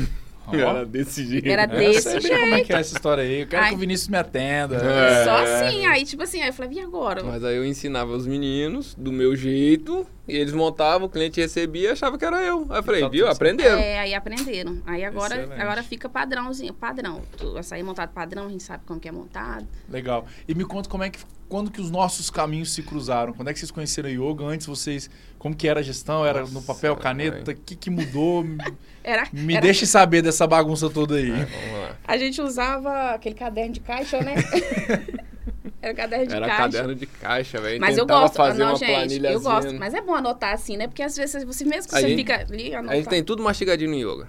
Ó, 0.55 0.69
Era 0.69 0.85
desse 0.85 1.25
jeito. 1.25 1.47
Era 1.47 1.63
eu 1.63 1.67
desse 1.79 2.01
sei 2.01 2.19
bem 2.21 2.39
como 2.39 2.53
é 2.55 2.62
que 2.62 2.73
é 2.73 2.79
essa 2.79 2.95
história 2.95 3.23
aí. 3.23 3.41
Eu 3.41 3.47
quero 3.47 3.63
Ai. 3.63 3.69
que 3.69 3.75
o 3.75 3.77
Vinícius 3.79 4.07
me 4.09 4.17
atenda. 4.17 4.75
É. 4.77 5.23
Só 5.25 5.35
assim, 5.38 5.85
aí 5.85 6.03
tipo 6.05 6.23
assim, 6.23 6.41
aí 6.41 6.49
eu 6.49 6.53
falei, 6.53 6.77
e 6.77 6.79
agora? 6.81 7.23
Mas 7.23 7.43
aí 7.43 7.55
eu 7.55 7.65
ensinava 7.65 8.12
os 8.12 8.25
meninos 8.27 8.93
do 8.95 9.12
meu 9.12 9.35
jeito, 9.35 10.05
e 10.27 10.35
eles 10.35 10.53
montavam, 10.53 11.07
o 11.07 11.09
cliente 11.09 11.39
recebia 11.39 11.89
e 11.89 11.91
achava 11.91 12.17
que 12.17 12.25
era 12.25 12.41
eu. 12.43 12.65
Aí 12.69 12.79
eu 12.79 12.83
falei, 12.83 13.01
Tá 13.01 13.07
viu? 13.09 13.27
Aprenderam. 13.27 13.77
É, 13.79 13.99
aí 13.99 14.13
aprenderam. 14.13 14.81
Aí 14.85 15.03
agora, 15.03 15.35
Excelente. 15.35 15.62
agora 15.62 15.83
fica 15.83 16.07
padrãozinho, 16.09 16.73
padrão. 16.73 17.21
Tu- 17.38 17.57
Açaí 17.57 17.81
montado 17.83 18.09
padrão, 18.12 18.45
a 18.45 18.49
gente 18.49 18.63
sabe 18.63 18.83
como 18.85 18.99
que 18.99 19.07
é 19.07 19.12
montado. 19.12 19.67
Legal. 19.89 20.25
E 20.47 20.53
me 20.53 20.63
conta 20.65 20.88
como 20.89 21.03
é 21.03 21.09
que 21.09 21.19
quando 21.47 21.71
que 21.71 21.81
os 21.81 21.89
nossos 21.89 22.29
caminhos 22.29 22.71
se 22.71 22.83
cruzaram? 22.83 23.33
Quando 23.33 23.47
é 23.47 23.53
que 23.53 23.57
vocês 23.59 23.71
conheceram 23.71 24.07
a 24.07 24.12
yoga? 24.12 24.45
Antes 24.45 24.67
vocês 24.67 25.09
como 25.39 25.56
que 25.56 25.67
era 25.67 25.80
a 25.80 25.84
gestão? 25.84 26.23
Era 26.25 26.41
no 26.43 26.52
Nossa, 26.52 26.67
papel, 26.73 26.93
mãe. 26.93 27.02
caneta? 27.02 27.52
O 27.52 27.56
que, 27.56 27.75
que 27.75 27.89
mudou? 27.89 28.45
Era, 29.02 29.28
Me 29.32 29.54
era- 29.54 29.62
deixe 29.62 29.86
saber 29.88 30.21
dessa 30.21 30.45
bagunça 30.45 30.89
toda 30.89 31.15
aí. 31.15 31.32
Vamos 31.32 31.47
lá. 31.82 31.95
A 32.06 32.17
gente 32.17 32.39
usava 32.41 33.12
aquele 33.15 33.34
caderno 33.34 33.71
de 33.73 33.80
caixa, 33.80 34.19
né? 34.21 34.36
Era 35.82 35.93
caderno 35.93 36.28
de 36.28 36.34
Era 36.36 36.45
caixa. 36.47 36.62
caderno 36.62 36.95
de 36.95 37.06
caixa, 37.06 37.62
velho. 37.62 37.80
Mas 37.80 37.97
eu 37.97 38.04
Tentava 38.06 38.21
gosto, 38.23 38.36
fazer 38.36 38.60
não, 38.60 38.69
uma 38.71 38.78
gente, 38.78 39.23
eu 39.25 39.39
gosto. 39.41 39.73
Mas 39.75 39.93
é 39.93 40.02
bom 40.02 40.13
anotar 40.13 40.54
assim, 40.54 40.75
né? 40.75 40.88
Porque 40.88 41.02
às 41.02 41.15
vezes 41.15 41.43
você 41.45 41.63
mesmo 41.63 41.89
que 41.89 41.95
A 41.95 42.02
você 42.02 42.10
gente- 42.10 42.17
fica 42.17 42.41
ali 42.41 42.75
A 42.75 42.80
anotar. 42.80 42.97
gente 42.97 43.08
tem 43.10 43.23
tudo 43.23 43.41
mastigadinho 43.41 43.89
no 43.91 43.95
yoga. 43.97 44.28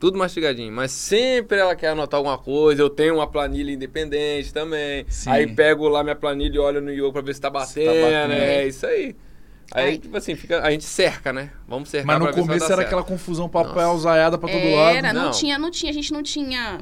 Tudo 0.00 0.18
mastigadinho. 0.18 0.72
Mas 0.72 0.90
sempre 0.90 1.58
ela 1.58 1.74
quer 1.76 1.88
anotar 1.90 2.18
alguma 2.18 2.36
coisa. 2.38 2.82
Eu 2.82 2.90
tenho 2.90 3.14
uma 3.14 3.26
planilha 3.28 3.70
independente 3.72 4.52
também. 4.52 5.06
Sim. 5.08 5.30
Aí 5.30 5.46
pego 5.46 5.88
lá 5.88 6.02
minha 6.02 6.16
planilha 6.16 6.56
e 6.56 6.58
olho 6.58 6.80
no 6.80 6.90
yoga 6.92 7.12
pra 7.12 7.22
ver 7.22 7.34
se 7.34 7.40
tá 7.40 7.48
Se 7.48 7.52
batendo. 7.84 7.86
tá 8.00 8.10
batendo. 8.10 8.32
É 8.32 8.66
isso 8.66 8.84
aí. 8.86 9.14
Aí, 9.72 9.84
Aí- 9.90 9.98
tipo 9.98 10.16
assim, 10.16 10.34
fica, 10.34 10.62
a 10.62 10.70
gente 10.70 10.84
cerca, 10.84 11.32
né? 11.32 11.50
Vamos 11.66 11.90
cercar 11.90 12.06
Mas 12.06 12.18
no 12.18 12.24
pra 12.24 12.32
ver 12.32 12.40
se 12.40 12.46
vai 12.46 12.56
começo 12.56 12.68
dar 12.68 12.74
era 12.74 12.82
certo. 12.82 12.86
aquela 12.88 13.02
confusão, 13.04 13.48
papel 13.48 13.88
alzaiada 13.90 14.38
pra 14.38 14.48
todo 14.48 14.60
Era, 14.62 15.02
lado. 15.08 15.14
não, 15.14 15.24
Não. 15.26 15.30
tinha, 15.30 15.58
não 15.58 15.70
tinha, 15.70 15.90
a 15.90 15.94
gente 15.94 16.12
não 16.12 16.22
tinha. 16.22 16.80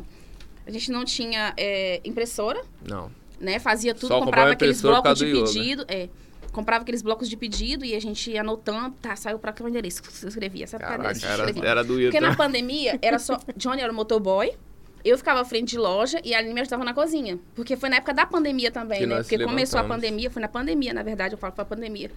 A 0.67 0.71
gente 0.71 0.91
não 0.91 1.05
tinha 1.05 1.53
é, 1.57 2.01
impressora, 2.05 2.61
Não. 2.89 3.11
né? 3.41 3.59
Fazia 3.59 3.95
tudo, 3.95 4.09
Só 4.09 4.21
comprava 4.21 4.27
comprava 4.27 4.53
aqueles 4.53 4.81
blocos 4.83 5.19
de 5.19 5.33
pedido. 5.33 5.85
É, 5.89 6.09
comprava 6.53 6.83
aqueles 6.83 7.03
blocos 7.03 7.29
de 7.29 7.37
pedido 7.37 7.85
e 7.85 7.95
a 7.95 8.01
gente 8.01 8.31
ia 8.31 8.41
anotando, 8.41 8.95
tá, 9.03 9.15
saiu 9.17 9.39
pra 9.39 9.53
qual 9.53 9.69
endereço? 9.69 10.03
Você 10.09 10.27
escrevia, 10.29 10.67
Caraca, 10.67 10.95
endereço? 10.95 11.27
era, 11.27 11.35
Escrevia. 11.45 11.69
era 11.71 11.85
doído. 11.85 12.11
Porque 12.13 12.21
na 12.25 12.35
pandemia 12.37 12.99
era 13.03 13.19
só. 13.19 13.39
Johnny 13.57 13.81
era 13.83 13.93
o 13.93 13.95
motoboy. 13.95 14.53
Eu 15.05 15.17
ficava 15.17 15.41
à 15.41 15.45
frente 15.45 15.69
de 15.71 15.79
loja 15.79 16.21
e 16.25 16.35
a 16.35 16.39
Aline 16.39 16.53
me 16.53 16.61
ajudava 16.63 16.83
na 16.85 16.93
cozinha. 16.93 17.39
Porque 17.55 17.77
foi 17.77 17.89
na 17.89 17.97
época 17.97 18.13
da 18.13 18.27
pandemia 18.27 18.73
também, 18.73 18.99
Que 19.01 19.07
né? 19.07 19.17
Porque 19.19 19.39
começou 19.39 19.79
a 19.79 19.85
pandemia, 19.85 20.29
foi 20.31 20.43
na 20.43 20.49
pandemia, 20.49 20.93
na 20.93 21.05
verdade, 21.05 21.35
eu 21.35 21.39
falo 21.39 21.53
que 21.53 21.57
foi 21.57 21.63
a 21.63 21.67
pandemia. 21.67 22.11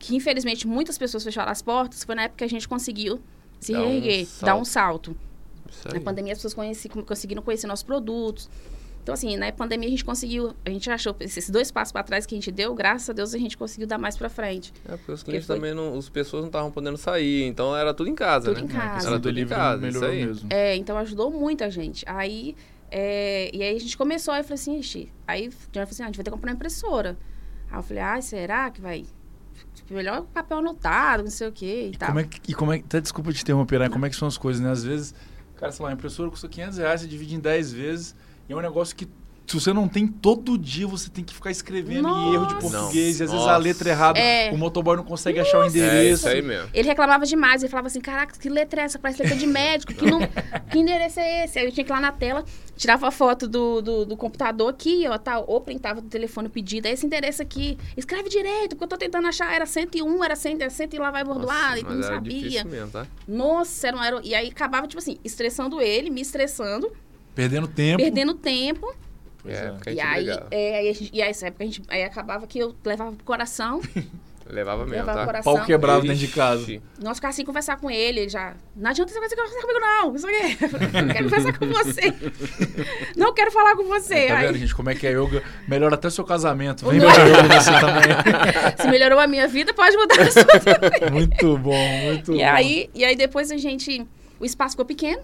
Que 0.00 0.16
infelizmente 0.16 0.66
muitas 0.66 0.96
pessoas 0.98 1.22
fecharam 1.22 1.52
as 1.52 1.60
portas, 1.62 2.02
foi 2.02 2.14
na 2.14 2.22
época 2.22 2.38
que 2.38 2.44
a 2.44 2.48
gente 2.48 2.66
conseguiu 2.66 3.20
se 3.60 3.72
Dar 3.72 3.82
um 3.82 3.88
reerguer, 4.00 4.26
dar 4.40 4.56
um 4.56 4.64
salto. 4.64 5.14
Isso 5.70 5.86
aí. 5.86 5.94
Na 5.94 6.00
pandemia 6.00 6.32
as 6.32 6.38
pessoas 6.38 6.54
conheci, 6.54 6.88
conseguiram 6.88 7.42
conhecer 7.42 7.66
nossos 7.66 7.82
produtos. 7.84 8.48
Então, 9.02 9.12
assim, 9.14 9.36
na 9.36 9.50
pandemia 9.52 9.88
a 9.88 9.90
gente 9.90 10.04
conseguiu, 10.04 10.54
a 10.64 10.70
gente 10.70 10.90
achou 10.90 11.14
esses 11.20 11.48
dois 11.50 11.70
passos 11.70 11.92
para 11.92 12.02
trás 12.02 12.24
que 12.26 12.34
a 12.34 12.38
gente 12.38 12.50
deu, 12.50 12.74
graças 12.74 13.08
a 13.10 13.12
Deus 13.12 13.34
a 13.34 13.38
gente 13.38 13.56
conseguiu 13.56 13.86
dar 13.86 13.98
mais 13.98 14.16
para 14.16 14.28
frente. 14.30 14.72
É, 14.88 14.96
porque 14.96 15.12
os 15.12 15.22
clientes 15.22 15.46
foi- 15.46 15.56
também 15.56 15.74
não. 15.74 15.98
As 15.98 16.08
pessoas 16.08 16.42
não 16.42 16.48
estavam 16.48 16.70
podendo 16.70 16.96
sair, 16.96 17.44
então 17.44 17.76
era 17.76 17.92
tudo 17.94 18.08
em 18.10 18.14
casa, 18.14 18.54
Tudo 18.54 18.66
né? 18.66 18.72
em 18.72 18.76
casa. 18.78 19.08
Era 19.08 19.20
tudo 19.20 19.38
em 19.38 19.46
casa, 19.46 19.86
isso 19.86 19.98
melhorou 20.00 20.10
aí. 20.10 20.26
mesmo. 20.26 20.48
É, 20.50 20.76
então 20.76 20.96
ajudou 20.98 21.30
muito 21.30 21.62
a 21.62 21.68
gente. 21.70 22.04
Aí, 22.06 22.54
é, 22.90 23.50
e 23.54 23.62
aí 23.62 23.76
a 23.76 23.80
gente 23.80 23.96
começou, 23.98 24.32
aí 24.32 24.40
eu 24.40 24.44
falei 24.44 24.54
assim, 24.54 24.78
ixi. 24.78 25.12
Aí 25.26 25.48
o 25.48 25.52
falou 25.52 25.88
assim, 25.88 26.02
ah, 26.02 26.06
a 26.06 26.08
gente 26.08 26.16
vai 26.16 26.24
ter 26.24 26.30
que 26.30 26.36
comprar 26.36 26.50
uma 26.50 26.56
impressora. 26.56 27.18
Aí 27.70 27.78
eu 27.78 27.82
falei, 27.82 28.02
ah, 28.02 28.20
será 28.20 28.70
que 28.70 28.80
vai? 28.80 29.04
Tipo, 29.90 29.94
melhor 29.94 30.22
papel 30.32 30.58
anotado, 30.58 31.24
não 31.24 31.30
sei 31.30 31.48
o 31.48 31.52
quê 31.52 31.88
e, 31.90 31.94
E 31.94 31.96
tal. 31.96 32.08
como 32.10 32.20
é 32.20 32.24
que, 32.24 32.40
e 32.48 32.54
como 32.54 32.72
é 32.72 32.78
que- 32.78 32.84
até 32.84 33.00
desculpa 33.00 33.32
te 33.32 33.42
interromper, 33.42 33.80
né? 33.80 33.88
Como 33.88 34.06
é 34.06 34.10
que 34.10 34.14
são 34.14 34.28
as 34.28 34.38
coisas, 34.38 34.62
né? 34.62 34.70
Às 34.70 34.84
vezes, 34.84 35.12
cara, 35.56 35.72
sei 35.72 35.84
lá, 35.84 35.90
a 35.90 35.94
impressora 35.94 36.30
custa 36.30 36.48
500 36.48 36.78
reais, 36.78 37.00
você 37.00 37.08
divide 37.08 37.34
em 37.34 37.40
10 37.40 37.72
vezes, 37.72 38.14
e 38.48 38.52
é 38.52 38.56
um 38.56 38.60
negócio 38.60 38.94
que 38.94 39.08
se 39.50 39.54
você 39.60 39.72
não 39.72 39.88
tem 39.88 40.06
todo 40.06 40.56
dia, 40.56 40.86
você 40.86 41.10
tem 41.10 41.24
que 41.24 41.34
ficar 41.34 41.50
escrevendo 41.50 42.08
em 42.08 42.34
erro 42.34 42.46
de 42.46 42.54
Nossa. 42.54 42.68
português. 42.78 43.18
E 43.18 43.24
às 43.24 43.30
vezes 43.30 43.34
Nossa. 43.34 43.50
a 43.52 43.56
letra 43.56 43.88
é 43.88 43.92
errada, 43.92 44.18
É. 44.20 44.52
o 44.52 44.56
motoboy 44.56 44.96
não 44.96 45.02
consegue 45.02 45.40
achar 45.40 45.58
o 45.58 45.64
É 45.64 45.66
endereço. 45.66 46.14
isso 46.14 46.28
aí 46.28 46.40
mesmo. 46.40 46.70
Ele 46.72 46.86
reclamava 46.86 47.26
demais, 47.26 47.60
ele 47.62 47.68
falava 47.70 47.88
assim, 47.88 48.00
caraca, 48.00 48.38
que 48.38 48.48
letra 48.48 48.82
é 48.82 48.84
essa? 48.84 48.96
Parece 48.98 49.22
letra 49.22 49.36
de 49.36 49.46
médico, 49.48 49.92
que, 49.92 50.08
não, 50.08 50.20
que 50.70 50.78
endereço 50.78 51.18
é 51.18 51.44
esse? 51.44 51.58
Aí 51.58 51.64
eu 51.66 51.72
tinha 51.72 51.82
que 51.84 51.90
ir 51.90 51.94
lá 51.94 52.00
na 52.00 52.12
tela, 52.12 52.44
tirava 52.76 53.08
a 53.08 53.10
foto 53.10 53.48
do, 53.48 53.82
do, 53.82 54.06
do 54.06 54.16
computador 54.16 54.68
aqui, 54.70 55.04
ó, 55.08 55.18
tal, 55.18 55.44
ou 55.48 55.60
printava 55.60 56.00
do 56.00 56.08
telefone 56.08 56.46
o 56.46 56.50
pedido, 56.50 56.86
é 56.86 56.92
esse 56.92 57.04
endereço 57.04 57.42
aqui, 57.42 57.76
escreve 57.96 58.28
direito, 58.28 58.76
porque 58.76 58.84
eu 58.84 58.88
tô 58.88 58.96
tentando 58.96 59.26
achar, 59.26 59.52
era 59.52 59.66
101, 59.66 60.22
era 60.24 60.36
100, 60.36 60.54
era 60.60 60.70
100 60.70 60.88
e 60.92 60.98
lá 60.98 61.10
vai 61.10 61.24
bordoar, 61.24 61.76
e 61.76 61.82
não 61.82 61.92
era 61.94 62.02
sabia. 62.02 62.62
mesmo, 62.64 62.90
tá? 62.90 63.04
Nossa, 63.26 63.88
era, 63.88 63.96
um- 63.96 64.02
era, 64.04 64.20
e 64.22 64.32
aí 64.32 64.48
acabava, 64.48 64.86
tipo 64.86 64.98
assim, 65.00 65.18
estressando 65.24 65.80
ele, 65.80 66.08
me 66.08 66.20
estressando, 66.20 66.92
Perdendo 67.34 67.66
tempo. 67.68 68.02
perdendo 68.02 68.34
tempo, 68.34 68.94
Pois 69.42 69.54
é, 69.54 69.74
é. 69.86 69.92
e 69.92 70.00
aí, 70.00 70.28
é, 70.50 70.78
aí, 70.78 70.88
a 70.88 70.92
gente- 70.92 71.10
e 71.14 71.22
aí, 71.22 71.30
essa 71.30 71.46
época, 71.46 71.64
a 71.64 71.66
gente, 71.66 71.82
aí 71.88 72.02
acabava 72.04 72.46
que 72.46 72.58
eu 72.58 72.74
levava 72.84 73.12
pro 73.12 73.24
coração, 73.24 73.80
Levava 74.52 74.84
mesmo, 74.84 74.96
levava 75.06 75.20
tá? 75.20 75.26
coração. 75.26 75.54
Pau 75.54 75.64
quebrado 75.64 76.02
dentro 76.02 76.16
de 76.16 76.26
casa. 76.26 76.66
Nós 77.00 77.18
ficava 77.18 77.30
assim 77.30 77.44
conversar 77.44 77.76
com 77.76 77.88
ele, 77.88 78.18
ele 78.22 78.28
já. 78.28 78.54
Não 78.74 78.90
adianta 78.90 79.12
você 79.12 79.20
conversar 79.36 79.60
comigo, 79.60 79.78
não. 79.78 80.16
Isso 80.16 80.26
aqui. 80.26 80.58
Não 81.00 81.06
quero 81.14 81.24
conversar 81.30 81.56
com 81.56 81.66
você. 81.68 82.14
Não 83.16 83.32
quero 83.32 83.52
falar 83.52 83.76
com 83.76 83.84
você. 83.84 84.26
Tá 84.26 84.38
Aí, 84.38 84.46
vendo, 84.48 84.58
gente, 84.58 84.74
como 84.74 84.90
é 84.90 84.94
que 84.96 85.06
é 85.06 85.12
yoga? 85.12 85.40
Melhora 85.68 85.94
até 85.94 86.10
seu 86.10 86.24
casamento. 86.24 86.84
Vem 86.84 86.98
yoga 86.98 87.10
você 87.48 87.70
também. 87.78 88.76
se 88.76 88.88
melhorou 88.88 89.20
a 89.20 89.28
minha 89.28 89.46
vida, 89.46 89.72
pode 89.72 89.96
mudar 89.96 90.20
a 90.20 90.30
sua 90.32 90.44
também. 90.44 91.10
Muito 91.12 91.56
bom, 91.58 91.88
muito 92.06 92.32
E 92.34 92.38
bom. 92.38 92.44
aí, 92.50 92.90
e 92.92 93.04
aí 93.04 93.14
depois 93.14 93.52
a 93.52 93.56
gente. 93.56 94.04
O 94.40 94.44
espaço 94.44 94.72
ficou 94.72 94.84
pequeno. 94.84 95.22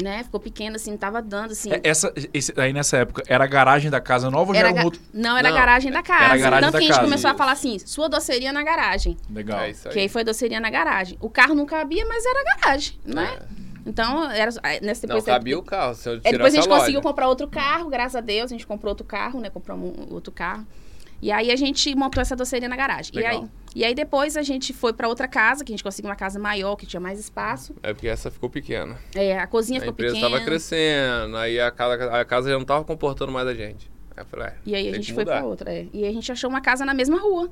Né? 0.00 0.22
Ficou 0.22 0.38
pequeno, 0.38 0.76
assim, 0.76 0.92
não 0.92 0.98
tava 0.98 1.20
dando, 1.20 1.50
assim. 1.50 1.72
É, 1.72 1.80
Essa, 1.82 2.12
esse- 2.32 2.52
aí 2.56 2.72
nessa 2.72 2.98
época, 2.98 3.22
era 3.26 3.42
a 3.42 3.46
garagem 3.48 3.90
da 3.90 4.00
casa 4.00 4.30
nova 4.30 4.50
ou 4.50 4.54
já 4.54 4.60
Era 4.60 4.68
era 4.70 4.80
um 4.80 4.84
outro... 4.84 5.00
Não, 5.12 5.36
era 5.36 5.48
Não, 5.50 5.56
a 5.56 5.58
garagem 5.60 5.90
da 5.90 6.02
casa. 6.04 6.24
era 6.24 6.34
a 6.34 6.36
garagem 6.38 6.60
Tanto 6.66 6.72
da 6.72 6.78
que 6.78 6.84
a 6.84 6.86
gente 6.86 6.90
casa. 6.96 7.04
começou 7.04 7.30
a 7.30 7.34
falar 7.34 7.52
assim: 7.52 7.78
sua 7.80 8.08
doceria 8.08 8.52
na 8.52 8.62
garagem. 8.62 9.16
Legal. 9.28 9.58
É 9.60 9.70
isso 9.70 9.88
aí. 9.88 9.94
Que 9.94 10.00
aí 10.00 10.08
foi 10.08 10.22
doceria 10.22 10.60
na 10.60 10.70
garagem. 10.70 11.18
O 11.20 11.28
carro 11.28 11.52
não 11.54 11.66
cabia, 11.66 12.06
mas 12.06 12.24
era 12.24 12.44
garagem, 12.60 12.94
né? 13.04 13.40
Então, 13.84 14.30
era. 14.30 14.50
Nessa, 14.82 15.06
Não, 15.06 15.16
depois 15.16 15.24
cabia 15.24 15.58
o 15.58 15.62
carro. 15.62 15.94
Se 15.94 16.08
eu 16.08 16.20
É, 16.22 16.30
depois 16.32 16.52
a 16.52 16.56
gente 16.56 16.68
loja. 16.68 16.80
conseguiu 16.80 17.00
comprar 17.02 17.26
outro 17.28 17.48
carro, 17.48 17.88
graças 17.90 18.14
a 18.16 18.20
Deus. 18.20 18.52
A 18.52 18.54
gente 18.54 18.66
comprou 18.66 18.90
outro 18.90 19.04
carro, 19.06 19.40
né? 19.40 19.50
Compramos 19.50 19.90
um- 19.98 20.14
outro 20.14 20.30
carro. 20.30 20.64
E 21.20 21.32
aí 21.32 21.50
a 21.50 21.56
gente 21.56 21.94
montou 21.96 22.20
essa 22.20 22.36
doceria 22.36 22.68
na 22.68 22.76
garagem. 22.76 23.10
E 23.12 23.16
Legal. 23.16 23.42
aí, 23.42 23.48
e 23.74 23.84
aí 23.84 23.94
depois 23.94 24.36
a 24.36 24.42
gente 24.42 24.72
foi 24.72 24.92
pra 24.92 25.08
outra 25.08 25.26
casa, 25.26 25.64
que 25.64 25.72
a 25.72 25.74
gente 25.74 25.82
conseguiu 25.82 26.08
uma 26.10 26.16
casa 26.16 26.38
maior, 26.38 26.76
que 26.76 26.86
tinha 26.86 27.00
mais 27.00 27.18
espaço. 27.18 27.74
É 27.82 27.92
porque 27.92 28.06
essa 28.08 28.30
ficou 28.30 28.48
pequena. 28.48 28.96
É, 29.14 29.36
a 29.38 29.46
cozinha 29.46 29.78
A 29.78 29.80
ficou 29.80 29.92
empresa 29.94 30.14
pequena. 30.14 30.30
tava 30.32 30.44
crescendo, 30.44 31.36
aí 31.36 31.58
a 31.60 31.70
casa, 31.70 32.20
a 32.20 32.24
casa 32.24 32.50
já 32.50 32.56
não 32.58 32.64
tava 32.64 32.84
comportando 32.84 33.32
mais 33.32 33.48
a 33.48 33.54
gente. 33.54 33.90
Aí 34.16 34.22
eu 34.22 34.26
falei, 34.26 34.46
é, 34.48 34.54
E 34.64 34.74
aí 34.74 34.88
a 34.90 34.94
gente 34.94 35.12
foi 35.12 35.24
pra 35.24 35.44
outra. 35.44 35.72
é. 35.72 35.86
E 35.92 36.04
aí 36.04 36.10
a 36.10 36.12
gente 36.12 36.30
achou 36.30 36.48
uma 36.48 36.60
casa 36.60 36.84
na 36.84 36.94
mesma 36.94 37.18
rua. 37.20 37.50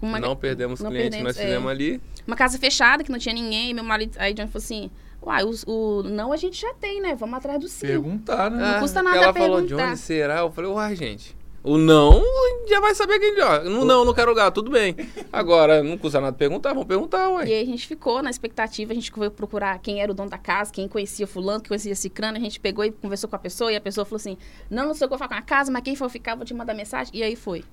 Uma, 0.00 0.18
Não 0.18 0.34
perdemos 0.34 0.80
não 0.80 0.90
clientes 0.90 1.16
que 1.16 1.22
perdemos, 1.22 1.36
nós 1.36 1.44
fizemos 1.44 1.68
é. 1.68 1.70
ali. 1.72 2.00
uma 2.26 2.34
casa 2.36 2.58
fechada, 2.58 3.04
que 3.04 3.10
não 3.12 3.18
tinha 3.20 3.34
ninguém. 3.34 3.72
Meu 3.72 3.84
marido. 3.84 4.16
Aí 4.18 4.32
o 4.32 4.34
Johnny 4.34 4.48
falou 4.48 4.64
assim: 4.64 4.90
Uai, 5.24 5.44
os- 5.44 5.64
o, 5.64 6.02
não 6.02 6.32
a 6.32 6.36
gente 6.36 6.60
já 6.60 6.74
tem, 6.74 7.00
né? 7.00 7.14
Vamos 7.14 7.36
atrás 7.36 7.60
do 7.60 7.68
sim. 7.68 7.86
Perguntar, 7.86 8.50
né? 8.50 8.74
Ah, 8.76 8.80
custa 8.80 9.00
nada 9.00 9.16
Ela 9.18 9.32
falou, 9.32 9.58
perguntar. 9.60 9.84
Johnny, 9.86 9.96
será? 9.96 10.38
Eu 10.40 10.50
falei, 10.50 10.70
uai, 10.72 10.96
gente. 10.96 11.36
O 11.64 11.78
não, 11.78 12.20
já 12.68 12.80
vai 12.80 12.92
saber 12.92 13.20
quem 13.20 13.36
joga. 13.36 13.70
No 13.70 13.84
não, 13.84 14.04
não 14.04 14.12
quero 14.12 14.30
lugar, 14.30 14.50
tudo 14.50 14.70
bem. 14.70 14.96
Agora, 15.32 15.80
não 15.80 15.96
custa 15.96 16.20
nada 16.20 16.36
perguntar, 16.36 16.70
vamos 16.70 16.86
perguntar, 16.86 17.28
ué. 17.30 17.46
E 17.46 17.52
aí 17.52 17.62
a 17.62 17.66
gente 17.66 17.86
ficou 17.86 18.20
na 18.20 18.30
expectativa, 18.30 18.90
a 18.90 18.94
gente 18.94 19.12
foi 19.12 19.30
procurar 19.30 19.78
quem 19.78 20.02
era 20.02 20.10
o 20.10 20.14
dono 20.14 20.28
da 20.28 20.38
casa, 20.38 20.72
quem 20.72 20.88
conhecia 20.88 21.26
fulano, 21.26 21.60
quem 21.60 21.68
conhecia 21.68 21.94
cicrano, 21.94 22.36
a 22.36 22.40
gente 22.40 22.58
pegou 22.58 22.84
e 22.84 22.90
conversou 22.90 23.30
com 23.30 23.36
a 23.36 23.38
pessoa, 23.38 23.72
e 23.72 23.76
a 23.76 23.80
pessoa 23.80 24.04
falou 24.04 24.16
assim, 24.16 24.36
não, 24.68 24.86
não 24.86 24.94
sei 24.94 25.04
o 25.04 25.08
que 25.08 25.14
eu 25.14 25.18
vou 25.18 25.28
falar 25.28 25.40
com 25.40 25.44
a 25.44 25.46
casa, 25.46 25.70
mas 25.70 25.82
quem 25.82 25.94
for 25.94 26.08
ficar, 26.08 26.34
vou 26.34 26.44
te 26.44 26.52
mandar 26.52 26.74
mensagem. 26.74 27.14
E 27.14 27.22
aí 27.22 27.36
foi. 27.36 27.64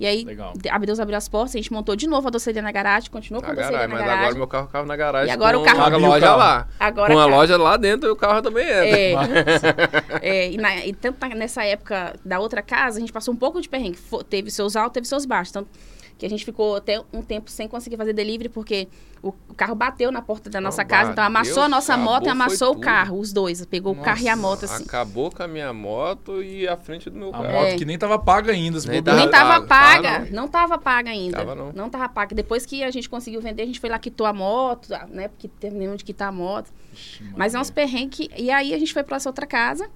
E 0.00 0.06
aí, 0.06 0.24
Legal. 0.24 0.52
Deus 0.86 1.00
abriu 1.00 1.16
as 1.18 1.28
portas, 1.28 1.54
a 1.54 1.58
gente 1.58 1.72
montou 1.72 1.96
de 1.96 2.06
novo 2.06 2.28
a 2.28 2.30
doceria 2.30 2.62
na 2.62 2.70
garagem, 2.70 3.10
continuou 3.10 3.42
com 3.42 3.48
Na 3.48 3.52
a 3.52 3.56
doceria 3.56 3.78
garagem, 3.78 3.94
na 3.94 3.98
mas 3.98 4.04
garagem. 4.06 4.24
agora 4.26 4.38
meu 4.38 4.46
carro 4.46 4.66
ficava 4.66 4.86
na 4.86 4.96
garagem. 4.96 5.28
E 5.28 5.30
agora 5.32 5.56
com 5.56 5.62
o 5.62 5.66
carro- 5.66 5.82
a 5.82 5.96
o 5.96 6.00
loja 6.00 6.26
carro. 6.26 6.38
lá. 6.38 6.68
Agora, 6.78 7.12
com 7.14 7.18
a 7.18 7.26
loja 7.26 7.56
lá 7.56 7.76
dentro, 7.76 8.12
o 8.12 8.16
carro 8.16 8.40
também 8.42 8.64
entra. 8.64 8.86
É, 8.86 9.14
é, 10.22 10.50
e, 10.52 10.56
na- 10.56 10.86
e 10.86 10.92
tanto 10.92 11.26
nessa 11.34 11.64
época 11.64 12.14
da 12.24 12.38
outra 12.38 12.62
casa, 12.62 12.98
a 12.98 13.00
gente 13.00 13.12
passou 13.12 13.34
um 13.34 13.36
pouco 13.36 13.60
de 13.60 13.68
perrengue. 13.68 13.98
Teve 14.30 14.50
seus 14.50 14.76
altos, 14.76 14.92
teve 14.94 15.06
seus 15.08 15.24
baixos. 15.24 15.52
Tanto 15.52 15.68
que 16.18 16.26
a 16.26 16.28
gente 16.28 16.44
ficou 16.44 16.74
até 16.76 17.00
um 17.12 17.22
tempo 17.22 17.48
sem 17.50 17.68
conseguir 17.68 17.96
fazer 17.96 18.12
delivery, 18.12 18.48
porque 18.48 18.88
o, 19.22 19.28
o 19.48 19.54
carro 19.54 19.74
bateu 19.76 20.10
na 20.10 20.20
porta 20.20 20.50
da 20.50 20.60
Não, 20.60 20.64
nossa 20.66 20.84
casa. 20.84 21.12
Então 21.12 21.22
amassou 21.22 21.62
a 21.62 21.68
nossa 21.68 21.94
acabou, 21.94 22.12
moto 22.14 22.26
e 22.26 22.28
amassou 22.28 22.70
o 22.70 22.74
tudo. 22.74 22.82
carro, 22.84 23.18
os 23.20 23.32
dois. 23.32 23.64
Pegou 23.66 23.92
o 23.92 23.96
carro 23.96 24.20
e 24.20 24.28
a 24.28 24.34
moto, 24.36 24.64
assim. 24.64 24.82
Acabou 24.84 25.30
com 25.30 25.42
a 25.42 25.46
minha 25.48 25.72
moto 25.72 26.42
e 26.42 26.66
a 26.66 26.76
frente 26.76 27.08
do 27.08 27.16
meu 27.16 27.28
A 27.28 27.32
carro. 27.32 27.52
moto 27.52 27.64
É. 27.66 27.76
que 27.76 27.84
nem 27.84 27.96
tava 27.96 28.18
paga 28.18 28.50
ainda. 28.52 28.80
se 28.80 28.88
Nem 28.88 28.98
bobear. 29.00 29.16
Nem 29.16 29.30
Tava- 29.30 29.44
tava 29.54 29.66
tava- 29.66 29.84
paga, 29.94 30.10
tava 30.20 30.30
não 30.32 30.48
tava 30.48 30.78
paga 30.78 31.10
ainda. 31.10 31.36
Tava 31.38 31.54
não. 31.54 31.72
Não 31.72 31.88
tava 31.88 32.08
paga. 32.08 32.34
Depois 32.34 32.66
que 32.66 32.82
a 32.82 32.90
gente 32.90 33.08
conseguiu 33.08 33.40
vender, 33.40 33.62
a 33.62 33.66
gente 33.66 33.78
foi 33.78 33.88
lá, 33.88 33.98
quitou 33.98 34.26
a 34.26 34.32
moto, 34.32 34.88
né? 35.10 35.28
Porque 35.28 35.46
terminamos 35.46 35.98
de 35.98 36.04
quitar 36.04 36.28
a 36.28 36.32
moto. 36.32 36.70
Ixi, 36.92 37.24
Mas 37.36 37.54
é 37.54 37.60
uns 37.60 37.70
perrengues. 37.70 38.28
que- 38.28 38.30
E 38.36 38.50
aí 38.50 38.74
a 38.74 38.78
gente 38.78 38.92
foi 38.92 39.04
pra 39.04 39.16
essa 39.18 39.28
outra 39.28 39.46
casa. 39.46 39.88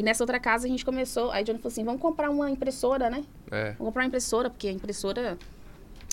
E 0.00 0.02
nessa 0.02 0.24
outra 0.24 0.40
casa 0.40 0.66
a 0.66 0.70
gente 0.70 0.82
começou. 0.82 1.30
Aí 1.30 1.44
Johnny 1.44 1.58
falou 1.58 1.70
assim: 1.70 1.84
vamos 1.84 2.00
comprar 2.00 2.30
uma 2.30 2.50
impressora, 2.50 3.10
né? 3.10 3.22
É. 3.50 3.64
Vamos 3.72 3.88
comprar 3.88 4.02
uma 4.04 4.06
impressora, 4.08 4.48
porque 4.48 4.66
a 4.66 4.72
impressora 4.72 5.36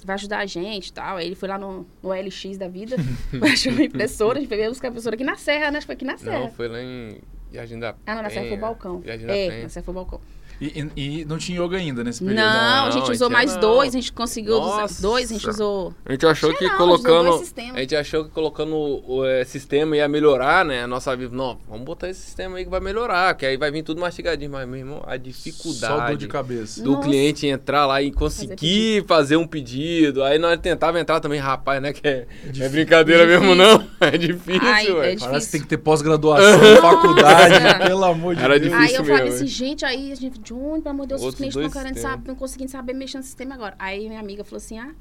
vai 0.04 0.16
ajudar 0.16 0.40
a 0.40 0.46
gente 0.46 0.90
e 0.90 0.92
tal. 0.94 1.16
Aí 1.16 1.26
ele 1.26 1.36
foi 1.36 1.48
lá 1.48 1.58
no, 1.58 1.88
no 2.04 2.10
LX 2.10 2.58
da 2.58 2.68
vida, 2.68 2.98
achou 3.50 3.72
uma 3.72 3.84
impressora, 3.86 4.40
a 4.40 4.42
gente 4.42 4.50
veio 4.50 4.68
buscar 4.70 4.90
a 4.90 4.92
impressora 4.92 5.16
aqui 5.16 5.24
na 5.24 5.38
Serra, 5.38 5.72
né? 5.72 5.78
Acho 5.78 5.86
que 5.86 5.86
foi 5.86 5.96
aqui 5.96 6.04
na 6.06 6.18
Serra. 6.18 6.40
Não, 6.40 6.52
foi 6.52 6.68
lá 6.68 6.82
em 6.82 7.18
Jardim 7.54 7.80
da 7.80 7.96
Ah, 8.06 8.16
não, 8.16 8.24
na 8.24 8.30
Serra 8.30 8.42
foi 8.42 8.48
o 8.48 8.50
Penha. 8.50 8.60
balcão. 8.62 9.02
Jardim 9.06 9.26
da 9.26 9.34
É, 9.38 9.48
Penha. 9.50 9.64
na 9.64 9.70
Serra 9.70 9.84
foi 9.86 9.92
o 9.94 9.96
balcão. 9.96 10.22
E, 10.60 10.84
e- 10.96 11.20
e 11.22 11.26
não 11.26 11.38
tinha 11.38 11.62
yoga 11.64 11.78
ainda 11.78 12.04
nesse 12.04 12.20
período? 12.24 12.40
Não, 12.40 12.48
a 12.50 12.86
Não, 12.86 12.92
gente 12.92 13.10
a 13.10 13.14
usou 13.14 13.28
gente 13.28 13.34
mais 13.34 13.54
não. 13.54 13.62
dois, 13.62 13.90
a 13.90 13.98
gente 14.00 14.12
conseguiu 14.12 14.56
usar 14.60 14.82
Nossa. 14.82 15.02
dois, 15.02 15.30
a 15.30 15.34
gente 15.36 15.50
usou. 15.50 15.94
A 16.06 16.12
gente 16.14 16.26
achou 16.26 16.54
que 16.54 16.66
não, 16.66 16.72
usou 16.74 16.78
colocando. 17.04 17.44
A 17.76 17.80
gente 17.80 17.96
achou 17.96 18.26
que 18.26 18.32
colocando 18.32 18.74
o, 18.76 19.18
o, 19.18 19.26
é, 19.26 19.44
sistema 19.46 19.96
ia 19.96 20.08
melhorar, 20.08 20.66
né? 20.66 20.84
A 20.84 20.88
nossa 20.88 21.16
vida. 21.16 21.36
Não, 21.36 21.58
vamos 21.70 21.86
botar 21.86 22.10
esse 22.10 22.22
sistema 22.22 22.58
aí 22.58 22.64
que 22.64 22.72
vai 22.72 22.80
melhorar, 22.80 23.36
que 23.36 23.46
aí 23.46 23.56
vai 23.58 23.70
vir 23.72 23.84
tudo 23.84 24.02
mastigadinho. 24.02 24.52
Mas, 24.52 24.68
meu 24.68 24.78
irmão, 24.80 25.04
a 25.06 25.16
dificuldade 25.18 25.94
Só 26.02 26.08
dor 26.08 26.18
de 26.18 26.28
cabeça. 26.28 26.84
do 26.84 26.92
Nossa. 26.94 27.08
cliente 27.08 27.46
entrar 27.48 27.86
lá 27.86 28.02
e 28.02 28.12
conseguir 28.12 29.06
fazer, 29.08 29.38
um 29.38 29.46
pedido. 29.46 30.24
Aí 30.24 30.40
nós 30.40 30.60
tentava 30.60 31.00
entrar 31.00 31.20
também, 31.20 31.40
rapaz, 31.40 31.82
né? 31.82 31.94
Que 31.94 32.08
é, 32.08 32.28
é 32.60 32.70
brincadeira 32.70 33.26
Difícil. 33.26 33.42
mesmo, 33.48 33.56
não. 33.56 33.88
É 34.08 34.18
difícil, 34.18 34.62
Ai, 34.64 34.88
é 34.88 35.02
difícil. 35.10 35.28
Parece 35.28 35.46
que 35.48 35.52
tem 35.52 35.62
que 35.62 35.68
ter 35.68 35.78
pós-graduação, 35.78 36.60
faculdade, 36.82 37.60
Nossa. 37.64 37.80
pelo 37.80 38.06
amor 38.06 38.36
de 38.36 38.42
Era 38.44 38.60
Deus. 38.60 38.72
difícil. 38.72 38.88
Aí 38.88 38.96
eu 38.96 39.04
mesmo, 39.04 39.18
falei 39.18 39.34
assim, 39.34 39.48
gente, 39.48 39.86
aí 39.86 40.12
a 40.12 40.16
gente, 40.16 40.40
John, 40.48 40.82
pelo 40.82 40.90
amor 40.90 41.04
de 41.04 41.10
Deus, 41.10 41.22
os 41.22 41.26
Outros 41.26 41.38
clientes 41.38 41.56
não 41.62 41.70
querendo 41.70 41.94
sistemas. 41.96 42.12
saber, 42.18 42.28
não 42.28 42.36
conseguindo 42.36 42.72
saber 42.72 42.94
mexer 42.94 43.18
no 43.18 43.24
sistema 43.24 43.56
agora. 43.56 43.76
Aí 43.80 44.08
minha 44.08 44.20
amiga 44.20 44.44
falou 44.44 44.58
assim, 44.58 44.78
ah, 44.80 44.94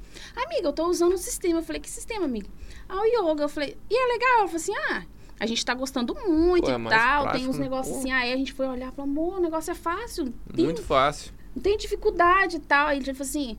amiga, 0.45 0.67
eu 0.67 0.73
tô 0.73 0.87
usando 0.87 1.13
o 1.13 1.17
sistema. 1.17 1.59
Eu 1.59 1.63
falei, 1.63 1.81
que 1.81 1.89
sistema, 1.89 2.25
amiga? 2.25 2.47
Ah, 2.89 2.99
o 3.01 3.05
yoga. 3.05 3.43
Eu 3.43 3.49
falei, 3.49 3.77
e 3.89 3.95
é 3.95 4.13
legal? 4.13 4.39
Ela 4.39 4.47
falou 4.47 4.55
assim, 4.61 4.73
ah, 4.91 5.03
a 5.39 5.45
gente 5.45 5.63
tá 5.65 5.73
gostando 5.73 6.15
muito 6.27 6.65
Pô, 6.65 6.71
é 6.71 6.79
e 6.79 6.83
tal, 6.89 7.21
tem 7.23 7.29
prático, 7.31 7.49
uns 7.51 7.57
né? 7.57 7.63
negócios 7.63 7.93
Pô. 7.95 7.99
assim. 8.01 8.11
Aí 8.11 8.33
a 8.33 8.37
gente 8.37 8.53
foi 8.53 8.67
olhar 8.67 8.91
e 8.91 8.95
falou, 8.95 9.09
amor, 9.11 9.37
o 9.37 9.41
negócio 9.41 9.71
é 9.71 9.75
fácil, 9.75 10.33
tem, 10.55 10.65
Muito 10.65 10.81
fácil. 10.83 11.31
não 11.55 11.61
tem 11.61 11.77
dificuldade 11.77 12.57
e 12.57 12.59
tal. 12.59 12.87
Aí 12.87 12.97
a 12.97 13.01
gente 13.01 13.13
falou 13.15 13.29
assim, 13.29 13.57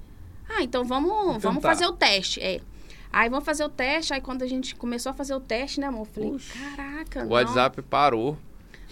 ah, 0.48 0.62
então 0.62 0.84
vamos, 0.84 1.42
vamos 1.42 1.62
fazer 1.62 1.86
o 1.86 1.92
teste. 1.92 2.40
É. 2.40 2.60
Aí 3.12 3.30
vamos 3.30 3.44
fazer 3.44 3.64
o 3.64 3.68
teste. 3.68 4.12
Aí 4.12 4.20
quando 4.20 4.42
a 4.42 4.46
gente 4.46 4.74
começou 4.74 5.10
a 5.10 5.14
fazer 5.14 5.34
o 5.34 5.40
teste, 5.40 5.80
né, 5.80 5.86
amor? 5.86 6.00
Eu 6.00 6.04
falei, 6.06 6.30
Puxa. 6.30 6.58
caraca, 6.76 7.20
O 7.20 7.24
não. 7.24 7.30
WhatsApp 7.32 7.80
parou. 7.82 8.36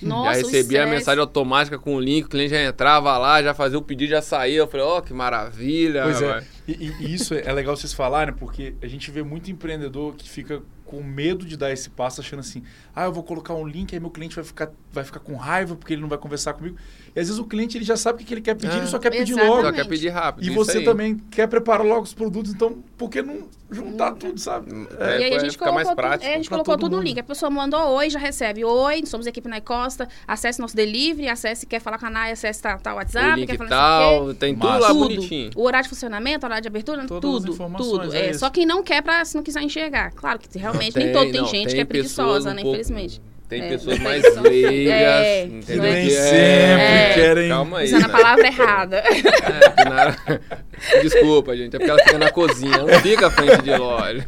Nossa, 0.03 0.41
já 0.41 0.47
recebia 0.47 0.83
a 0.83 0.87
mensagem 0.87 1.21
automática 1.21 1.79
com 1.79 1.95
o 1.97 2.01
link, 2.01 2.25
o 2.25 2.29
cliente 2.29 2.51
já 2.51 2.63
entrava 2.63 3.17
lá, 3.17 3.43
já 3.43 3.55
fazia 3.55 3.79
o 3.79 3.83
pedido, 3.83 4.11
já 4.11 4.21
saía. 4.23 4.59
Eu 4.59 4.67
falei, 4.69 4.85
ó, 4.85 5.01
que 5.01 5.15
maravilha. 5.15 6.03
Pois 6.05 6.21
é. 6.23 6.45
E, 6.69 6.73
e- 6.73 6.95
e 7.07 7.15
isso 7.15 7.33
é 7.35 7.53
legal 7.53 7.77
vocês 7.77 7.93
falarem, 7.93 8.35
porque 8.35 8.75
a 8.83 8.87
gente 8.87 9.11
vê 9.11 9.23
muito 9.23 9.51
empreendedor 9.51 10.15
que 10.15 10.29
fica 10.29 10.61
com 10.85 11.03
medo 11.03 11.45
de 11.45 11.57
dar 11.57 11.73
esse 11.73 11.91
passo, 11.91 12.21
achando 12.21 12.41
assim, 12.41 12.63
ah, 12.95 13.05
eu 13.07 13.13
vou 13.13 13.25
colocar 13.25 13.55
um 13.55 13.67
link, 13.67 13.93
aí 13.95 13.99
meu 14.01 14.11
cliente 14.11 14.37
vai 14.37 14.45
ficar, 14.45 14.71
vai 14.93 15.03
ficar 15.03 15.19
com 15.19 15.35
raiva 15.35 15.75
porque 15.75 15.95
ele 15.95 16.01
não 16.03 16.09
vai 16.09 16.19
conversar 16.19 16.53
comigo. 16.53 16.77
E 17.17 17.21
às 17.21 17.29
vezes 17.29 17.39
o 17.41 17.45
cliente 17.47 17.79
ele 17.79 17.85
já 17.85 17.97
sabe 17.97 18.23
o 18.23 18.27
que 18.27 18.35
ele 18.35 18.43
quer 18.43 18.55
pedir, 18.55 18.75
Ah, 18.75 18.77
ele 18.77 18.87
só 18.89 18.99
quer 18.99 19.09
pedir 19.09 19.33
exatamente. 19.33 19.51
logo. 19.51 19.65
Só 19.69 19.73
quer 19.73 19.89
pedir 19.89 20.09
rápido. 20.11 20.45
E 20.47 20.51
você 20.51 20.79
aí. 20.79 20.85
também 20.85 21.17
quer 21.31 21.47
preparar 21.49 21.85
logo 21.87 22.03
os 22.03 22.13
produtos, 22.13 22.53
então 22.53 22.77
por 22.99 23.09
que 23.09 23.23
não 23.23 23.49
juntar 23.71 24.13
tudo, 24.13 24.39
sabe? 24.39 24.71
É, 25.01 25.21
e 25.21 25.25
aí 25.25 25.35
a 25.35 25.39
gente 25.39 25.53
fica 25.53 25.65
colocou, 25.65 25.75
mais 25.75 25.89
tudo, 25.89 25.97
prático 25.97 26.31
é, 26.31 26.35
a 26.35 26.37
gente 26.37 26.51
colocou 26.51 26.77
tudo 26.77 26.95
no 26.97 27.03
link. 27.03 27.19
A 27.19 27.23
pessoa 27.23 27.49
mandou 27.49 27.81
oi, 27.95 28.11
já 28.11 28.19
recebe 28.19 28.65
oi, 28.67 29.07
somos 29.07 29.27
equipe 29.27 29.49
na 29.49 29.63
Costa, 29.63 30.07
acesse 30.29 30.61
nosso 30.61 30.77
delivery, 30.77 31.27
acesse, 31.29 31.65
quer 31.65 31.81
falar 31.81 31.99
com 31.99 32.05
a 32.05 32.11
Nai, 32.11 32.33
acesse 32.33 32.61
tal, 32.61 32.79
tal 32.81 32.97
WhatsApp, 32.97 33.43
o 33.43 33.47
quer 33.47 33.57
falar 33.57 33.71
tal, 33.71 34.35
tem 34.35 34.55
tudo 34.55 34.67
lá 34.79 34.89
Tudo. 34.89 34.99
bonitinho. 35.01 35.51
O 35.57 35.63
horário 35.63 35.85
de 35.85 35.89
funcionamento, 35.89 36.45
horário 36.45 36.63
de 36.63 36.69
abertura, 36.69 37.07
Todas 37.07 37.17
as 37.35 37.41
tudo, 37.41 37.53
informações, 37.55 37.91
tudo. 38.09 38.15
é 38.15 38.27
É, 38.29 38.33
só 38.35 38.51
quem 38.51 38.67
não 38.67 38.83
quer 38.83 39.01
pra, 39.03 39.25
se 39.25 39.35
não 39.35 39.43
quiser 39.43 39.63
enxergar. 39.63 40.11
Claro 40.13 40.39
que 40.39 40.59
realmente 40.59 40.95
nem 40.99 41.07
Tem, 41.07 41.13
todo 41.15 41.33
tem 41.33 41.41
não, 41.41 41.49
gente 41.49 41.65
tem 41.69 41.75
que 41.77 41.81
é 41.81 41.85
preguiçosa, 41.87 42.51
um 42.51 42.55
né, 42.55 42.61
pouco- 42.61 42.77
infelizmente. 42.79 43.23
Tem 43.49 43.63
É, 43.63 43.69
pessoas 43.69 43.99
mais 44.01 44.23
leigas, 44.43 44.93
É, 44.93 45.45
entendeu? 45.45 45.85
é- 45.85 45.93
Nem 45.93 46.05
Que 46.07 46.11
sempre 46.11 46.41
É. 46.43 47.13
querem. 47.15 47.49
Calma 47.49 47.79
aí, 47.79 47.87
Usando 47.87 48.05
a 48.05 48.09
né? 48.09 48.13
palavra 48.13 48.47
errada. 48.49 48.97
É, 48.97 49.85
na- 49.89 50.17
Desculpa, 51.03 51.57
gente, 51.57 51.75
é 51.77 51.79
porque 51.79 51.91
ela 51.91 52.03
fica 52.03 52.19
na 52.19 52.31
cozinha, 52.31 52.75
ela 52.75 52.93
não 52.93 53.01
fica 53.01 53.27
à 53.29 53.31
frente 53.31 53.63
de 53.63 53.71
loja. 53.77 54.27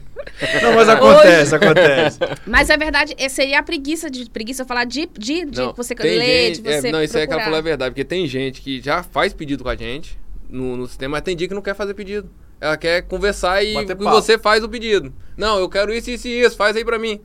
Não, 0.63 0.73
mas 0.75 0.89
acontece, 0.89 1.55
acontece. 1.55 2.19
Mas 2.47 2.71
é 2.71 2.77
verdade, 2.77 3.15
essa 3.19 3.35
seria 3.37 3.59
a 3.59 3.63
preguiça 3.63 4.09
de 4.11 4.29
preguiça 4.31 4.65
falar 4.65 4.85
de, 4.85 5.09
de, 5.19 5.45
de 5.47 5.61
Não, 5.61 5.73
você 5.73 5.95
ler, 5.99 6.51
de 6.53 6.57
gente- 6.57 6.69
é, 6.69 6.81
você 6.81 6.93
não, 6.93 7.03
isso 7.03 7.19
aí 7.19 7.27
que 7.27 7.33
ela 7.33 7.41
procurar. 7.41 7.45
falou 7.45 7.59
é 7.59 7.63
verdade, 7.63 7.91
porque 7.91 8.05
tem 8.05 8.27
gente 8.27 8.61
que 8.61 8.81
já 8.81 9.03
faz 9.03 9.33
pedido 9.33 9.65
com 9.65 9.69
a 9.71 9.77
gente 9.77 10.19
no, 10.49 10.77
no 10.77 10.87
sistema, 10.87 11.13
mas 11.13 11.23
tem 11.23 11.35
dia 11.37 11.49
que 11.49 11.55
não 11.55 11.63
quer 11.63 11.75
fazer 11.75 11.95
pedido. 11.95 12.31
Ela 12.61 12.77
quer 12.77 13.03
conversar 13.03 13.63
e, 13.65 13.75
e 13.77 13.95
você 13.95 14.37
faz 14.39 14.63
o 14.65 14.69
pedido. 14.69 15.13
Não, 15.37 15.59
eu 15.59 15.69
quero 15.69 15.93
isso, 15.93 16.11
isso 16.11 16.27
e 16.29 16.41
isso, 16.41 16.57
faz 16.57 16.77
aí 16.77 16.85
pra 16.85 16.99
mim. 16.99 17.21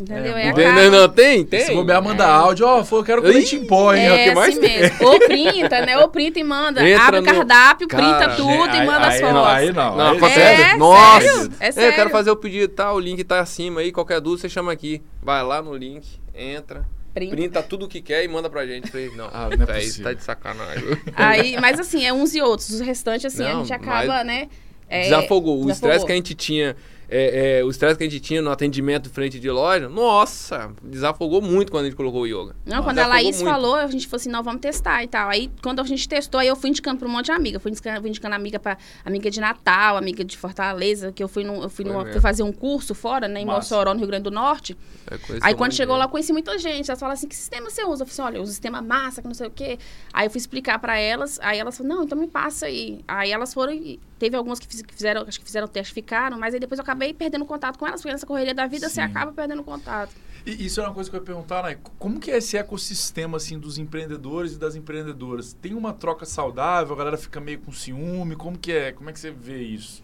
Entendeu? 0.00 0.36
É, 0.36 0.48
entendeu? 0.48 0.66
acaba- 0.68 0.80
Entendeu? 0.82 1.00
Não, 1.00 1.08
tem, 1.08 1.44
tem. 1.44 1.60
Se 1.66 1.74
bobear, 1.74 2.02
manda 2.02 2.26
áudio, 2.26 2.66
ó, 2.66 2.82
eu 2.90 3.04
quero 3.04 3.22
leite 3.22 3.56
em 3.56 3.66
pó, 3.66 3.94
hein? 3.94 4.06
é 4.06 4.10
o 4.10 4.14
É 4.14 4.24
que 4.28 4.34
mais 4.34 4.48
assim 4.56 4.60
tem. 4.66 4.80
mesmo. 4.80 5.06
Ou 5.08 5.18
printa, 5.20 5.80
né? 5.86 5.98
Ou 5.98 6.08
printa 6.08 6.38
e 6.40 6.44
manda. 6.44 6.88
Entra 6.88 7.04
Abre 7.04 7.18
o 7.20 7.22
no- 7.22 7.26
cardápio, 7.32 7.88
Cara, 7.88 8.02
printa 8.18 8.34
tudo 8.36 8.62
Aí- 8.70 8.82
e 8.82 8.86
manda 8.86 9.06
as 9.06 9.14
aí 9.14 9.20
fotos. 9.20 9.34
não, 9.34 9.44
aí 9.44 9.72
não. 9.72 9.96
Não, 9.96 10.24
aí-. 10.26 10.40
É, 10.40 10.76
Nossa! 10.76 11.20
sério? 11.26 11.52
É 11.60 11.68
eu 11.68 11.72
sério. 11.72 11.94
quero 11.96 12.10
fazer 12.10 12.30
o 12.30 12.36
pedido, 12.36 12.68
tá? 12.72 12.92
O 12.92 12.98
link 13.00 13.22
tá 13.24 13.40
acima 13.40 13.80
aí, 13.80 13.92
qualquer 13.92 14.20
dúvida 14.20 14.42
você 14.42 14.48
chama 14.48 14.72
aqui. 14.72 15.02
Vai 15.22 15.42
lá 15.42 15.60
no 15.60 15.74
link, 15.76 16.06
entra, 16.34 16.84
Printa. 17.12 17.34
printa 17.36 17.62
tudo 17.62 17.84
o 17.86 17.88
que 17.88 18.00
quer 18.00 18.24
e 18.24 18.28
manda 18.28 18.48
pra 18.48 18.64
gente. 18.66 18.90
Não, 19.16 19.26
Ah, 19.32 19.48
não 19.56 19.64
é 19.64 19.66
possível. 19.80 20.04
tá 20.04 20.12
de 20.12 20.22
sacanagem. 20.24 20.84
Aí, 21.14 21.56
mas 21.60 21.78
assim, 21.78 22.06
é 22.06 22.12
uns 22.12 22.34
e 22.34 22.40
outros. 22.40 22.80
O 22.80 22.84
restante, 22.84 23.26
assim, 23.26 23.44
a 23.44 23.52
Não, 23.54 23.60
gente 23.60 23.72
acaba, 23.72 24.22
né? 24.24 24.48
é, 24.88 25.02
Desafogou. 25.02 25.64
O 25.64 25.70
estresse 25.70 26.04
que 26.06 26.12
a 26.12 26.14
gente 26.14 26.34
tinha. 26.34 26.74
É, 27.12 27.58
é, 27.58 27.64
o 27.64 27.70
estresse 27.70 27.98
que 27.98 28.04
a 28.04 28.08
gente 28.08 28.20
tinha 28.20 28.40
no 28.40 28.50
atendimento 28.50 29.10
frente 29.10 29.40
de 29.40 29.50
loja, 29.50 29.88
nossa, 29.88 30.72
desafogou 30.80 31.42
muito 31.42 31.72
quando 31.72 31.86
a 31.86 31.88
gente 31.88 31.96
colocou 31.96 32.22
o 32.22 32.26
yoga. 32.26 32.54
Não, 32.64 32.84
quando 32.84 33.00
a 33.00 33.06
Laís 33.08 33.42
muito. 33.42 33.50
falou, 33.50 33.74
a 33.74 33.88
gente 33.88 34.06
falou 34.06 34.20
assim, 34.20 34.30
não, 34.30 34.44
vamos 34.44 34.60
testar 34.60 35.02
e 35.02 35.08
tal. 35.08 35.28
Aí, 35.28 35.50
quando 35.60 35.80
a 35.80 35.84
gente 35.84 36.08
testou, 36.08 36.40
aí 36.40 36.46
eu 36.46 36.54
fui 36.54 36.70
indicando 36.70 37.00
pra 37.00 37.08
um 37.08 37.10
monte 37.10 37.26
de 37.26 37.32
amiga. 37.32 37.58
Fui 37.58 37.72
indicando, 37.72 38.00
fui 38.00 38.10
indicando 38.10 38.36
amiga 38.36 38.60
pra 38.60 38.78
amiga 39.04 39.28
de 39.28 39.40
Natal, 39.40 39.96
amiga 39.96 40.24
de 40.24 40.38
Fortaleza, 40.38 41.10
que 41.10 41.20
eu 41.20 41.26
fui, 41.26 41.42
num, 41.42 41.62
eu 41.64 41.68
fui, 41.68 41.84
fui 41.84 42.20
fazer 42.20 42.44
um 42.44 42.52
curso 42.52 42.94
fora, 42.94 43.26
né, 43.26 43.40
em 43.40 43.44
Massa. 43.44 43.58
Mossoró, 43.58 43.92
no 43.92 43.98
Rio 43.98 44.08
Grande 44.08 44.24
do 44.24 44.30
Norte. 44.30 44.78
É, 45.10 45.18
Aí 45.40 45.54
quando 45.54 45.72
chegou 45.72 45.96
lá, 45.96 46.04
eu 46.04 46.08
conheci 46.08 46.32
muita 46.32 46.56
gente. 46.58 46.88
Elas 46.88 47.00
falaram 47.00 47.14
assim, 47.14 47.26
que 47.26 47.34
sistema 47.34 47.68
você 47.68 47.82
usa? 47.82 48.04
Eu 48.04 48.06
falei 48.06 48.28
assim, 48.28 48.36
olha, 48.36 48.42
o 48.42 48.46
sistema 48.46 48.80
massa, 48.80 49.20
que 49.20 49.26
não 49.26 49.34
sei 49.34 49.48
o 49.48 49.50
quê. 49.50 49.78
Aí 50.12 50.26
eu 50.26 50.30
fui 50.30 50.38
explicar 50.38 50.78
pra 50.78 50.96
elas, 50.96 51.40
aí 51.42 51.58
elas 51.58 51.76
falaram, 51.76 51.96
não, 51.96 52.04
então 52.04 52.16
me 52.16 52.28
passa 52.28 52.66
aí. 52.66 53.00
Aí 53.08 53.32
elas 53.32 53.52
foram 53.52 53.72
e 53.72 53.98
teve 54.20 54.36
algumas 54.36 54.58
que 54.60 54.66
fiz- 54.68 54.82
que 54.82 54.94
fizeram, 54.94 55.22
acho 55.26 55.38
que 55.40 55.44
fizeram 55.46 55.66
o 55.66 55.68
teste, 55.68 55.92
ficaram, 55.94 56.38
mas 56.38 56.52
aí 56.54 56.60
depois 56.60 56.78
eu 56.78 56.82
acabei 56.82 57.12
perdendo 57.14 57.44
contato 57.46 57.78
com 57.78 57.86
elas, 57.86 58.00
porque 58.02 58.12
nessa 58.12 58.26
correria 58.26 58.54
da 58.54 58.66
vida 58.66 58.88
você 58.88 58.96
Sim. 58.96 59.00
acaba 59.00 59.32
perdendo 59.32 59.64
contato. 59.64 60.12
E 60.44 60.66
isso 60.66 60.80
é 60.80 60.84
uma 60.84 60.92
coisa 60.94 61.08
que 61.10 61.16
eu 61.16 61.20
ia 61.20 61.24
perguntar, 61.26 61.62
né? 61.64 61.78
Como 61.98 62.20
que 62.20 62.30
é 62.30 62.36
esse 62.36 62.56
ecossistema, 62.56 63.38
assim, 63.38 63.58
dos 63.58 63.78
empreendedores 63.78 64.52
e 64.52 64.58
das 64.58 64.76
empreendedoras? 64.76 65.54
Tem 65.54 65.74
uma 65.74 65.92
troca 65.92 66.24
saudável? 66.26 66.94
A 66.94 66.98
galera 66.98 67.16
fica 67.18 67.40
meio 67.40 67.58
com 67.60 67.72
ciúme? 67.72 68.36
Como 68.36 68.56
que 68.58 68.72
é? 68.72 68.92
Como 68.92 69.08
é 69.10 69.12
que 69.12 69.18
você 69.18 69.30
vê 69.30 69.62
isso? 69.62 70.02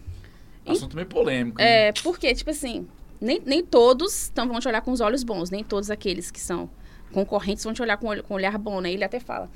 Assunto 0.65 0.95
meio 0.95 1.07
polêmico. 1.07 1.61
hein? 1.61 1.67
É, 1.67 1.93
porque, 2.03 2.33
tipo 2.35 2.49
assim, 2.49 2.87
nem, 3.21 3.41
nem 3.45 3.63
todos 3.63 4.29
então, 4.29 4.47
vão 4.47 4.59
te 4.59 4.67
olhar 4.67 4.81
com 4.81 4.91
os 4.91 4.99
olhos 4.99 5.23
bons, 5.23 5.49
nem 5.49 5.63
todos 5.63 5.89
aqueles 5.89 6.29
que 6.29 6.39
são 6.39 6.69
concorrentes 7.11 7.63
vão 7.63 7.73
te 7.73 7.81
olhar 7.81 7.97
com, 7.97 8.07
olho- 8.07 8.23
com 8.23 8.33
olhar 8.33 8.57
bom, 8.57 8.81
né? 8.81 8.91
Ele 8.91 9.03
até 9.03 9.19
fala 9.19 9.49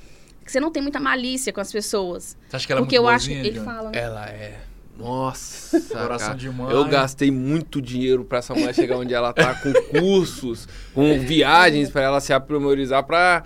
que 0.44 0.50
você 0.52 0.60
não 0.60 0.70
tem 0.70 0.82
muita 0.82 0.98
malícia 1.00 1.52
com 1.52 1.60
as 1.60 1.70
pessoas. 1.72 2.36
Você 2.48 2.56
acha 2.56 2.66
que 2.66 2.72
ela 2.72 2.80
é 2.80 2.84
porque 2.84 2.98
muito 2.98 3.08
eu 3.08 3.14
acho 3.14 3.28
que 3.28 3.34
boazinha, 3.34 3.50
ele 3.50 3.58
John? 3.60 3.64
fala, 3.64 3.90
né? 3.90 3.98
Ela 3.98 4.26
é. 4.26 4.60
Nossa, 4.98 5.80
Coração 5.88 6.28
cara. 6.28 6.38
de 6.38 6.50
mãe. 6.50 6.70
Eu 6.72 6.84
gastei 6.84 7.30
muito 7.30 7.80
dinheiro 7.80 8.24
pra 8.24 8.38
essa 8.38 8.54
mulher 8.54 8.74
chegar 8.74 8.96
onde 8.98 9.14
ela 9.14 9.32
tá, 9.32 9.54
com 9.54 9.72
cursos, 9.98 10.68
com 10.94 11.18
viagens 11.20 11.90
pra 11.90 12.02
ela 12.02 12.20
se 12.20 12.32
aprimorizar 12.32 13.02
pra. 13.04 13.42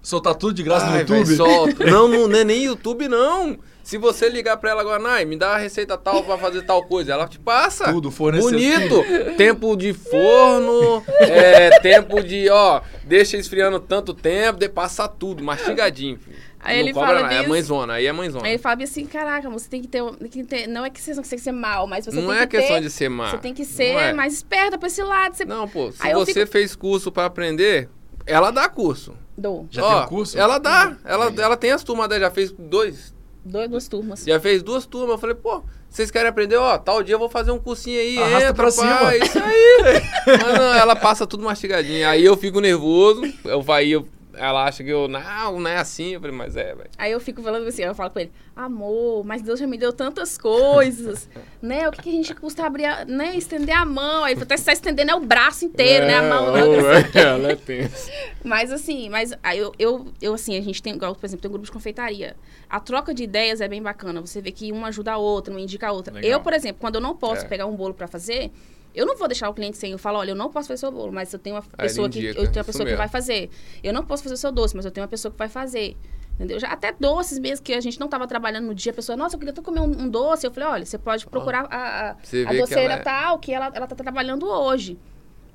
Soltar 0.00 0.34
tudo 0.34 0.52
de 0.54 0.62
graça 0.62 0.86
no 0.86 0.92
Ai, 0.92 1.00
YouTube? 1.00 1.24
véi, 1.24 1.36
solta. 1.36 1.84
Não, 1.90 2.06
não, 2.06 2.28
não 2.28 2.38
é 2.38 2.44
nem 2.44 2.64
YouTube, 2.64 3.08
não. 3.08 3.58
Se 3.84 3.98
você 3.98 4.30
ligar 4.30 4.56
pra 4.56 4.70
ela 4.70 4.80
agora, 4.80 4.98
Nai, 4.98 5.26
me 5.26 5.36
dá 5.36 5.56
a 5.56 5.58
receita 5.58 5.98
tal 5.98 6.24
pra 6.24 6.38
fazer 6.38 6.62
tal 6.62 6.82
coisa, 6.84 7.12
ela 7.12 7.28
te 7.28 7.38
passa. 7.38 7.92
Tudo, 7.92 8.10
fornecer 8.10 8.50
Bonito. 8.50 9.04
Tempo 9.36 9.76
de 9.76 9.92
forno, 9.92 11.04
é, 11.20 11.78
tempo 11.80 12.24
de, 12.24 12.48
ó, 12.48 12.80
deixa 13.04 13.36
esfriando 13.36 13.78
tanto 13.78 14.14
tempo, 14.14 14.58
de 14.58 14.70
passa 14.70 15.06
tudo, 15.06 15.44
mastigadinho. 15.44 16.18
filho. 16.18 16.34
Aí 16.60 16.78
não 16.78 16.84
ele 16.84 16.94
cobra 16.94 17.08
fala 17.08 17.20
nada, 17.20 17.34
é 17.34 17.38
disso. 17.38 17.50
mãezona, 17.50 17.92
aí 17.92 18.06
é 18.06 18.12
mãezona. 18.12 18.46
Aí 18.46 18.52
ele 18.52 18.58
fala 18.58 18.82
assim, 18.82 19.04
caraca, 19.04 19.50
você 19.50 19.68
tem 19.68 19.82
que 19.82 19.88
ter, 19.88 20.02
tem 20.02 20.28
que 20.30 20.44
ter 20.44 20.66
não 20.66 20.86
é 20.86 20.88
que 20.88 20.98
você 20.98 21.12
não 21.12 21.22
tem 21.22 21.38
que 21.38 21.44
ser 21.44 21.52
mal, 21.52 21.86
mas 21.86 22.06
você 22.06 22.18
não 22.18 22.28
tem 22.28 22.38
é 22.38 22.46
que 22.46 22.56
questão 22.56 22.76
ter, 22.76 22.82
de 22.82 22.90
ser 22.90 23.10
má. 23.10 23.30
você 23.32 23.36
tem 23.36 23.52
que 23.52 23.66
ser 23.66 23.84
é. 23.84 24.12
mais 24.14 24.32
esperta 24.32 24.78
pra 24.78 24.86
esse 24.88 25.02
lado, 25.02 25.36
você 25.36 25.44
Não, 25.44 25.68
pô, 25.68 25.92
se 25.92 25.98
Aí 26.00 26.14
você 26.14 26.32
fico- 26.32 26.46
fez 26.46 26.74
curso 26.74 27.12
pra 27.12 27.26
aprender, 27.26 27.90
ela 28.24 28.50
dá 28.50 28.66
curso. 28.66 29.14
dou 29.36 29.66
Já 29.70 29.84
Ó, 29.84 29.88
tem 29.90 30.04
um 30.04 30.06
curso? 30.06 30.38
Ela 30.38 30.56
dá. 30.56 30.96
Ela, 31.04 31.30
ela 31.36 31.56
tem 31.58 31.70
as 31.70 31.84
turmas 31.84 32.08
dela, 32.08 32.22
já 32.22 32.30
fez 32.30 32.50
dois. 32.50 33.12
Dois, 33.44 33.68
duas 33.68 33.88
turmas. 33.88 34.24
Já 34.24 34.40
fez 34.40 34.62
duas 34.62 34.86
turmas. 34.86 35.10
Eu 35.12 35.18
falei, 35.18 35.36
pô, 35.36 35.62
vocês 35.88 36.10
querem 36.10 36.28
aprender? 36.28 36.56
Ó, 36.56 36.76
tal 36.78 37.02
dia 37.02 37.14
eu 37.14 37.18
vou 37.18 37.28
fazer 37.28 37.50
um 37.50 37.58
cursinho 37.58 38.00
aí. 38.00 38.18
Arrasta 38.18 38.38
entra, 38.50 38.54
pra 38.54 38.64
pá, 38.64 38.70
cima. 38.70 39.14
é 39.14 39.18
Isso 39.18 39.38
aí, 39.38 39.82
velho. 39.82 40.04
Mas 40.44 40.58
não, 40.58 40.74
ela 40.74 40.96
passa 40.96 41.26
tudo 41.26 41.44
mastigadinho. 41.44 42.08
Aí 42.08 42.24
eu 42.24 42.36
fico 42.36 42.60
nervoso. 42.60 43.22
Eu 43.44 43.62
vai, 43.62 43.86
eu, 43.88 44.08
ela 44.36 44.64
acha 44.64 44.82
que 44.84 44.90
eu, 44.90 45.08
não, 45.08 45.60
não 45.60 45.70
é 45.70 45.76
assim. 45.76 46.10
Eu 46.14 46.20
falei, 46.20 46.36
mas 46.36 46.56
é, 46.56 46.74
velho. 46.74 46.90
Aí 46.98 47.12
eu 47.12 47.20
fico 47.20 47.42
falando 47.42 47.66
assim, 47.66 47.82
eu 47.82 47.94
falo 47.94 48.10
com 48.10 48.18
ele, 48.20 48.32
amor, 48.54 49.24
mas 49.24 49.42
Deus 49.42 49.58
já 49.60 49.66
me 49.66 49.76
deu 49.78 49.92
tantas 49.92 50.38
coisas, 50.38 51.28
né? 51.60 51.88
O 51.88 51.92
que, 51.92 52.02
que 52.02 52.08
a 52.08 52.12
gente 52.12 52.34
custa 52.34 52.64
abrir, 52.66 52.84
a- 52.84 53.04
né? 53.04 53.36
Estender 53.36 53.76
a 53.76 53.84
mão. 53.84 54.24
Aí 54.24 54.34
até 54.40 54.56
se 54.56 54.64
tá 54.64 54.72
estendendo 54.72 55.10
é 55.10 55.14
o 55.14 55.20
braço 55.20 55.64
inteiro, 55.64 56.06
né? 56.06 56.16
A 56.18 56.22
mão. 56.22 56.54
É, 56.56 56.60
não. 56.60 56.70
ô, 56.70 56.82
velho, 56.82 57.18
ela 57.18 57.52
é 57.52 57.56
tensa. 57.56 58.10
Mas 58.44 58.70
assim, 58.70 59.08
mas 59.08 59.32
aí 59.42 59.58
eu, 59.58 59.72
eu, 59.78 60.06
eu, 60.20 60.34
assim, 60.34 60.56
a 60.56 60.60
gente 60.60 60.82
tem, 60.82 60.94
igual, 60.94 61.14
por 61.14 61.24
exemplo, 61.26 61.42
tem 61.42 61.48
um 61.48 61.52
grupo 61.52 61.66
de 61.66 61.72
confeitaria. 61.72 62.36
A 62.68 62.78
troca 62.80 63.12
de 63.14 63.24
ideias 63.24 63.60
é 63.60 63.68
bem 63.68 63.82
bacana. 63.82 64.20
Você 64.20 64.40
vê 64.40 64.50
que 64.52 64.70
uma 64.72 64.88
ajuda 64.88 65.12
a 65.12 65.16
outra, 65.16 65.52
uma 65.52 65.60
indica 65.60 65.88
a 65.88 65.92
outra. 65.92 66.14
Legal. 66.14 66.30
Eu, 66.30 66.40
por 66.40 66.52
exemplo, 66.52 66.76
quando 66.80 66.96
eu 66.96 67.00
não 67.00 67.16
posso 67.16 67.44
É. 67.44 67.48
pegar 67.48 67.66
um 67.66 67.74
bolo 67.74 67.94
pra 67.94 68.06
fazer, 68.06 68.50
eu 68.94 69.04
não 69.06 69.16
vou 69.16 69.26
deixar 69.26 69.48
o 69.48 69.54
cliente 69.54 69.76
sem. 69.76 69.92
Eu 69.92 69.98
falo, 69.98 70.18
olha, 70.18 70.30
eu 70.30 70.36
não 70.36 70.50
posso 70.50 70.68
fazer 70.68 70.78
seu 70.78 70.92
bolo, 70.92 71.12
mas 71.12 71.32
eu 71.32 71.38
tenho 71.38 71.56
uma 71.56 71.64
Aí 71.76 71.88
pessoa 71.88 72.08
que 72.08 72.18
indica, 72.18 72.38
eu 72.38 72.44
tenho 72.44 72.58
uma 72.58 72.64
pessoa 72.64 72.86
que 72.88 72.94
vai 72.94 73.08
fazer. 73.08 73.50
Eu 73.82 73.92
não 73.92 74.04
posso 74.04 74.22
fazer 74.22 74.34
o 74.34 74.38
seu 74.38 74.52
doce, 74.52 74.76
mas 74.76 74.84
eu 74.84 74.90
tenho 74.90 75.02
uma 75.02 75.08
pessoa 75.10 75.32
que 75.32 75.38
vai 75.38 75.48
fazer. 75.48 75.96
Entendeu? 76.34 76.58
Já 76.58 76.68
até 76.68 76.92
doces 76.92 77.38
mesmo 77.38 77.64
que 77.64 77.72
a 77.72 77.80
gente 77.80 77.98
não 77.98 78.06
estava 78.06 78.26
trabalhando 78.26 78.66
no 78.66 78.74
dia, 78.74 78.90
a 78.90 78.94
pessoa, 78.94 79.16
nossa, 79.16 79.36
eu 79.36 79.38
queria 79.38 79.52
tanto 79.54 79.64
comer 79.64 79.80
um, 79.80 80.02
um 80.02 80.08
doce. 80.08 80.46
Eu 80.46 80.50
falei, 80.50 80.68
olha, 80.68 80.86
você 80.86 80.98
pode 80.98 81.26
procurar 81.26 81.66
a, 81.70 82.10
a, 82.10 82.14
Você 82.22 82.44
a 82.46 82.50
que 82.50 82.58
doceira 82.58 82.82
ela 82.82 82.94
é- 82.94 83.02
tal, 83.04 83.38
que 83.38 83.52
ela, 83.52 83.70
ela 83.72 83.86
tá 83.86 83.94
trabalhando 83.94 84.46
hoje. 84.46 84.98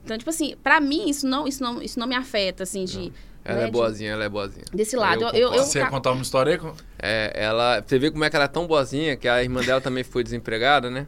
Então, 0.04 0.18
tipo 0.18 0.30
assim, 0.30 0.56
pra 0.64 0.80
mim, 0.80 1.10
isso 1.10 1.28
não, 1.28 1.48
isso 1.48 1.62
não, 1.62 1.82
isso 1.82 2.00
não 2.00 2.08
me 2.08 2.16
afeta, 2.16 2.64
assim, 2.64 2.86
de. 2.86 3.12
Ela 3.44 3.58
né, 3.58 3.64
é 3.64 3.66
de- 3.66 3.72
boazinha, 3.72 4.12
ela 4.12 4.24
é 4.24 4.30
boazinha. 4.30 4.66
Desse 4.74 4.96
Aí 4.96 5.02
lado. 5.02 5.24
Eu, 5.24 5.30
eu, 5.30 5.48
concordo. 5.50 5.66
Você 5.66 5.80
ia 5.80 5.88
contar 5.90 6.12
uma 6.12 6.22
história 6.22 6.54
aí? 6.62 6.72
É, 6.98 7.32
ela. 7.36 7.84
Você 7.86 8.00
vê 8.00 8.10
como 8.10 8.24
é 8.24 8.30
que 8.30 8.36
ela 8.36 8.46
é 8.46 8.50
tão 8.50 8.66
boazinha 8.66 9.18
que 9.18 9.28
a 9.28 9.44
irmã 9.44 9.62
dela 9.62 9.82
também 9.82 10.04
foi 10.04 10.24
desempregada, 10.24 10.90
né? 10.90 11.08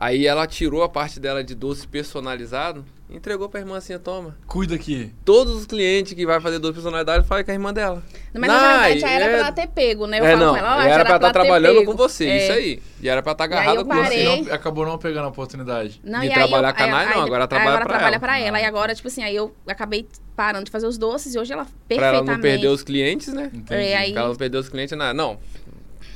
Aí 0.00 0.28
ela 0.28 0.46
tirou 0.46 0.84
a 0.84 0.88
parte 0.88 1.18
dela 1.18 1.42
de 1.42 1.56
doce 1.56 1.84
personalizado 1.88 2.84
e 3.10 3.16
entregou 3.16 3.48
pra 3.48 3.58
irmã 3.58 3.78
assim, 3.78 3.98
toma. 3.98 4.36
Cuida 4.46 4.76
aqui. 4.76 5.12
Todos 5.24 5.52
os 5.56 5.66
clientes 5.66 6.12
que 6.12 6.24
vai 6.24 6.40
fazer 6.40 6.60
doce 6.60 6.74
personalizado 6.74 7.24
fazem 7.24 7.44
com 7.44 7.50
a 7.50 7.54
irmã 7.54 7.74
dela. 7.74 8.00
Mas 8.32 8.46
na 8.48 8.58
verdade 8.78 9.00
já 9.00 9.10
era 9.10 9.24
é- 9.24 9.28
pra 9.28 9.38
ela 9.38 9.52
ter 9.52 9.66
pego, 9.66 10.06
né? 10.06 10.20
Eu 10.20 10.24
é, 10.24 10.30
falo 10.34 10.44
não, 10.44 10.52
com 10.52 10.56
ela, 10.58 10.76
ó, 10.76 10.80
era 10.82 10.98
já 10.98 11.04
pra 11.04 11.16
estar 11.16 11.26
ter 11.26 11.32
trabalhando 11.32 11.84
com 11.84 11.96
você, 11.96 12.26
É. 12.26 12.42
isso 12.44 12.52
aí. 12.52 12.82
E 13.02 13.08
era 13.08 13.20
pra 13.24 13.32
estar 13.32 13.44
aí 13.44 13.50
agarrada 13.52 13.84
com 13.84 13.92
você. 13.92 14.24
Não, 14.24 14.54
acabou 14.54 14.86
não 14.86 14.98
pegando 14.98 15.24
a 15.24 15.28
oportunidade. 15.30 16.00
Não, 16.04 16.20
De 16.20 16.26
e 16.26 16.32
trabalhar 16.32 16.68
eu- 16.68 16.74
com 16.74 16.82
a 16.82 16.86
Nai, 16.86 17.06
não, 17.14 17.22
agora 17.22 17.48
trabalha 17.48 17.70
agora 17.70 17.84
pra 17.86 17.94
trabalha 17.94 18.14
ela. 18.14 18.20
pra 18.20 18.38
ela. 18.38 18.56
Ah. 18.58 18.60
E 18.60 18.64
agora, 18.66 18.94
tipo 18.94 19.08
assim, 19.08 19.24
aí 19.24 19.34
eu 19.34 19.52
acabei 19.66 20.06
parando 20.36 20.66
de 20.66 20.70
fazer 20.70 20.86
os 20.86 20.96
doces 20.96 21.34
e 21.34 21.38
hoje 21.40 21.52
ela 21.52 21.64
Pra 21.64 21.72
perfeitamente... 21.88 22.28
ela 22.28 22.36
não 22.36 22.40
perder 22.40 22.68
os 22.68 22.84
clientes, 22.84 23.32
né? 23.34 23.50
Entendi. 23.52 23.82
É, 23.82 23.96
aí- 23.96 24.12
Pra 24.12 24.20
ela 24.20 24.28
não 24.30 24.36
perder 24.36 24.58
os 24.58 24.68
clientes, 24.68 24.96
nada. 24.96 25.12
Não, 25.12 25.40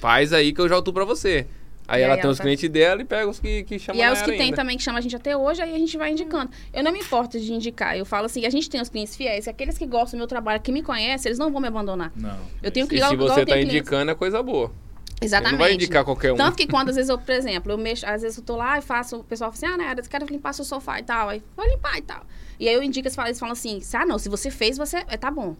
faz 0.00 0.32
aí 0.32 0.52
que 0.52 0.60
eu 0.60 0.68
já 0.68 0.78
atuo 0.78 0.92
pra 0.92 1.04
você. 1.04 1.48
Aí 1.88 2.00
E 2.00 2.04
ela 2.04 2.14
aí 2.14 2.18
tem 2.20 2.24
ela 2.24 2.32
os 2.32 2.38
tá- 2.38 2.44
clientes 2.44 2.70
dela 2.70 3.02
e 3.02 3.04
pega 3.04 3.28
os 3.28 3.38
que, 3.40 3.64
que 3.64 3.78
chamam 3.78 4.00
E 4.00 4.04
aí 4.04 4.12
os 4.12 4.20
que 4.22 4.30
tem 4.30 4.40
ainda. 4.42 4.56
também, 4.56 4.76
que 4.76 4.82
chama 4.82 4.98
a 4.98 5.02
gente 5.02 5.16
até 5.16 5.36
hoje, 5.36 5.60
aí 5.60 5.74
a 5.74 5.78
gente 5.78 5.96
vai 5.98 6.10
indicando. 6.12 6.50
Eu 6.72 6.82
não 6.84 6.92
me 6.92 7.00
importo 7.00 7.38
de 7.40 7.52
indicar. 7.52 7.96
Eu 7.98 8.04
falo 8.06 8.26
assim, 8.26 8.46
a 8.46 8.50
gente 8.50 8.70
tem 8.70 8.80
os 8.80 8.88
clientes 8.88 9.16
fiéis. 9.16 9.48
Aqueles 9.48 9.76
que 9.76 9.84
gostam 9.86 10.16
do 10.16 10.20
meu 10.20 10.26
trabalho, 10.28 10.60
que 10.60 10.70
me 10.72 10.82
conhecem, 10.82 11.28
eles 11.28 11.38
não 11.38 11.50
vão 11.50 11.60
me 11.60 11.68
abandonar. 11.68 12.12
Não. 12.16 12.38
Eu 12.62 12.70
tenho 12.70 12.86
que 12.86 12.94
E 12.96 13.04
se 13.04 13.16
você 13.16 13.40
tá 13.40 13.46
clientes- 13.46 13.74
indicando, 13.74 14.10
é 14.10 14.14
coisa 14.14 14.42
boa. 14.42 14.68
Você 14.68 15.26
Exatamente. 15.26 15.52
não 15.52 15.58
vai 15.58 15.74
indicar 15.74 16.04
qualquer 16.04 16.32
um. 16.32 16.36
Tanto 16.36 16.56
que 16.56 16.66
quando, 16.66 16.88
às 16.88 16.94
vezes, 16.96 17.08
eu, 17.08 17.18
por 17.18 17.32
exemplo, 17.32 17.70
eu 17.72 17.78
mexo, 17.78 18.04
às 18.06 18.22
vezes 18.22 18.38
eu 18.38 18.44
tô 18.44 18.56
lá 18.56 18.78
e 18.78 18.82
faço, 18.82 19.18
o 19.18 19.24
pessoal 19.24 19.52
fala 19.52 19.72
assim, 19.74 19.82
ah, 19.82 19.94
né, 19.94 19.94
eu 19.96 20.08
quero 20.08 20.26
limpar 20.26 20.52
seu 20.52 20.64
sofá 20.64 20.98
e 20.98 21.02
tal. 21.04 21.28
Aí, 21.28 21.42
vou 21.56 21.66
limpar 21.66 21.96
e 21.98 22.02
tal. 22.02 22.24
E 22.58 22.68
aí 22.68 22.74
eu 22.74 22.82
indico, 22.82 23.06
eles 23.06 23.14
falam, 23.14 23.28
eles 23.28 23.38
falam 23.38 23.52
assim, 23.52 23.80
ah, 23.94 24.06
não, 24.06 24.18
se 24.18 24.28
você 24.28 24.50
fez, 24.50 24.76
você, 24.78 24.98
é, 25.08 25.16
tá 25.16 25.30
bom. 25.30 25.56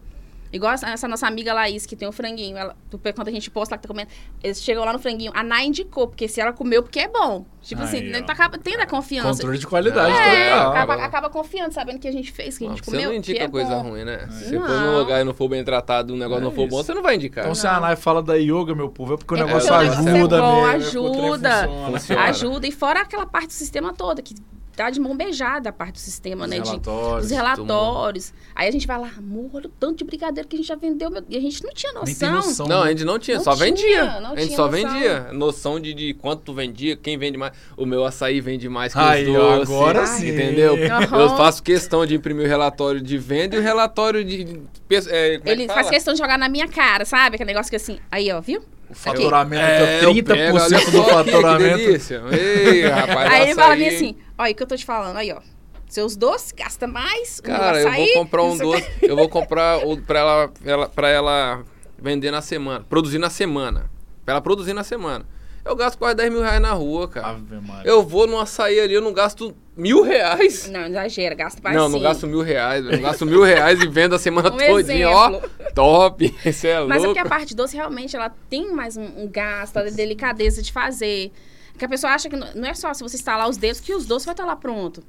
Igual 0.53 0.73
essa, 0.73 1.07
nossa 1.07 1.25
amiga 1.25 1.51
Laís, 1.51 1.83
que 1.87 1.95
tem 1.95 2.07
o 2.07 2.11
franguinho, 2.11 2.55
ela, 2.55 2.75
quando 3.15 3.27
a 3.27 3.31
gente 3.31 3.49
posta 3.49 3.73
lá 3.73 3.77
que 3.79 3.87
tá 3.87 3.87
comendo, 3.91 4.09
eles 4.43 4.61
chegam 4.61 4.85
lá 4.85 4.93
no 4.93 4.99
franguinho, 4.99 5.31
a 5.33 5.41
Nai 5.41 5.65
indicou, 5.65 6.07
porque 6.07 6.27
se 6.27 6.39
ela 6.39 6.53
comeu, 6.53 6.83
porque 6.83 6.99
é 6.99 7.07
bom. 7.07 7.43
Tipo 7.59 7.81
Aí, 7.81 7.87
assim, 7.87 8.11
ó. 8.15 8.21
tu 8.23 8.31
acaba 8.31 8.57
tendo 8.59 8.81
a 8.81 8.85
confiança. 8.85 9.29
Controle 9.29 9.57
de 9.57 9.65
qualidade 9.65 10.13
É, 10.15 10.49
total. 10.51 10.71
acaba, 10.71 10.93
acaba 10.95 11.29
confiando, 11.31 11.73
sabendo 11.73 11.97
que 11.97 12.07
a 12.07 12.11
gente 12.11 12.31
fez, 12.31 12.57
que 12.57 12.65
a 12.65 12.67
Não, 12.69 12.75
gente 12.75 12.85
você 12.85 12.91
comeu. 12.91 13.03
não 13.05 13.11
que 13.13 13.17
indica 13.17 13.43
é 13.45 13.47
coisa 13.47 13.75
bom. 13.77 13.89
ruim, 13.89 14.03
né? 14.03 14.27
Se 14.29 14.53
Não. 14.53 14.61
você 14.61 14.67
for 14.67 14.79
num 14.81 14.97
lugar 14.99 15.21
e 15.21 15.23
não 15.23 15.33
for 15.33 15.47
bem 15.49 15.63
tratado, 15.63 16.13
o 16.13 16.17
negócio 16.17 16.41
É 16.41 16.45
não 16.45 16.51
for 16.51 16.67
bom, 16.67 16.75
isso. 16.77 16.85
você 16.85 16.93
não 16.93 17.01
vai 17.01 17.15
indicar. 17.15 17.45
Então, 17.45 17.55
se 17.55 17.65
a 17.65 17.79
Nai 17.79 17.95
fala 17.95 18.21
da 18.21 18.35
yoga, 18.35 18.75
meu 18.75 18.89
povo, 18.89 19.15
é 19.15 19.17
porque 19.17 19.33
o 19.33 19.37
É 19.37 19.45
negócio 19.45 19.71
o 19.71 19.75
ajuda 19.75 20.37
é 20.37 20.39
bom, 20.39 20.61
mesmo. 20.61 20.67
é 20.67 20.75
ajuda. 20.75 21.67
Funciona. 21.91 22.21
Ajuda, 22.25 22.67
e 22.67 22.71
fora 22.71 23.01
aquela 23.01 23.25
parte 23.25 23.47
do 23.47 23.53
sistema 23.53 23.91
toda, 23.93 24.21
que 24.21 24.35
dá 24.75 24.89
de 24.89 24.99
mão 24.99 25.15
beijada 25.15 25.69
a 25.69 25.71
parte 25.73 25.93
do 25.93 25.99
sistema, 25.99 26.45
Os 26.45 26.49
né? 26.49 26.59
De, 26.59 26.65
relatórios. 26.69 27.25
os 27.25 27.31
relatórios. 27.31 28.33
Aí 28.55 28.67
a 28.67 28.71
gente 28.71 28.87
vai 28.87 28.97
lá, 28.99 29.09
amor, 29.17 29.49
olha 29.53 29.67
o 29.67 29.69
tanto 29.69 29.97
de 29.99 30.03
brigadeiro 30.03 30.47
que 30.47 30.55
a 30.55 30.59
gente 30.59 30.67
já 30.67 30.75
vendeu. 30.75 31.09
meu- 31.09 31.23
E 31.29 31.37
a 31.37 31.39
gente 31.39 31.63
não 31.63 31.71
tinha 31.73 31.91
noção. 31.93 32.05
Nem 32.05 32.15
tem 32.15 32.31
noção. 32.31 32.67
Não, 32.67 32.81
a 32.81 32.85
né? 32.85 32.91
gente 32.91 33.03
não 33.05 33.19
tinha, 33.19 33.37
Não 33.37 33.43
só 33.43 33.53
tinha, 33.55 33.65
vendia. 33.65 34.19
não 34.19 34.31
a 34.33 34.35
gente 34.39 34.55
só 34.55 34.67
noção. 34.69 34.89
vendia. 34.93 35.19
Noção 35.33 35.79
de, 35.79 35.93
de 35.93 36.13
quanto 36.15 36.41
tu 36.41 36.53
vendia, 36.53 36.95
quem 36.95 37.17
vende 37.17 37.37
mais. 37.37 37.53
O 37.77 37.85
meu 37.85 38.03
açaí 38.05 38.41
vende 38.41 38.67
mais 38.69 38.93
que 38.93 38.99
Aí, 38.99 39.27
os 39.27 39.33
doces. 39.33 39.69
agora 39.69 40.05
sim. 40.07 40.29
Entendeu? 40.29 40.75
Aham. 40.91 41.19
Eu 41.21 41.29
faço 41.37 41.61
questão 41.61 42.05
de 42.05 42.15
imprimir 42.15 42.45
o 42.45 42.49
relatório 42.49 43.01
de 43.01 43.17
venda 43.17 43.55
e 43.55 43.59
o 43.59 43.61
relatório 43.61 44.23
de. 44.23 44.43
de 44.43 44.61
é, 45.09 45.37
como 45.37 45.49
é 45.49 45.51
Ele 45.51 45.67
faz 45.67 45.89
questão 45.89 46.13
de 46.13 46.19
jogar 46.19 46.37
na 46.37 46.49
minha 46.49 46.67
cara, 46.67 47.05
sabe? 47.05 47.35
Aquele 47.35 47.47
negócio 47.51 47.69
que 47.69 47.75
assim, 47.75 47.99
aí, 48.11 48.31
ó, 48.31 48.41
viu? 48.41 48.61
O 48.93 48.95
faturamento 48.95 49.63
É, 49.63 49.99
é, 49.99 50.05
eu 50.05 50.13
30% 50.13 50.23
pego, 50.23 50.57
olha 50.61 50.91
do 50.91 51.03
faturamento. 51.03 51.77
Que 51.77 51.85
delícia. 51.85 52.21
Ei, 52.31 52.81
rapaz, 52.87 53.31
aí 53.31 53.41
ele 53.43 53.55
fala 53.55 53.73
assim, 53.73 54.15
ó, 54.37 54.43
aí 54.43 54.53
que 54.53 54.63
eu 54.63 54.67
tô 54.67 54.75
te 54.75 54.85
falando, 54.85 55.17
aí, 55.17 55.31
ó. 55.31 55.39
Seus 55.87 56.15
doces 56.15 56.51
gasta 56.51 56.87
mais, 56.87 57.37
o 57.37 57.43
Cara, 57.43 57.79
eu 57.79 57.91
vou 57.91 58.13
comprar 58.13 58.43
um 58.43 58.53
o 58.53 58.57
doce. 58.57 58.89
Eu 59.01 59.15
vou 59.15 59.29
comprar 59.29 59.85
o, 59.85 59.97
pra, 60.01 60.19
ela, 60.19 60.51
ela, 60.65 60.89
pra 60.89 61.09
ela 61.09 61.63
vender 61.99 62.31
na 62.31 62.41
semana. 62.41 62.83
Produzir 62.89 63.19
na 63.19 63.29
semana. 63.29 63.91
Pra 64.25 64.33
ela 64.33 64.41
produzir 64.41 64.73
na 64.73 64.83
semana. 64.83 65.25
Eu 65.65 65.75
gasto 65.75 65.97
quase 65.97 66.15
10 66.15 66.31
mil 66.31 66.41
reais 66.41 66.61
na 66.61 66.73
rua, 66.73 67.07
cara. 67.07 67.27
Ave 67.29 67.59
Maria. 67.61 67.89
Eu 67.89 68.03
vou 68.03 68.27
num 68.27 68.37
açaí 68.37 68.79
ali, 68.79 68.93
eu 68.93 69.01
não 69.01 69.13
gasto 69.13 69.55
mil 69.77 70.03
reais. 70.03 70.69
Não, 70.69 70.85
exagera, 70.87 71.33
gasta 71.35 71.61
mais 71.63 71.75
não, 71.75 71.87
sim. 71.87 71.93
não 71.93 72.01
gasto 72.01 72.27
mil 72.27 72.41
reais. 72.41 72.85
Eu 72.85 72.91
não 72.91 73.01
gasto 73.01 73.25
mil 73.25 73.43
reais 73.43 73.79
e 73.81 73.87
vendo 73.87 74.13
a 74.13 74.19
semana 74.19 74.51
Um 74.53 74.57
todinha, 74.57 75.09
ó. 75.09 75.41
Top. 75.73 76.23
Isso 76.45 76.67
é 76.67 76.83
Mas 76.83 77.03
é 77.03 77.05
louco. 77.05 77.13
porque 77.13 77.19
a 77.19 77.25
parte 77.25 77.55
doce 77.55 77.75
realmente 77.75 78.15
ela 78.15 78.29
tem 78.49 78.73
mais 78.73 78.97
um, 78.97 79.23
um 79.23 79.27
gasto, 79.29 79.77
a 79.77 79.83
delicadeza 79.83 80.61
de 80.61 80.71
fazer. 80.71 81.31
Porque 81.71 81.85
a 81.85 81.89
pessoa 81.89 82.13
acha 82.13 82.29
que 82.29 82.35
não 82.35 82.47
não 82.53 82.67
é 82.67 82.73
só 82.73 82.93
se 82.93 83.01
você 83.01 83.15
instalar 83.15 83.49
os 83.49 83.57
dedos 83.57 83.79
que 83.79 83.93
os 83.95 84.05
doces 84.05 84.25
vai 84.25 84.33
estar 84.33 84.45
lá 84.45 84.55
pronto. 84.55 85.01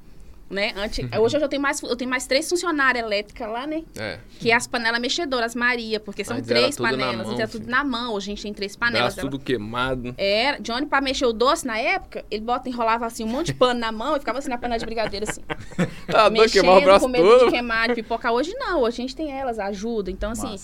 Né? 0.47 0.73
Antes, 0.75 0.99
Uhum. 0.99 1.21
Hoje 1.21 1.37
eu 1.37 1.41
já 1.41 1.47
tenho 1.47 1.61
mais, 1.61 1.81
eu 1.81 1.95
tenho 1.95 2.09
mais 2.09 2.27
três 2.27 2.47
funcionárias 2.47 3.03
elétricas 3.03 3.49
lá, 3.49 3.65
né? 3.65 3.83
É. 3.97 4.19
Que 4.39 4.51
é 4.51 4.55
as 4.55 4.67
panelas 4.67 4.99
mexedoras 5.01 5.55
Maria, 5.55 5.99
porque 5.99 6.23
são 6.23 6.37
Mas 6.37 6.49
era 6.49 6.59
três 6.59 6.77
panelas. 6.77 7.25
mão, 7.25 7.33
então 7.33 7.43
é 7.43 7.47
tudo 7.47 7.67
na 7.67 7.83
mão. 7.83 8.13
Hoje 8.13 8.27
a 8.27 8.29
gente 8.35 8.43
tem 8.43 8.53
três 8.53 8.75
panelas. 8.75 9.15
Braço 9.15 9.27
tudo 9.27 9.39
queimado. 9.43 10.13
Era, 10.17 10.59
Johnny, 10.59 10.85
pra 10.85 11.01
mexer 11.01 11.25
o 11.25 11.33
doce 11.33 11.65
na 11.65 11.79
época, 11.79 12.23
ele 12.29 12.43
bota, 12.43 12.69
enrolava 12.69 13.07
assim 13.07 13.23
um 13.23 13.27
monte 13.27 13.47
de 13.47 13.53
pano 13.55 13.79
na 13.79 13.91
mão 13.91 14.15
e 14.15 14.19
ficava 14.19 14.37
assim 14.37 14.49
na 14.49 14.57
panela 14.57 14.77
de 14.77 14.85
brigadeiro, 14.85 15.25
assim. 15.27 15.41
Tá 16.05 16.29
mexendo, 16.29 16.51
queimar 16.51 16.77
o 16.77 16.81
braço 16.81 17.05
com 17.05 17.11
medo 17.11 17.27
todo. 17.27 17.45
de 17.45 17.51
queimar, 17.51 17.87
de 17.89 17.95
pipocar. 17.95 18.31
Hoje 18.31 18.53
não, 18.53 18.81
hoje 18.81 19.01
a 19.01 19.01
gente 19.01 19.15
tem 19.15 19.31
elas, 19.31 19.57
ajuda. 19.57 20.11
Então, 20.11 20.31
assim, 20.31 20.55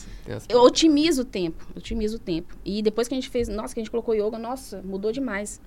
eu 0.47 0.61
otimizo 0.61 1.23
o 1.23 1.25
tempo, 1.25 1.65
otimizo 1.75 2.17
o 2.17 2.19
tempo. 2.19 2.55
E 2.63 2.81
depois 2.83 3.07
que 3.07 3.15
a 3.15 3.17
gente 3.17 3.29
fez, 3.29 3.47
nossa, 3.47 3.73
que 3.73 3.79
a 3.79 3.83
gente 3.83 3.89
colocou 3.91 4.13
yoga, 4.13 4.37
nossa, 4.37 4.81
mudou 4.83 5.11
demais. 5.11 5.59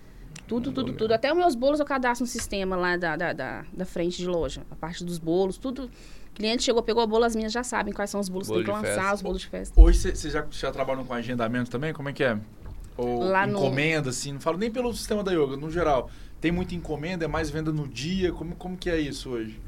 Tudo, 0.47 0.72
tudo, 0.72 0.93
tudo. 0.93 1.12
Até 1.14 1.32
os 1.32 1.39
meus 1.39 1.55
bolos 1.55 1.80
eu 1.80 1.87
cadastro 1.87 2.24
no 2.24 2.28
sistema 2.30 2.76
lá 2.76 2.97
da, 2.97 3.16
da, 3.16 3.32
da, 3.32 3.64
da 3.72 3.85
frente 3.85 4.16
de 4.18 4.26
loja. 4.26 4.62
A 4.70 4.74
parte 4.76 5.05
dos 5.05 5.18
bolos, 5.18 5.57
tudo. 5.57 5.85
O 6.30 6.35
cliente 6.35 6.62
chegou, 6.64 6.82
pegou 6.82 7.03
o 7.03 7.07
bolo, 7.07 7.24
as 7.24 7.35
minhas 7.37 7.53
já 7.53 7.62
sabem 7.62 7.93
quais 7.95 8.11
são 8.11 8.20
os 8.20 8.28
bolos 8.28 8.49
que 8.49 8.53
Bolo 8.55 8.64
tem 8.64 8.74
que 8.74 8.80
de 8.80 8.87
lançar, 8.89 9.01
festa. 9.03 9.14
os 9.14 9.22
bolos 9.22 9.41
de 9.41 9.47
festa. 9.49 9.80
Hoje 9.80 9.99
vocês 10.01 10.32
já, 10.32 10.45
já 10.51 10.70
trabalham 10.72 11.05
com 11.05 11.14
agendamento 11.14 11.70
também? 11.70 11.93
Como 11.93 12.09
é 12.09 12.12
que 12.12 12.24
é? 12.24 12.37
Ou 12.97 13.22
Lá 13.24 13.47
no- 13.47 13.59
encomenda, 13.59 14.11
assim? 14.11 14.32
Não 14.32 14.41
falo 14.41 14.59
nem 14.59 14.70
pelo 14.70 14.93
sistema 14.93 15.22
da 15.22 15.32
yoga, 15.32 15.57
no 15.57 15.70
geral. 15.70 16.11
Tem 16.41 16.51
muita 16.53 16.74
encomenda, 16.74 17.24
é 17.24 17.28
mais 17.28 17.51
venda 17.51 17.72
no 17.72 17.87
dia? 17.89 18.32
Como, 18.32 18.55
como 18.57 18.76
que 18.76 18.91
é 18.91 18.99
isso 19.01 19.30
hoje? 19.30 19.59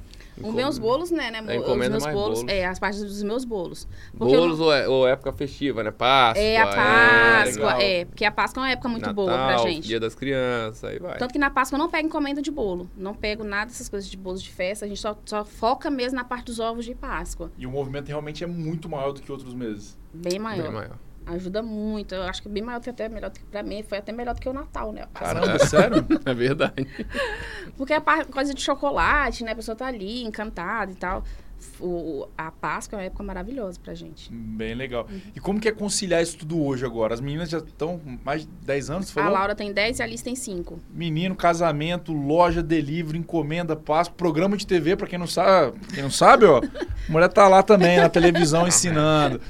Os 0.42 0.54
meus 0.54 0.78
bolos, 0.78 1.10
né, 1.10 1.30
né? 1.30 1.38
É, 1.46 1.58
os 1.58 1.64
encomenda 1.64 1.90
meus 1.90 2.04
bolos, 2.04 2.38
bolos. 2.40 2.52
É, 2.52 2.66
as 2.66 2.78
partes 2.78 3.00
dos 3.00 3.22
meus 3.22 3.44
bolos. 3.44 3.88
Porque 4.16 4.34
eu 4.34 4.40
Bolos 4.40 4.60
ou, 4.60 4.72
é, 4.72 4.88
ou 4.88 5.08
época 5.08 5.32
festiva, 5.32 5.82
né? 5.82 5.90
Páscoa. 5.90 6.42
É 6.42 6.56
a 6.58 6.66
Páscoa, 6.66 7.64
legal. 7.66 7.80
é, 7.80 8.04
porque 8.04 8.24
a 8.24 8.30
Páscoa 8.30 8.60
é 8.60 8.64
uma 8.64 8.70
época 8.70 8.88
muito 8.88 9.06
Natal, 9.06 9.14
boa 9.14 9.32
pra 9.32 9.58
gente. 9.58 9.86
Dia 9.86 10.00
das 10.00 10.14
crianças, 10.14 10.84
aí 10.84 10.98
vai. 10.98 11.18
Tanto 11.18 11.32
que 11.32 11.38
na 11.38 11.50
Páscoa 11.50 11.76
eu 11.76 11.78
não 11.78 11.88
pego 11.88 12.06
encomenda 12.06 12.42
de 12.42 12.50
bolo. 12.50 12.90
Não 12.96 13.14
pego 13.14 13.44
nada 13.44 13.66
dessas 13.66 13.88
coisas 13.88 14.08
de 14.08 14.16
bolos 14.16 14.42
de 14.42 14.50
festa. 14.50 14.84
A 14.84 14.88
gente 14.88 15.00
só, 15.00 15.16
só 15.24 15.44
foca 15.44 15.90
mesmo 15.90 16.16
na 16.16 16.24
parte 16.24 16.46
dos 16.46 16.60
ovos 16.60 16.84
de 16.84 16.94
Páscoa. 16.94 17.50
E 17.56 17.66
o 17.66 17.70
movimento 17.70 18.08
realmente 18.08 18.44
é 18.44 18.46
muito 18.46 18.88
maior 18.88 19.12
do 19.12 19.20
que 19.20 19.32
outros 19.32 19.54
meses. 19.54 19.96
Bem 20.12 20.38
maior. 20.38 20.64
Bem 20.64 20.72
maior. 20.72 21.05
Ajuda 21.26 21.60
muito. 21.60 22.14
Eu 22.14 22.22
acho 22.22 22.40
que 22.40 22.48
é 22.48 22.50
bem 22.50 22.62
maior, 22.62 22.80
que 22.80 22.88
até 22.88 23.08
melhor 23.08 23.30
do 23.30 23.38
que 23.40 23.44
pra 23.46 23.62
mim. 23.62 23.82
Foi 23.82 23.98
até 23.98 24.12
melhor 24.12 24.34
do 24.34 24.40
que 24.40 24.48
o 24.48 24.52
Natal, 24.52 24.92
né? 24.92 25.06
Caramba, 25.12 25.58
sério? 25.58 26.06
É 26.24 26.34
verdade. 26.34 26.86
Porque 27.76 27.92
a 27.92 28.00
coisa 28.24 28.54
de 28.54 28.60
chocolate, 28.60 29.42
né? 29.42 29.52
A 29.52 29.56
pessoa 29.56 29.76
tá 29.76 29.86
ali, 29.86 30.22
encantada 30.22 30.92
e 30.92 30.94
tal. 30.94 31.24
O, 31.80 32.26
a 32.36 32.50
Páscoa 32.50 32.96
é 32.96 33.00
uma 33.00 33.04
época 33.06 33.22
maravilhosa 33.22 33.78
pra 33.82 33.94
gente. 33.94 34.32
Bem 34.32 34.74
legal. 34.74 35.06
E 35.34 35.40
como 35.40 35.60
que 35.60 35.68
é 35.68 35.72
conciliar 35.72 36.22
isso 36.22 36.38
tudo 36.38 36.62
hoje 36.62 36.84
agora? 36.86 37.12
As 37.12 37.20
meninas 37.20 37.50
já 37.50 37.58
estão 37.58 38.00
mais 38.24 38.42
de 38.42 38.48
10 38.48 38.90
anos, 38.90 39.06
você 39.08 39.12
A 39.20 39.22
falou? 39.24 39.38
Laura 39.38 39.54
tem 39.54 39.72
10 39.72 39.98
e 39.98 40.02
a 40.02 40.04
Alice 40.04 40.24
tem 40.24 40.34
5. 40.34 40.78
Menino, 40.90 41.34
casamento, 41.34 42.12
loja, 42.12 42.62
delivery, 42.62 43.18
encomenda, 43.18 43.76
passo, 43.76 44.12
programa 44.12 44.56
de 44.56 44.66
TV, 44.66 44.96
pra 44.96 45.06
quem 45.06 45.18
não 45.18 45.26
sabe, 45.26 45.78
quem 45.92 46.02
não 46.02 46.10
sabe, 46.10 46.46
ó. 46.46 46.58
A 46.60 47.12
mulher 47.12 47.28
tá 47.28 47.46
lá 47.48 47.62
também 47.62 47.98
na 47.98 48.08
televisão 48.08 48.66
ensinando. 48.68 49.40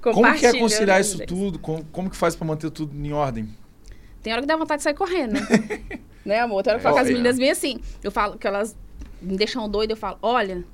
Como 0.00 0.34
que 0.34 0.46
é 0.46 0.58
conciliar 0.58 1.00
isso 1.00 1.24
tudo? 1.26 1.58
Como, 1.58 1.84
como 1.86 2.10
que 2.10 2.16
faz 2.16 2.34
pra 2.36 2.46
manter 2.46 2.70
tudo 2.70 2.94
em 2.96 3.12
ordem? 3.12 3.48
Tem 4.22 4.32
hora 4.32 4.40
que 4.42 4.48
dá 4.48 4.56
vontade 4.56 4.78
de 4.80 4.84
sair 4.84 4.94
correndo, 4.94 5.34
né? 6.24 6.40
amor? 6.40 6.62
Tem 6.62 6.72
hora 6.72 6.80
que 6.80 6.86
eu 6.86 6.90
falo 6.90 6.96
É, 6.96 7.00
com 7.00 7.06
as 7.06 7.08
meninas 7.08 7.38
bem 7.38 7.50
assim. 7.50 7.78
Eu 8.02 8.10
falo 8.10 8.38
que 8.38 8.46
elas 8.46 8.74
me 9.20 9.36
deixam 9.36 9.68
doida. 9.68 9.92
Eu 9.92 9.96
falo, 9.96 10.18
olha, 10.22 10.64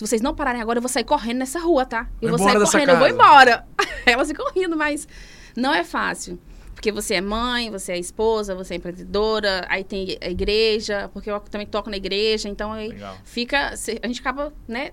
se 0.00 0.06
vocês 0.06 0.22
não 0.22 0.34
pararem 0.34 0.62
agora, 0.62 0.78
eu 0.78 0.80
vou 0.80 0.88
sair 0.88 1.04
correndo 1.04 1.40
nessa 1.40 1.60
rua, 1.60 1.84
tá? 1.84 2.08
Eu 2.22 2.30
vou 2.30 2.38
sair 2.38 2.58
correndo, 2.58 2.88
eu 2.88 2.96
vou 2.96 3.06
casa. 3.06 3.14
embora. 3.14 3.66
Elas 4.06 4.28
ficam 4.28 4.50
rindo, 4.50 4.74
mas 4.74 5.06
não 5.54 5.74
é 5.74 5.84
fácil. 5.84 6.38
Porque 6.74 6.90
você 6.90 7.16
é 7.16 7.20
mãe, 7.20 7.70
você 7.70 7.92
é 7.92 7.98
esposa, 7.98 8.54
você 8.54 8.72
é 8.72 8.76
empreendedora, 8.78 9.66
aí 9.68 9.84
tem 9.84 10.16
a 10.22 10.30
igreja, 10.30 11.10
porque 11.12 11.30
eu 11.30 11.38
também 11.40 11.66
toco 11.66 11.90
na 11.90 11.98
igreja, 11.98 12.48
então 12.48 12.72
aí 12.72 12.88
Legal. 12.88 13.14
fica. 13.24 13.74
A 14.02 14.06
gente 14.06 14.20
acaba, 14.20 14.54
né, 14.66 14.92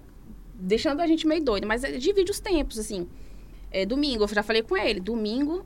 deixando 0.54 1.00
a 1.00 1.08
gente 1.08 1.26
meio 1.26 1.42
doida, 1.42 1.66
mas 1.66 1.86
é, 1.86 1.92
divide 1.92 2.30
os 2.30 2.42
tempos, 2.42 2.78
assim. 2.78 3.08
É, 3.72 3.86
domingo, 3.86 4.26
eu 4.26 4.28
já 4.28 4.44
falei 4.44 4.62
com 4.62 4.76
ele, 4.76 5.00
domingo 5.00 5.66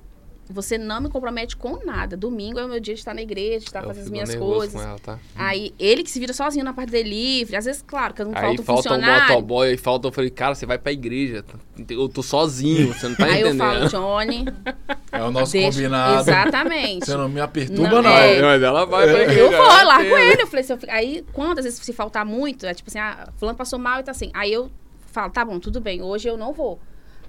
você 0.52 0.78
não 0.78 1.02
me 1.02 1.10
compromete 1.10 1.56
com 1.58 1.84
nada. 1.86 2.16
Domingo 2.18 2.60
é 2.60 2.66
o 2.66 2.68
meu 2.70 2.80
dia 2.80 2.94
de 2.94 3.00
estar 3.00 3.14
na 3.14 3.22
igreja, 3.22 3.60
de 3.60 3.66
estar 3.66 3.82
Eu 3.82 3.88
fazendo 3.88 4.04
as 4.04 4.10
minhas 4.10 4.36
coisas. 4.36 4.74
com 4.74 4.82
ela, 4.88 5.00
tá? 5.00 5.18
Aí 5.36 5.74
ele 5.80 6.04
que 6.04 6.12
se 6.12 6.20
vira 6.20 6.34
sozinho 6.34 6.64
na 6.66 6.74
parte 6.74 6.92
delivery. 6.92 7.56
Às 7.56 7.66
vezes, 7.66 7.82
claro, 7.86 8.14
que 8.14 8.24
não 8.24 8.32
Aí 8.36 8.42
falta 8.42 8.62
um 8.62 8.66
falta 8.66 8.72
um 8.90 8.94
funcionário. 8.94 9.30
motoboy, 9.36 9.70
aí 9.70 9.78
falta, 9.78 10.08
eu 10.08 10.12
falei, 10.12 10.30
cara, 10.30 10.54
você 10.56 10.66
vai 10.66 10.78
pra 10.78 10.92
igreja. 10.92 11.44
Eu 11.90 12.08
tô 12.10 12.22
sozinho, 12.22 12.94
você 12.94 13.08
não 13.08 13.16
tá 13.16 13.26
Aí 13.26 13.42
eu 13.42 13.48
entendendo. 13.54 13.90
falo, 13.90 13.90
Johnny, 13.90 14.46
É 15.12 15.24
o 15.24 15.32
nosso 15.32 15.54
deixa. 15.54 15.72
combinado. 15.72 16.24
Você 16.24 16.32
Você 17.06 17.16
não 17.18 17.30
me 17.30 17.48
perturba, 17.48 17.90
Não, 17.90 18.02
não. 18.04 18.10
é. 18.12 18.42
Mas 18.42 18.62
ela 18.62 18.86
vai 18.86 19.08
pra 19.10 19.22
igreja. 19.24 19.40
Eu 19.40 19.52
vou, 19.52 19.60
largo 19.84 20.04
tem- 20.16 20.30
ele. 20.32 20.42
Eu 20.44 20.48
falei, 20.48 20.64
se 20.64 20.74
eu 20.74 20.80
aí 20.90 21.26
quando 21.34 21.60
às 21.60 21.66
vezes 21.66 21.80
se 21.80 21.94
faltar 21.94 22.26
muito, 22.26 22.66
é 22.66 22.74
tipo 22.74 22.90
assim, 22.90 23.00
ah, 23.00 23.30
fulano 23.38 23.58
passou 23.58 23.80
mal 23.80 24.00
e 24.00 24.04
tá 24.04 24.12
assim. 24.12 24.30
Aí 24.34 24.52
eu 24.52 24.70
falo, 25.12 25.32
tá 25.32 25.44
bom, 25.44 25.60
tudo 25.60 25.82
bem, 25.82 26.02
hoje 26.02 26.28
eu 26.30 26.38
não 26.38 26.54
vou. 26.54 26.80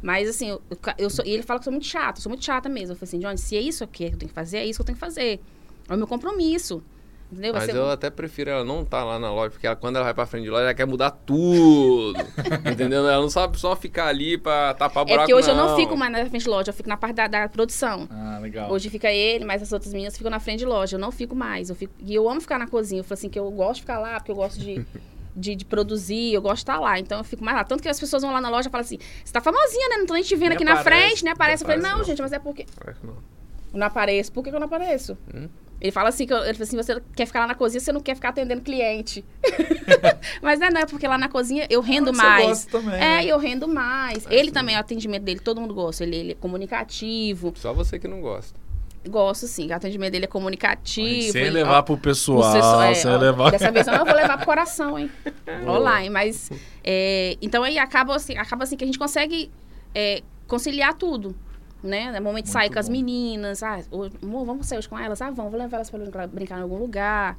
Mas 0.03 0.28
assim, 0.28 0.48
eu, 0.50 0.62
eu 0.98 1.09
sou, 1.09 1.24
e 1.24 1.30
ele 1.30 1.42
fala 1.42 1.59
que 1.59 1.62
eu 1.62 1.64
sou 1.64 1.72
muito 1.72 1.86
chata, 1.86 2.18
eu 2.18 2.22
sou 2.22 2.30
muito 2.30 2.44
chata 2.44 2.68
mesmo. 2.68 2.92
Eu 2.92 2.96
falei 2.96 3.09
assim, 3.09 3.18
Johnny, 3.20 3.38
se 3.38 3.57
é 3.57 3.61
isso 3.61 3.84
aqui 3.84 4.09
que 4.09 4.14
eu 4.14 4.18
tenho 4.18 4.28
que 4.28 4.34
fazer, 4.34 4.59
é 4.59 4.66
isso 4.66 4.78
que 4.78 4.82
eu 4.82 4.86
tenho 4.86 4.96
que 4.96 5.00
fazer. 5.00 5.40
É 5.88 5.94
o 5.94 5.96
meu 5.96 6.07
compromisso. 6.07 6.82
Entendeu? 7.30 7.55
Mas 7.55 7.64
ser- 7.64 7.76
eu 7.76 7.88
até 7.88 8.11
prefiro 8.11 8.50
ela 8.50 8.62
não 8.62 8.82
estar 8.82 9.03
lá 9.05 9.18
na 9.18 9.32
loja, 9.32 9.50
porque 9.53 9.66
ela, 9.66 9.74
quando 9.74 9.96
ela 9.96 10.05
vai 10.05 10.12
pra 10.12 10.26
frente 10.26 10.44
de 10.44 10.50
loja, 10.50 10.64
ela 10.64 10.74
quer 10.74 10.86
mudar 10.86 11.11
tudo. 11.12 12.12
entendeu? 12.70 13.09
Ela 13.09 13.22
não 13.22 13.30
sabe 13.30 13.59
só 13.59 13.74
ficar 13.74 14.09
ali 14.09 14.36
pra 14.36 14.74
tapar 14.74 15.03
É 15.05 15.07
buraco, 15.07 15.20
porque 15.22 15.34
hoje 15.34 15.48
eu 15.48 15.55
não 15.57 15.74
fico 15.76 15.96
mais 15.96 16.12
na 16.12 16.26
frente 16.26 16.42
de 16.42 16.48
loja, 16.50 16.68
eu 16.70 16.74
fico 16.74 16.88
na 16.90 16.96
parte 16.98 17.14
da, 17.14 17.26
da 17.28 17.48
produção. 17.48 18.07
Ah, 18.11 18.38
legal. 18.38 18.70
Hoje 18.70 18.90
fica 18.90 19.11
ele, 19.11 19.46
mas 19.46 19.62
as 19.62 19.72
outras 19.72 19.92
meninas 19.94 20.14
ficam 20.14 20.30
na 20.30 20.40
frente 20.40 20.59
de 20.59 20.66
loja. 20.66 20.96
Eu 20.96 21.00
não 21.00 21.11
fico 21.11 21.34
mais. 21.34 21.70
Eu 21.70 21.74
fico, 21.76 21.94
e 22.00 22.14
eu 22.14 22.28
amo 22.28 22.38
ficar 22.40 22.59
na 22.59 22.66
cozinha. 22.66 23.00
Eu 23.00 23.05
falo 23.05 23.14
assim, 23.14 23.30
que 23.30 23.38
eu 23.38 23.50
gosto 23.50 23.76
de 23.76 23.80
ficar 23.82 23.98
lá, 23.98 24.14
porque 24.20 24.30
eu 24.30 24.36
gosto 24.36 24.61
de, 24.61 24.84
de, 25.34 25.54
de 25.54 25.64
produzir, 25.64 26.32
eu 26.32 26.42
gosto 26.42 26.56
de 26.56 26.62
estar 26.62 26.78
lá. 26.78 26.98
Então 26.98 27.18
eu 27.18 27.24
fico 27.24 27.44
mais 27.44 27.56
lá. 27.56 27.64
Tanto 27.64 27.82
que 27.82 27.88
as 27.88 27.98
pessoas 27.98 28.22
vão 28.22 28.32
lá 28.32 28.40
na 28.40 28.48
loja 28.50 28.68
e 28.68 28.70
falam 28.70 28.84
assim, 28.84 28.98
você 29.24 29.32
tá 29.32 29.40
famosinha, 29.40 29.88
né? 29.90 29.96
Não 29.98 30.06
tô 30.06 30.14
nem 30.14 30.22
te 30.22 30.34
vendo 30.34 30.50
Nem 30.50 30.56
aqui 30.56 30.64
na 30.64 30.74
aparece. 30.80 31.06
frente, 31.06 31.24
né? 31.24 31.30
Aparece. 31.32 31.64
Eu 31.64 31.68
falei, 31.68 31.82
não, 31.82 31.98
não. 31.98 32.04
gente, 32.04 32.20
mas 32.20 32.32
é 32.32 32.38
porque 32.38 32.66
não. 33.02 33.14
eu 33.14 33.78
não 33.78 33.86
apareço. 33.86 34.32
Por 34.32 34.42
que 34.44 34.50
que 34.50 34.56
eu 34.56 34.60
não 34.60 34.66
apareço? 34.66 35.16
Hum? 35.34 35.48
Ele 35.80 35.90
fala 35.90 36.10
assim, 36.10 36.28
que 36.28 36.32
eu, 36.32 36.38
ele 36.44 36.54
fala 36.54 36.62
assim, 36.62 36.76
você 36.76 37.02
quer 37.16 37.26
ficar 37.26 37.40
lá 37.40 37.46
na 37.48 37.56
cozinha, 37.56 37.80
você 37.80 37.90
não 37.90 38.00
quer 38.00 38.14
ficar 38.14 38.28
atendendo 38.28 38.60
cliente. 38.62 39.24
mas 40.40 40.60
não 40.60 40.68
é, 40.68 40.70
não, 40.70 40.80
é 40.82 40.86
porque 40.86 41.08
lá 41.08 41.18
na 41.18 41.28
cozinha 41.28 41.66
eu 41.68 41.80
rendo 41.80 42.10
Ah, 42.10 42.14
você 42.14 42.22
mais. 42.22 42.46
gosta 42.46 42.70
também, 42.70 42.94
é, 42.94 42.98
né? 42.98 43.24
eu 43.26 43.36
rendo 43.36 43.66
mais. 43.66 44.24
ele 44.30 44.52
também, 44.52 44.76
o 44.76 44.78
atendimento 44.78 45.24
dele, 45.24 45.40
todo 45.40 45.60
mundo 45.60 45.74
gosta. 45.74 46.04
Ele, 46.04 46.14
ele 46.16 46.32
é 46.32 46.34
comunicativo. 46.36 47.52
Só 47.56 47.72
você 47.72 47.98
que 47.98 48.06
não 48.06 48.20
gosta. 48.20 48.61
Gosto, 49.09 49.46
sim. 49.46 49.68
O 49.70 49.74
atendimento 49.74 50.12
dele 50.12 50.24
é 50.26 50.28
comunicativo. 50.28 51.32
Sem 51.32 51.42
ele- 51.42 51.50
levar 51.50 51.82
pro 51.82 51.94
ó, 51.94 51.96
pessoal, 51.96 52.42
você 52.42 52.61
só- 52.61 52.82
é, 52.82 52.94
sem 52.94 53.11
ó, 53.11 53.16
levar... 53.16 53.50
Dessa 53.50 53.70
vez 53.72 53.86
eu 53.86 53.92
não 53.98 54.05
vou 54.05 54.14
levar 54.14 54.36
pro 54.36 54.46
coração, 54.46 54.98
hein? 54.98 55.11
Hein? 56.03 56.11
Mas. 56.11 56.50
é, 56.84 57.36
então 57.42 57.62
aí 57.62 57.78
acaba 57.78 58.14
assim, 58.14 58.36
acaba 58.36 58.64
assim 58.64 58.76
que 58.76 58.84
a 58.84 58.86
gente 58.86 58.98
consegue 58.98 59.50
é, 59.94 60.22
conciliar 60.46 60.94
tudo. 60.94 61.34
Né? 61.82 62.12
No 62.12 62.22
momento 62.22 62.44
de 62.44 62.50
sair 62.50 62.70
com 62.70 62.78
as 62.78 62.88
meninas. 62.88 63.61
Ah, 63.62 63.80
hoje- 63.90 64.12
amor, 64.22 64.44
vamos 64.44 64.66
sair 64.66 64.78
hoje 64.78 64.88
com 64.88 64.96
elas? 64.98 65.20
Ah, 65.20 65.30
vamos, 65.32 65.50
vou 65.50 65.61
levar 65.61 65.78
elas 65.78 65.90
pra 65.90 66.26
brincar 66.28 66.59
em 66.59 66.62
algum 66.62 66.78
lugar. 66.78 67.36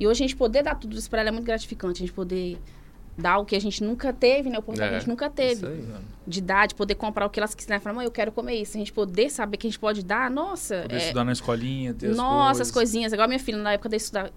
E 0.00 0.06
hoje 0.06 0.24
a 0.24 0.26
gente 0.26 0.36
poder 0.36 0.62
dar 0.62 0.74
tudo 0.76 0.96
isso 0.96 1.10
pra 1.10 1.20
ela 1.20 1.28
é 1.28 1.32
muito 1.32 1.44
gratificante. 1.44 1.98
A 2.02 2.06
gente 2.06 2.12
poder 2.14 2.56
dar 3.16 3.38
o 3.38 3.44
que 3.44 3.54
a 3.54 3.60
gente 3.60 3.82
nunca 3.84 4.12
teve, 4.12 4.48
né? 4.48 4.56
O 4.56 4.60
oportunidade 4.60 4.90
que 4.90 4.94
a 4.94 4.96
É, 4.96 5.00
gente 5.00 5.08
nunca 5.08 5.26
Isso 5.26 5.34
teve. 5.34 5.66
aí. 5.66 5.84
De 6.26 6.40
dar, 6.40 6.66
de 6.68 6.74
poder 6.74 6.94
comprar 6.94 7.26
o 7.26 7.30
que 7.30 7.38
elas 7.40 7.54
quiserem. 7.54 7.80
Falar, 7.80 7.94
mãe, 7.96 8.04
eu 8.04 8.10
quero 8.10 8.30
comer 8.32 8.54
isso. 8.54 8.76
A 8.76 8.78
gente 8.78 8.92
poder 8.92 9.28
saber 9.28 9.56
que 9.56 9.66
a 9.66 9.70
gente 9.70 9.78
pode 9.78 10.04
dar, 10.04 10.30
nossa. 10.30 10.82
Poder 10.82 10.94
é- 10.94 10.98
estudar 10.98 11.24
na 11.24 11.32
escolinha, 11.32 11.92
ter 11.92 12.10
as 12.10 12.16
nossa, 12.16 12.44
coisas. 12.52 12.68
as 12.68 12.70
coisinhas. 12.72 13.12
Igual 13.12 13.24
a 13.24 13.28
minha 13.28 13.40
filha, 13.40 13.58
na 13.58 13.72
época 13.72 13.88
de 13.88 13.96
estudar, 13.96 14.30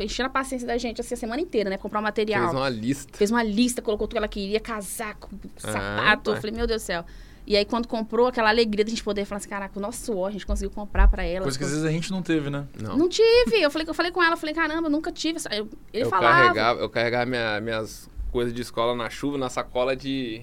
enchendo 0.00 0.28
a 0.28 0.30
paciência 0.30 0.66
da 0.66 0.78
gente, 0.78 1.00
assim, 1.00 1.14
a 1.14 1.16
semana 1.16 1.42
inteira, 1.42 1.68
né? 1.68 1.76
Comprar 1.76 1.98
o 2.00 2.02
material. 2.02 2.42
Fez 2.44 2.54
uma 2.54 2.68
lista. 2.68 3.18
Fez 3.18 3.30
uma 3.30 3.42
lista, 3.42 3.82
colocou 3.82 4.06
tudo 4.06 4.12
que 4.14 4.18
ela 4.18 4.28
queria, 4.28 4.60
casaco, 4.60 5.28
sapato. 5.58 6.30
eu 6.30 6.34
pai. 6.34 6.40
falei, 6.40 6.56
meu 6.56 6.66
Deus 6.66 6.82
do 6.82 6.84
céu. 6.86 7.04
E 7.44 7.56
aí, 7.56 7.64
quando 7.64 7.88
comprou, 7.88 8.28
aquela 8.28 8.50
alegria 8.50 8.84
de 8.84 8.90
a 8.90 8.94
gente 8.94 9.02
poder 9.02 9.24
falar 9.24 9.38
assim, 9.38 9.48
caraca, 9.48 9.76
o 9.76 9.82
nosso 9.82 10.04
suor, 10.06 10.28
a 10.28 10.30
gente 10.30 10.46
conseguiu 10.46 10.70
comprar 10.70 11.08
pra 11.08 11.24
ela. 11.24 11.42
Coisa 11.42 11.58
que 11.58 11.64
às 11.64 11.70
vezes 11.70 11.84
a 11.84 11.90
gente 11.90 12.08
não 12.12 12.22
teve, 12.22 12.48
né? 12.48 12.66
Não. 12.80 12.96
Não 12.96 13.08
tive. 13.08 13.60
Eu 13.60 13.68
falei, 13.68 13.86
eu 13.88 13.92
falei 13.94 14.12
com 14.12 14.22
ela, 14.22 14.34
eu 14.34 14.36
falei, 14.36 14.54
caramba, 14.54 14.86
eu 14.86 14.90
nunca 14.90 15.10
tive. 15.10 15.40
eu- 15.50 15.68
Ele 15.92 16.04
eu 16.04 16.08
falava. 16.08 16.36
carregava, 16.40 16.80
eu 16.80 16.88
carregava 16.88 17.26
minha- 17.26 17.60
minhas 17.60 18.08
coisas 18.32 18.52
de 18.52 18.62
escola 18.62 18.96
na 18.96 19.08
chuva, 19.10 19.36
na 19.38 19.48
sacola 19.50 19.94
de 19.94 20.42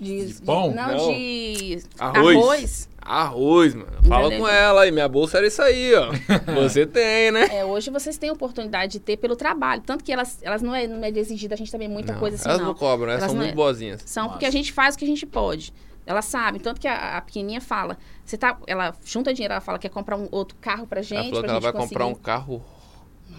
De, 0.00 0.26
De 0.26 0.42
pão? 0.42 0.72
Não, 0.74 0.88
Não. 0.96 1.12
de 1.12 1.78
Arroz. 1.98 2.36
arroz. 2.36 2.88
arroz, 3.00 3.74
mano. 3.74 3.92
Fala 4.08 4.26
Entendeu? 4.26 4.40
com 4.44 4.48
ela 4.48 4.80
aí, 4.82 4.90
minha 4.90 5.08
bolsa 5.08 5.36
era 5.38 5.46
isso 5.46 5.62
aí, 5.62 5.94
ó. 5.94 6.10
Você 6.62 6.84
tem, 6.84 7.30
né? 7.30 7.46
É, 7.50 7.64
hoje 7.64 7.90
vocês 7.90 8.18
têm 8.18 8.30
a 8.30 8.32
oportunidade 8.32 8.92
de 8.92 8.98
ter 9.00 9.16
pelo 9.16 9.36
trabalho. 9.36 9.82
Tanto 9.86 10.02
que 10.02 10.12
elas, 10.12 10.38
elas 10.42 10.62
não, 10.62 10.74
é, 10.74 10.86
não 10.88 11.04
é 11.04 11.10
de 11.12 11.20
exigir 11.20 11.48
da 11.48 11.54
gente 11.56 11.70
também 11.70 11.88
muita 11.88 12.12
Não, 12.14 12.18
coisa 12.20 12.36
assim, 12.36 12.48
elas 12.48 12.60
não. 12.60 12.68
não, 12.68 12.74
cobram, 12.74 13.10
elas, 13.10 13.22
Elas 13.22 13.30
são 13.30 13.34
não 13.38 13.42
muito 13.44 13.52
é- 13.52 13.56
boazinhas. 13.56 14.02
São 14.06 14.28
porque 14.30 14.46
Massa. 14.46 14.56
a 14.56 14.60
gente 14.60 14.72
faz 14.72 14.94
o 14.94 14.98
que 14.98 15.04
a 15.04 15.08
gente 15.08 15.26
pode. 15.26 15.72
Elas 16.06 16.24
sabem, 16.26 16.60
tanto 16.60 16.80
que 16.80 16.88
a, 16.88 17.16
a 17.16 17.20
pequenininha 17.22 17.60
fala, 17.62 17.96
você 18.24 18.36
tá, 18.36 18.58
ela 18.66 18.94
junta 19.04 19.32
dinheiro, 19.32 19.52
ela 19.54 19.60
fala 19.62 19.78
que 19.78 19.88
quer 19.88 19.94
comprar 19.94 20.16
um 20.18 20.28
outro 20.30 20.54
carro 20.60 20.86
pra 20.86 21.00
gente, 21.00 21.14
ela 21.14 21.24
falou 21.30 21.40
pra 21.40 21.42
que 21.42 21.50
ela 21.50 21.60
gente 21.60 21.62
vai 21.62 21.72
comprar 21.72 22.04
um 22.04 22.08
conseguir 22.10 22.24
carro. 22.26 22.62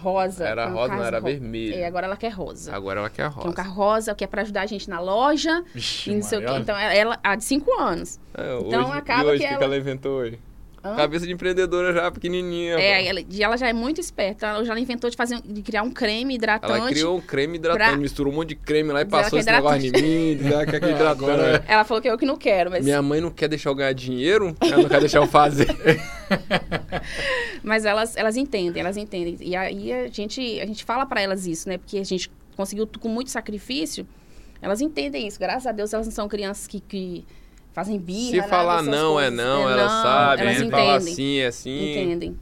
Rosa. 0.00 0.44
Era 0.46 0.68
um 0.68 0.74
rosa, 0.74 0.94
não 0.96 1.04
era 1.04 1.18
ro- 1.18 1.24
vermelho. 1.24 1.74
É, 1.74 1.86
agora 1.86 2.06
ela 2.06 2.16
quer 2.16 2.28
rosa. 2.30 2.74
Agora 2.74 3.00
ela 3.00 3.10
quer 3.10 3.30
Quer 3.30 3.38
um 3.38 3.42
rosa. 3.42 3.52
carro 3.54 3.72
rosa, 3.74 4.14
que 4.14 4.24
é 4.24 4.26
pra 4.26 4.42
ajudar 4.42 4.62
a 4.62 4.66
gente 4.66 4.88
na 4.90 5.00
loja, 5.00 5.62
Vixe, 5.74 6.10
e 6.10 6.14
não 6.14 6.22
sei 6.22 6.38
o 6.38 6.42
quê. 6.42 6.52
Então, 6.58 6.76
ela, 6.76 7.18
a 7.22 7.34
de 7.36 7.44
5 7.44 7.80
anos. 7.80 8.18
É, 8.36 8.58
Então, 8.60 8.82
hoje, 8.88 8.92
acaba 8.98 9.22
e 9.22 9.26
hoje, 9.32 9.38
que 9.38 9.44
o 9.44 9.48
que, 9.48 9.54
ela- 9.54 9.58
que 9.58 9.64
ela 9.64 9.76
inventou 9.76 10.12
hoje? 10.20 10.38
Hã? 10.84 10.94
Cabeça 10.94 11.26
de 11.26 11.32
empreendedora 11.32 11.92
já 11.92 12.08
pequenininha. 12.12 12.74
É, 12.78 13.08
ela, 13.08 13.18
e 13.28 13.42
ela 13.42 13.56
já 13.56 13.66
é 13.68 13.72
muito 13.72 14.00
esperta. 14.00 14.46
Ela 14.46 14.64
já 14.64 14.78
inventou 14.78 15.10
de, 15.10 15.16
fazer, 15.16 15.40
de 15.44 15.60
criar 15.60 15.82
um 15.82 15.90
creme 15.90 16.36
hidratante. 16.36 16.72
Ela 16.78 16.88
criou 16.88 17.16
um 17.16 17.20
creme 17.20 17.56
hidratante, 17.56 17.90
pra- 17.90 17.96
misturou 17.98 18.32
um 18.32 18.36
monte 18.36 18.50
de 18.50 18.54
creme 18.54 18.92
lá 18.92 19.00
e 19.00 19.04
passou 19.04 19.30
que 19.30 19.36
é 19.36 19.40
esse 19.40 19.50
negócio 19.50 19.80
em 19.80 19.90
mim, 19.90 20.38
que 20.38 20.76
é 20.76 20.78
que 20.80 20.86
hidratante. 20.86 21.24
Agora 21.24 21.64
Ela 21.66 21.82
falou 21.82 22.00
que 22.00 22.08
eu 22.08 22.16
que 22.16 22.24
não 22.24 22.36
quero, 22.36 22.70
mas, 22.70 22.84
Minha 22.84 23.02
mãe 23.02 23.20
não 23.20 23.30
quer 23.30 23.48
deixar 23.48 23.70
eu 23.70 23.74
ganhar 23.74 23.92
dinheiro, 23.94 24.54
ela 24.60 24.76
não 24.82 24.88
quer 24.88 25.00
deixar 25.00 25.18
eu 25.18 25.26
fazer. 25.26 25.66
mas 27.62 27.84
elas, 27.84 28.16
elas 28.16 28.36
entendem, 28.36 28.80
elas 28.80 28.96
entendem. 28.96 29.36
E 29.40 29.54
aí 29.56 29.92
a 29.92 30.08
gente, 30.08 30.60
a 30.60 30.66
gente 30.66 30.84
fala 30.84 31.06
pra 31.06 31.20
elas 31.20 31.46
isso, 31.46 31.68
né? 31.68 31.78
Porque 31.78 31.98
a 31.98 32.04
gente 32.04 32.30
conseguiu 32.56 32.86
com 33.00 33.08
muito 33.08 33.30
sacrifício. 33.30 34.06
Elas 34.60 34.80
entendem 34.80 35.26
isso. 35.26 35.38
Graças 35.38 35.66
a 35.66 35.72
Deus 35.72 35.92
elas 35.92 36.06
não 36.06 36.12
são 36.14 36.28
crianças 36.28 36.66
que, 36.66 36.80
que 36.80 37.24
fazem 37.72 37.98
birra. 37.98 38.30
Se 38.30 38.36
nada 38.38 38.48
falar 38.48 38.76
dessas 38.78 38.90
não 39.00 39.20
é 39.20 39.28
coisas. 39.28 39.36
não, 39.46 39.70
ela 39.70 39.88
sabe. 39.88 40.42
Elas 40.42 40.56
Se 40.56 40.64
entendem. 40.64 40.70
falar 40.86 41.00
sim 41.00 41.38
é 41.38 41.50
sim. 41.50 41.90
Entendem. 41.92 42.38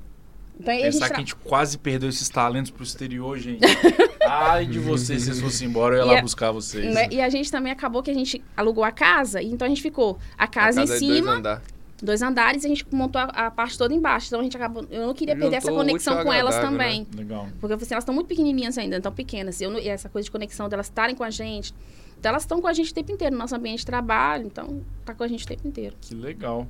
Então 0.58 0.72
aí 0.72 0.82
a 0.82 0.84
gente 0.84 0.92
Pensar 0.94 1.08
que 1.08 1.14
a 1.16 1.18
gente 1.18 1.34
quase 1.34 1.76
perdeu 1.78 2.08
esses 2.08 2.28
talentos 2.28 2.70
pro 2.70 2.84
exterior, 2.84 3.36
gente. 3.38 3.60
Ai 4.26 4.64
de 4.64 4.78
vocês, 4.78 5.22
se 5.22 5.26
vocês 5.30 5.40
fossem 5.40 5.68
embora, 5.68 5.96
eu 5.96 5.98
ia 5.98 6.04
E 6.04 6.12
lá 6.14 6.18
a- 6.18 6.22
buscar 6.22 6.50
vocês. 6.52 6.94
né? 6.94 7.08
E 7.10 7.20
a 7.20 7.28
gente 7.28 7.50
também 7.50 7.72
acabou 7.72 8.02
que 8.02 8.10
a 8.10 8.14
gente 8.14 8.42
alugou 8.56 8.84
a 8.84 8.92
casa, 8.92 9.42
e 9.42 9.50
então 9.50 9.66
a 9.66 9.68
gente 9.68 9.82
ficou 9.82 10.16
a 10.38 10.46
casa, 10.46 10.80
A 10.80 10.84
em 10.84 10.86
casa 10.86 10.98
dois 10.98 10.98
cima. 11.18 11.62
Dois 12.04 12.22
andares, 12.22 12.62
e 12.62 12.66
a 12.66 12.68
gente 12.68 12.86
montou 12.92 13.20
a, 13.20 13.24
a 13.24 13.50
parte 13.50 13.76
toda 13.78 13.92
embaixo. 13.94 14.26
Então 14.28 14.40
a 14.40 14.42
gente 14.42 14.56
acabou. 14.56 14.86
Eu 14.90 15.06
não 15.06 15.14
queria 15.14 15.34
perder 15.36 15.56
essa 15.56 15.72
conexão 15.72 16.22
com 16.22 16.32
elas 16.32 16.56
agradável, 16.56 16.78
né? 16.78 16.84
também. 16.94 17.06
Legal. 17.16 17.48
Porque 17.60 17.72
eu 17.74 17.78
falei 17.78 17.82
assim, 17.84 17.94
elas 17.94 18.02
estão 18.02 18.14
muito 18.14 18.28
pequenininhas 18.28 18.78
ainda, 18.78 19.00
tão 19.00 19.12
pequenas. 19.12 19.60
Eu 19.60 19.70
não- 19.70 19.78
e 19.78 19.88
essa 19.88 20.08
coisa 20.08 20.24
de 20.24 20.30
conexão 20.30 20.68
delas 20.68 20.86
estarem 20.86 21.14
com 21.16 21.24
a 21.24 21.30
gente. 21.30 21.74
Então 22.18 22.30
elas 22.30 22.42
estão 22.42 22.60
com 22.60 22.68
a 22.68 22.72
gente 22.72 22.90
o 22.90 22.94
tempo 22.94 23.12
inteiro 23.12 23.34
no 23.34 23.40
nosso 23.40 23.54
ambiente 23.54 23.80
de 23.80 23.86
trabalho, 23.86 24.46
então 24.46 24.80
tá 25.04 25.12
com 25.14 25.22
a 25.24 25.28
gente 25.28 25.44
o 25.44 25.48
tempo 25.48 25.66
inteiro. 25.68 25.94
Que 26.00 26.14
legal. 26.14 26.66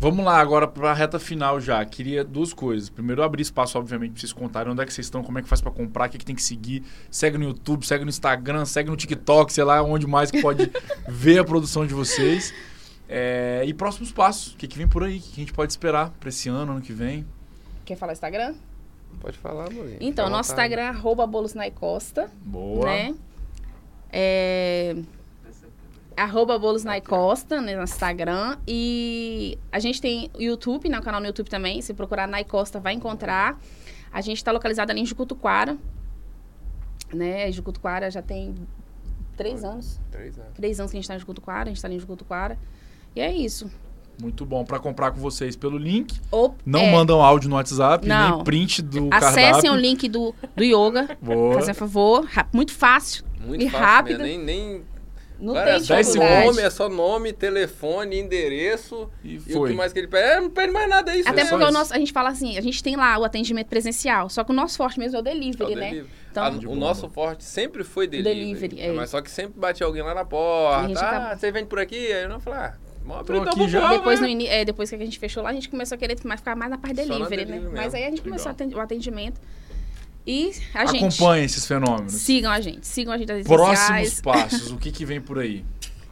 Vamos 0.00 0.24
lá 0.24 0.38
agora 0.38 0.68
para 0.68 0.92
a 0.92 0.94
reta 0.94 1.18
final 1.18 1.60
já. 1.60 1.84
Queria 1.84 2.22
duas 2.22 2.52
coisas. 2.52 2.88
Primeiro, 2.88 3.20
abrir 3.20 3.42
espaço, 3.42 3.76
obviamente, 3.76 4.12
para 4.12 4.20
vocês 4.20 4.32
contarem 4.32 4.72
onde 4.72 4.80
é 4.80 4.86
que 4.86 4.92
vocês 4.92 5.06
estão, 5.08 5.24
como 5.24 5.40
é 5.40 5.42
que 5.42 5.48
faz 5.48 5.60
para 5.60 5.72
comprar, 5.72 6.06
o 6.06 6.10
que, 6.10 6.16
é 6.16 6.20
que 6.20 6.24
tem 6.24 6.36
que 6.36 6.42
seguir. 6.42 6.84
Segue 7.10 7.36
no 7.36 7.42
YouTube, 7.42 7.84
segue 7.84 8.04
no 8.04 8.08
Instagram, 8.10 8.64
segue 8.64 8.90
no 8.90 8.96
TikTok, 8.96 9.52
sei 9.52 9.64
lá, 9.64 9.82
onde 9.82 10.06
mais 10.06 10.30
que 10.30 10.40
pode 10.40 10.70
ver 11.08 11.40
a 11.40 11.44
produção 11.44 11.84
de 11.84 11.94
vocês. 11.94 12.54
É, 13.08 13.62
e 13.66 13.72
próximos 13.72 14.12
passos. 14.12 14.52
O 14.52 14.56
que, 14.56 14.68
que 14.68 14.76
vem 14.76 14.86
por 14.86 15.02
aí? 15.02 15.18
O 15.18 15.20
que 15.20 15.28
que 15.30 15.40
a 15.40 15.44
gente 15.44 15.52
pode 15.52 15.72
esperar 15.72 16.10
para 16.20 16.28
esse 16.28 16.48
ano, 16.48 16.72
ano 16.72 16.80
que 16.80 16.92
vem? 16.92 17.26
Quer 17.84 17.96
falar 17.96 18.12
Instagram? 18.12 18.54
Pode 19.20 19.38
falar, 19.38 19.68
amorzinho. 19.68 19.98
Então, 20.00 20.28
nosso 20.28 20.50
vontade. 20.50 20.72
Instagram 20.72 20.82
é 20.82 20.88
arroba 20.88 21.26
bolos 21.26 21.54
na 21.54 21.70
Costa, 21.70 22.30
Boa. 22.44 22.84
né? 22.84 23.14
É... 24.12 24.96
Arroba 26.16 26.58
Bolos 26.58 26.82
na 26.82 27.00
Costa, 27.00 27.60
né, 27.60 27.76
no 27.76 27.84
Instagram. 27.84 28.58
E 28.66 29.56
a 29.70 29.78
gente 29.78 30.00
tem 30.00 30.28
o 30.34 30.42
YouTube, 30.42 30.88
né? 30.88 30.98
O 30.98 31.02
canal 31.02 31.20
no 31.20 31.26
YouTube 31.28 31.48
também. 31.48 31.80
Se 31.80 31.94
procurar 31.94 32.26
Nai 32.26 32.44
Costa, 32.44 32.80
vai 32.80 32.92
encontrar. 32.92 33.56
A 34.12 34.20
gente 34.20 34.38
está 34.38 34.50
localizado 34.50 34.90
ali 34.90 35.00
em 35.00 35.06
Jucutuquara. 35.06 35.78
Né? 37.12 37.50
Jucutuquara 37.52 38.10
já 38.10 38.20
tem 38.20 38.54
três 39.36 39.62
anos. 39.62 40.00
Três 40.10 40.36
anos. 40.36 40.52
Três 40.54 40.80
anos 40.80 40.90
que 40.90 40.96
a 40.96 40.98
gente 40.98 41.04
está 41.04 41.14
em 41.14 41.20
Jucutuquara. 41.20 41.62
A 41.62 41.66
gente 41.66 41.76
está 41.76 41.86
ali 41.86 41.96
em 41.96 42.00
Jucutuquara. 42.00 42.58
E 43.18 43.20
é 43.20 43.32
isso. 43.32 43.68
Muito 44.20 44.44
bom. 44.46 44.64
Para 44.64 44.78
comprar 44.78 45.10
com 45.10 45.18
vocês 45.20 45.54
pelo 45.56 45.76
link. 45.78 46.18
Ou, 46.30 46.54
Não 46.64 46.80
é, 46.80 46.90
mandam 46.92 47.20
áudio 47.22 47.48
no 47.50 47.56
WhatsApp, 47.56 48.06
Não. 48.06 48.36
nem 48.36 48.44
print 48.44 48.82
do 48.82 49.08
Acessem 49.12 49.44
cardápio. 49.44 49.72
o 49.72 49.76
link 49.76 50.08
do, 50.08 50.34
do 50.56 50.64
yoga. 50.64 51.16
Boa. 51.22 51.54
Fazem 51.54 51.74
favor. 51.74 52.28
Muito 52.52 52.72
fácil. 52.72 53.24
Muito 53.44 53.64
E 53.64 53.70
fácil 53.70 53.86
rápido. 53.86 54.18
mesmo. 54.22 54.44
Nem, 54.44 54.56
nem... 54.72 54.82
Não 55.40 55.54
Cara, 55.54 55.70
é 55.70 55.80
tem 55.80 55.96
dificuldade. 56.00 56.46
nome, 56.46 56.62
é 56.62 56.70
só 56.70 56.88
nome, 56.88 57.32
telefone, 57.32 58.18
endereço. 58.18 59.08
E 59.22 59.34
E 59.34 59.38
o 59.38 59.40
foi. 59.40 59.70
que 59.70 59.76
mais 59.76 59.92
que 59.92 60.00
ele 60.00 60.08
pede? 60.08 60.28
É, 60.32 60.40
não 60.40 60.50
pede 60.50 60.72
mais 60.72 60.88
nada, 60.88 61.12
é 61.12 61.18
isso. 61.20 61.28
Até 61.28 61.42
é 61.42 61.44
porque 61.44 61.62
o 61.62 61.68
isso. 61.68 61.72
nosso, 61.72 61.94
a 61.94 61.98
gente 61.98 62.12
fala 62.12 62.30
assim, 62.30 62.58
a 62.58 62.60
gente 62.60 62.82
tem 62.82 62.96
lá 62.96 63.16
o 63.18 63.24
atendimento 63.24 63.68
presencial, 63.68 64.28
só 64.28 64.42
que 64.42 64.50
o 64.50 64.54
nosso 64.54 64.76
forte 64.76 64.98
mesmo 64.98 65.16
é 65.16 65.20
o 65.20 65.22
delivery, 65.22 65.72
o 65.72 65.76
né? 65.76 65.90
delivery. 65.90 66.10
Então- 66.30 66.42
Ah, 66.44 66.50
De 66.50 66.66
o 66.66 66.74
nosso 66.74 67.08
forte 67.08 67.44
sempre 67.44 67.84
foi 67.84 68.08
delivery. 68.08 68.34
Delivery, 68.52 68.80
é. 68.80 68.92
Mas 68.92 69.10
só 69.10 69.20
que 69.20 69.30
sempre 69.30 69.58
bate 69.60 69.80
alguém 69.84 70.02
lá 70.02 70.12
na 70.12 70.22
A 70.22 70.24
porta. 70.24 70.98
Ah, 71.00 71.08
acaba- 71.08 71.36
você 71.36 71.52
vende 71.52 71.66
por 71.66 71.78
aqui? 71.78 72.12
Aí 72.12 72.24
eu 72.24 72.28
não 72.28 72.40
falo, 72.40 72.56
ah, 72.56 72.74
vamos 73.08 73.20
abrir 73.22 73.36
Tô 73.38 73.42
então 73.42 73.52
aqui 73.64 73.68
já. 73.72 73.88
Depois, 73.90 74.20
né? 74.20 74.26
no, 74.26 74.32
ini- 74.32 74.46
é, 74.46 74.64
depois 74.64 74.88
que 74.90 74.94
a 74.96 74.98
gente 74.98 75.18
fechou 75.18 75.42
lá, 75.42 75.50
a 75.50 75.52
gente 75.52 75.68
começou 75.68 75.96
a 75.96 75.98
querer 75.98 76.16
mais, 76.24 76.40
ficar 76.40 76.54
mais 76.54 76.70
na 76.70 76.78
parte 76.78 76.94
delivery, 76.96 77.22
né? 77.22 77.28
delivery 77.44 77.64
Mas 77.74 77.80
mesmo. 77.84 77.96
aí 77.96 78.04
a 78.04 78.10
gente 78.10 78.22
começou 78.22 78.50
Legal. 78.50 78.52
atendi- 78.52 78.74
o 78.76 78.80
atendimento. 78.80 79.40
E 80.26 80.52
a 80.74 80.84
gente. 80.86 81.04
Acompanhem 81.04 81.44
esses 81.46 81.66
fenômenos. 81.66 82.12
Sigam 82.12 82.52
a 82.52 82.60
gente. 82.60 82.86
Sigam 82.86 83.14
a 83.14 83.18
gente 83.18 83.28
Próximos 83.44 83.78
sociais. 83.78 84.20
passos, 84.20 84.70
o 84.70 84.76
que, 84.76 84.92
que 84.92 85.04
vem 85.06 85.20
por 85.20 85.38
aí? 85.38 85.64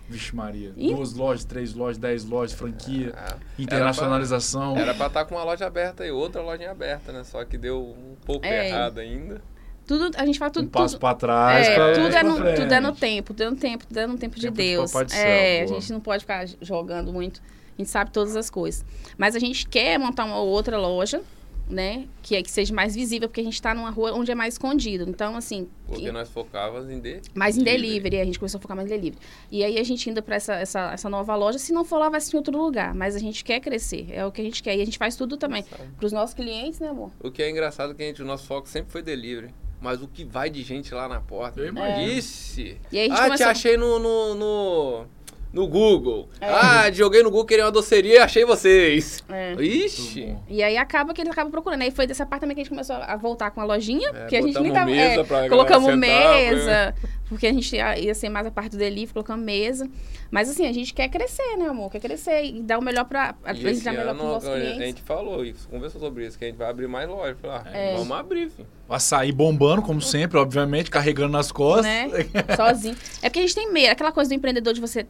Vixe 0.08 0.34
Maria. 0.34 0.72
Ih. 0.76 0.94
Duas 0.94 1.12
lojas, 1.14 1.44
três 1.44 1.74
lojas, 1.74 1.98
dez 1.98 2.24
lojas, 2.24 2.56
franquia, 2.56 3.12
Ah, 3.16 3.36
internacionalização. 3.58 4.76
Era 4.76 4.94
pra 4.94 5.08
estar 5.08 5.24
com 5.24 5.34
uma 5.34 5.44
loja 5.44 5.66
aberta 5.66 6.06
e 6.06 6.10
outra 6.10 6.40
lojinha 6.42 6.70
aberta, 6.70 7.12
né? 7.12 7.24
Só 7.24 7.44
que 7.44 7.58
deu 7.58 7.80
um 7.82 8.14
pouco 8.24 8.46
É. 8.46 8.68
errado 8.68 8.98
ainda. 9.00 9.42
Tudo, 9.86 10.10
a 10.16 10.26
gente 10.26 10.38
faz 10.38 10.50
tudo. 10.52 10.66
um 10.66 10.68
passo 10.68 10.98
pra 10.98 11.14
trás. 11.14 11.66
é, 11.68 11.74
pra- 11.74 11.92
tudo, 11.94 12.14
é 12.16 12.22
no, 12.22 12.34
tudo 12.36 12.74
é 12.74 12.80
no 12.80 12.92
tempo, 12.94 13.32
tudo 13.34 13.42
é 13.44 13.50
no 13.50 13.56
tempo, 13.56 13.86
tudo 13.86 13.98
é 13.98 14.06
no 14.06 14.18
tempo 14.18 14.34
de 14.36 14.42
Tempo 14.42 14.56
de 14.56 14.62
Deus. 14.62 14.90
Céu, 14.90 15.06
é, 15.14 15.62
a 15.62 15.66
gente 15.66 15.92
não 15.92 16.00
pode 16.00 16.22
ficar 16.24 16.46
jogando 16.60 17.12
muito. 17.12 17.40
A 17.78 17.82
gente 17.82 17.90
sabe 17.90 18.10
todas 18.10 18.34
as 18.36 18.50
coisas. 18.50 18.84
Mas 19.18 19.36
a 19.36 19.38
gente 19.38 19.68
quer 19.68 19.98
montar 19.98 20.24
uma 20.24 20.38
outra 20.40 20.78
loja, 20.78 21.20
né? 21.68 22.06
Que, 22.22 22.36
é, 22.36 22.42
que 22.42 22.50
seja 22.50 22.72
mais 22.72 22.94
visível, 22.94 23.28
porque 23.28 23.40
a 23.40 23.44
gente 23.44 23.60
tá 23.60 23.74
numa 23.74 23.90
rua 23.90 24.12
onde 24.12 24.30
é 24.30 24.34
mais 24.34 24.54
escondido. 24.54 25.04
Então, 25.08 25.36
assim, 25.36 25.68
Porque 25.86 26.02
que- 26.04 26.12
nós 26.12 26.28
focávamos 26.30 26.88
em 26.90 26.98
D. 26.98 27.20
mais 27.34 27.58
em 27.58 27.62
delivery. 27.62 28.20
A 28.20 28.24
gente 28.24 28.38
começou 28.38 28.58
a 28.58 28.62
focar 28.62 28.76
mais 28.76 28.90
em 28.90 28.94
delivery. 28.94 29.20
E 29.52 29.62
aí 29.62 29.78
a 29.78 29.82
gente 29.84 30.08
indo 30.08 30.22
pra 30.22 30.36
essa, 30.36 30.54
essa, 30.54 30.92
essa 30.92 31.08
nova 31.10 31.34
loja, 31.36 31.58
se 31.58 31.72
não 31.72 31.84
for 31.84 31.98
lá, 31.98 32.08
vai 32.08 32.20
ser 32.20 32.34
em 32.34 32.38
outro 32.38 32.56
lugar. 32.56 32.94
Mas 32.94 33.14
a 33.14 33.18
gente 33.18 33.44
quer 33.44 33.60
crescer. 33.60 34.06
É 34.10 34.24
o 34.24 34.32
que 34.32 34.40
a 34.40 34.44
gente 34.44 34.62
quer. 34.62 34.74
E 34.76 34.80
a 34.80 34.84
gente 34.84 34.96
faz 34.98 35.16
tudo 35.16 35.36
também. 35.36 35.62
Sabe? 35.64 35.82
Pros 35.98 36.12
nossos 36.12 36.34
clientes, 36.34 36.80
né, 36.80 36.88
amor? 36.88 37.10
O 37.22 37.30
que 37.30 37.42
é 37.42 37.50
engraçado 37.50 37.92
é 37.92 37.94
que 37.94 38.02
a 38.02 38.06
gente, 38.06 38.22
o 38.22 38.26
nosso 38.26 38.46
foco 38.46 38.66
sempre 38.68 38.90
foi 38.90 39.02
delivery. 39.02 39.52
Mas 39.80 40.02
o 40.02 40.08
que 40.08 40.24
vai 40.24 40.48
de 40.50 40.62
gente 40.62 40.92
lá 40.94 41.08
na 41.08 41.20
porta? 41.20 41.60
Eu 41.60 41.66
imagino. 41.68 42.12
Ixi! 42.12 42.78
E 42.90 42.98
aí 42.98 43.06
a 43.06 43.08
gente 43.08 43.12
ah, 43.12 43.22
te 43.22 43.24
começou- 43.26 43.46
achei 43.48 43.76
no, 43.76 43.98
no, 43.98 44.34
no, 44.34 45.04
no 45.52 45.66
Google. 45.68 46.28
É. 46.40 46.46
Ah, 46.48 46.90
joguei 46.90 47.22
no 47.22 47.30
Google, 47.30 47.44
queria 47.46 47.64
uma 47.66 47.70
doceria 47.70 48.14
e 48.14 48.18
achei 48.18 48.44
vocês. 48.44 49.22
É. 49.28 49.52
Ixi! 49.54 50.34
E 50.48 50.62
aí 50.62 50.76
acaba 50.78 51.12
que 51.12 51.20
eles 51.20 51.30
acabam 51.30 51.50
procurando. 51.50 51.82
Aí 51.82 51.90
foi 51.90 52.06
dessa 52.06 52.24
parte 52.24 52.40
também 52.40 52.54
que 52.54 52.60
a 52.62 52.64
gente 52.64 52.70
começou 52.70 52.96
a 52.96 53.16
voltar 53.16 53.50
com 53.50 53.60
a 53.60 53.64
lojinha, 53.64 54.08
É, 54.08 54.12
porque 54.20 54.36
a 54.36 54.42
gente 54.42 54.58
nem 54.60 54.72
tava. 54.72 54.86
mesa 54.90 55.20
é, 55.20 55.24
pra 55.24 55.36
galera 55.36 55.50
colocamos 55.50 55.86
sentar, 55.94 56.00
mesa, 56.00 56.94
porque 57.28 57.46
a 57.46 57.52
gente 57.52 57.76
ia, 57.76 57.98
ia 57.98 58.14
ser 58.14 58.28
mais 58.30 58.46
a 58.46 58.50
parte 58.50 58.70
do 58.72 58.78
delivery, 58.78 59.12
colocamos 59.12 59.44
mesa. 59.44 59.88
Mas 60.30 60.50
assim, 60.50 60.66
a 60.66 60.72
gente 60.72 60.92
quer 60.92 61.08
crescer, 61.08 61.56
né, 61.56 61.66
amor? 61.68 61.90
Quer 61.90 62.00
crescer 62.00 62.42
e 62.44 62.60
dar 62.62 62.78
o 62.78 62.82
melhor 62.82 63.04
pra. 63.04 63.34
A 63.44 63.52
gente 63.52 63.68
esse 63.68 63.84
dar 63.84 63.92
o 63.92 63.94
melhor 63.96 64.10
ano 64.10 64.18
pros 64.18 64.32
nossos 64.32 64.48
a 64.48 64.58
gente 64.84 65.02
falou 65.02 65.44
isso, 65.44 65.68
conversou 65.68 66.00
sobre 66.00 66.26
isso, 66.26 66.36
que 66.38 66.44
a 66.44 66.48
gente 66.48 66.56
vai 66.56 66.68
abrir 66.68 66.88
mais 66.88 67.08
lojas. 67.08 67.36
Falei, 67.40 67.56
ah, 67.64 67.70
É. 67.76 67.94
vamos 67.96 68.10
abrir, 68.16 68.50
filho. 68.50 68.66
Açaí 68.88 69.32
bombando, 69.32 69.82
como 69.82 70.00
sempre, 70.00 70.38
obviamente, 70.38 70.90
carregando 70.90 71.32
nas 71.32 71.50
costas. 71.50 71.84
Né? 71.86 72.08
Sozinho. 72.56 72.96
É 73.20 73.28
porque 73.28 73.40
a 73.40 73.42
gente 73.42 73.54
tem 73.54 73.72
medo, 73.72 73.90
aquela 73.90 74.12
coisa 74.12 74.28
do 74.30 74.34
empreendedor 74.34 74.72
de 74.74 74.80
você. 74.80 75.06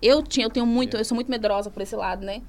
Eu 0.00 0.22
tinha, 0.22 0.46
eu 0.46 0.50
tenho 0.50 0.64
muito, 0.66 0.96
eu 0.96 1.04
sou 1.04 1.14
muito 1.14 1.30
medrosa 1.30 1.70
por 1.70 1.82
esse 1.82 1.94
lado, 1.94 2.24
né? 2.24 2.40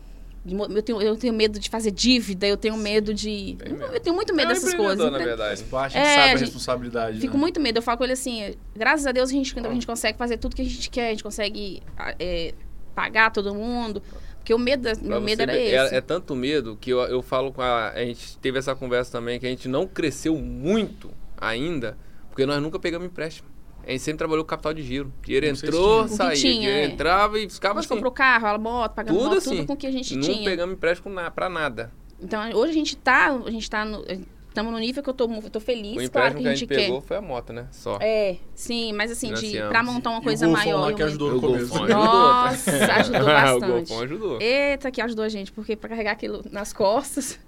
Eu 0.45 0.81
tenho, 0.81 1.01
eu 1.01 1.17
tenho 1.17 1.33
medo 1.33 1.59
de 1.59 1.69
fazer 1.69 1.91
dívida, 1.91 2.47
eu 2.47 2.55
tenho 2.55 2.77
medo 2.77 3.13
de. 3.13 3.57
Eu 3.93 3.99
tenho 3.99 4.15
muito 4.15 4.33
medo 4.33 4.51
É 4.51 4.53
dessas 4.53 4.73
coisas. 4.73 5.11
na 5.11 5.17
verdade. 5.17 5.61
Parte, 5.65 5.97
a 5.97 5.99
É, 5.99 6.03
gente 6.05 6.15
sabe 6.15 6.23
a 6.23 6.27
gente- 6.37 6.39
responsabilidade. 6.45 7.19
Fico 7.19 7.33
né? 7.33 7.39
muito 7.41 7.59
medo. 7.59 7.77
Eu 7.77 7.81
falo 7.81 7.97
com 7.97 8.05
ele 8.05 8.13
assim, 8.13 8.55
graças 8.73 9.05
a 9.05 9.11
Deus 9.11 9.29
a 9.29 9.33
gente, 9.33 9.53
a 9.59 9.73
gente 9.73 9.85
consegue 9.85 10.17
fazer 10.17 10.37
tudo 10.37 10.55
que 10.55 10.61
a 10.61 10.65
gente 10.65 10.89
quer, 10.89 11.07
a 11.07 11.11
gente 11.11 11.23
consegue 11.23 11.83
ah, 11.97 12.15
é, 12.17 12.53
pagar 12.95 13.31
todo 13.31 13.53
mundo. 13.53 14.01
Porque 14.39 14.53
o 14.53 14.59
medo, 14.59 14.89
meu 15.01 15.21
medo 15.21 15.41
era 15.41 15.53
ver, 15.53 15.73
esse. 15.73 15.93
É, 15.93 15.97
é 15.97 16.01
tanto 16.01 16.35
medo 16.35 16.77
que 16.79 16.89
eu, 16.89 16.99
eu 17.01 17.21
falo 17.21 17.51
com 17.51 17.61
a. 17.61 17.89
A 17.89 18.03
gente 18.03 18.37
teve 18.39 18.57
essa 18.57 18.73
conversa 18.73 19.11
também 19.11 19.39
que 19.39 19.45
a 19.45 19.49
gente 19.49 19.67
não 19.67 19.85
cresceu 19.85 20.35
muito 20.35 21.11
ainda, 21.37 21.97
porque 22.29 22.45
nós 22.45 22.61
nunca 22.61 22.79
pegamos 22.79 23.07
empréstimo. 23.07 23.47
A 23.85 23.91
gente 23.91 24.03
sempre 24.03 24.19
trabalhou 24.19 24.43
com 24.43 24.49
capital 24.49 24.73
de 24.73 24.83
giro. 24.83 25.11
Dinheiro 25.23 25.47
entrou, 25.47 26.03
que 26.03 26.11
saía. 26.11 26.35
dinheiro 26.35 26.77
é. 26.77 26.85
entrava 26.85 27.39
e 27.39 27.45
a 27.45 27.49
ficava 27.49 27.75
gente 27.75 27.85
assim. 27.85 27.95
comprou 27.95 28.11
carro, 28.11 28.47
a 28.47 28.57
moto, 28.57 28.93
pagamos 28.93 29.21
Tudo 29.21 29.29
moto, 29.29 29.37
assim. 29.39 29.55
tudo 29.57 29.67
com 29.67 29.73
o 29.73 29.77
que 29.77 29.87
a 29.87 29.91
gente 29.91 30.15
não 30.15 30.21
tinha. 30.21 30.49
pegamos 30.49 30.75
empréstimo 30.75 31.13
na, 31.13 31.31
pra 31.31 31.49
nada. 31.49 31.91
Então, 32.21 32.41
hoje 32.53 32.71
a 32.71 32.73
gente 32.73 32.97
tá, 32.97 33.31
a 33.31 33.51
gente 33.51 33.69
tá 33.69 33.85
no, 33.85 34.03
estamos 34.49 34.71
no 34.73 34.79
nível 34.79 35.01
que 35.01 35.09
eu 35.09 35.13
tô, 35.13 35.31
eu 35.31 35.49
tô 35.49 35.59
feliz, 35.59 35.91
o 36.07 36.11
claro 36.11 36.37
empréstimo 36.37 36.37
que 36.37 36.43
que 36.43 36.47
a 36.47 36.51
a 36.51 36.55
gente 36.55 36.59
gente 36.59 36.67
pegou 36.85 37.01
quer. 37.01 37.07
foi 37.07 37.17
a 37.17 37.21
moto, 37.21 37.53
né? 37.53 37.67
Só. 37.71 37.97
É, 38.01 38.35
sim, 38.53 38.91
mas 38.93 39.11
assim, 39.11 39.33
de, 39.33 39.57
pra 39.69 39.81
montar 39.83 40.09
uma 40.09 40.19
E 40.19 40.23
coisa 40.23 40.47
o 40.47 40.51
maior. 40.51 40.81
lá 40.81 40.93
que 40.93 41.03
ajudou 41.03 41.31
no 41.31 41.37
O 41.37 41.41
começo. 41.41 41.67
Golfão 41.69 41.87
Nossa, 41.87 42.71
ajudou 42.95 43.21
o 43.21 43.25
bastante. 43.25 43.67
Golfão 43.71 43.99
ajudou. 44.01 44.41
Eita, 44.41 44.91
que 44.91 45.01
ajudou 45.01 45.23
a 45.23 45.29
gente, 45.29 45.51
porque 45.51 45.75
pra 45.75 45.89
carregar 45.89 46.11
aquilo 46.11 46.43
nas 46.51 46.73
costas. 46.73 47.39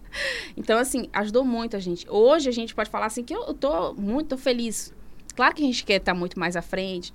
Então, 0.58 0.78
assim, 0.78 1.08
ajudou 1.14 1.44
muito 1.46 1.76
a 1.76 1.80
gente. 1.80 2.06
Hoje 2.10 2.50
a 2.50 2.52
gente 2.52 2.76
pode 2.76 2.90
falar 2.90 3.06
assim 3.08 3.24
que 3.24 3.34
eu, 3.34 3.44
eu 3.46 3.54
tô 3.54 3.94
muito 3.94 4.30
tô 4.30 4.38
feliz. 4.38 4.94
Claro 5.36 5.56
que 5.56 5.64
a 5.64 5.66
gente 5.66 5.84
quer 5.86 5.96
estar 5.96 6.14
muito 6.14 6.38
mais 6.40 6.56
à 6.56 6.62
frente 6.62 7.14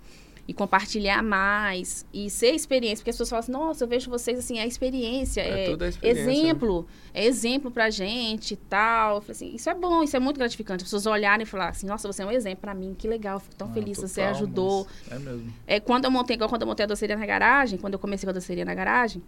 e 0.49 0.55
compartilhar 0.55 1.23
mais 1.25 2.07
e 2.13 2.31
ser 2.31 2.53
experiência, 2.55 2.99
porque 2.99 3.11
as 3.11 3.17
pessoas 3.17 3.31
falam 3.31 3.41
assim, 3.41 3.51
nossa, 3.53 3.83
eu 3.85 3.89
vejo 3.89 4.09
vocês 4.09 4.39
assim, 4.39 4.61
a 4.61 4.67
experiência, 4.67 5.41
É 5.41 5.49
é, 5.49 5.53
a 5.83 5.89
experiência, 5.89 6.03
né? 6.03 6.33
exemplo, 6.33 6.87
é 7.13 7.25
exemplo 7.27 7.71
pra 7.71 7.91
gente 7.91 8.55
e 8.55 8.57
tal. 8.57 9.17
Eu 9.17 9.21
falei 9.23 9.33
assim, 9.35 9.55
isso 9.57 9.69
é 9.69 9.75
bom, 9.75 10.05
isso 10.05 10.17
é 10.17 10.21
muito 10.21 10.39
gratificante. 10.39 10.83
As 10.85 10.89
pessoas 10.89 11.05
olharem 11.07 11.43
e 11.43 11.47
falar 11.47 11.71
assim, 11.71 11.87
nossa, 11.87 12.07
você 12.07 12.23
é 12.23 12.27
um 12.27 12.31
exemplo 12.31 12.61
pra 12.61 12.75
mim, 12.75 12.95
que 12.97 13.09
legal, 13.09 13.41
fico 13.41 13.57
tão 13.57 13.69
Ah, 13.69 13.73
feliz, 13.73 13.99
você 13.99 14.21
ajudou. 14.23 14.87
É 15.11 15.19
mesmo. 15.19 15.53
É, 15.67 15.81
quando 15.81 16.05
eu 16.05 16.11
montei, 16.13 16.35
igual 16.37 16.49
quando 16.49 16.63
eu 16.63 16.69
montei 16.69 16.85
a 16.85 16.87
doceria 16.87 17.17
na 17.17 17.27
garagem, 17.27 17.77
quando 17.79 17.95
eu 17.95 17.99
comecei 17.99 18.25
com 18.27 18.31
a 18.31 18.35
doceria 18.35 18.65
na 18.65 18.75
garagem, 18.75 19.21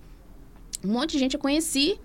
um 0.85 0.93
monte 0.93 1.13
de 1.13 1.19
gente 1.19 1.35
eu 1.35 1.41
conheci, 1.41 1.99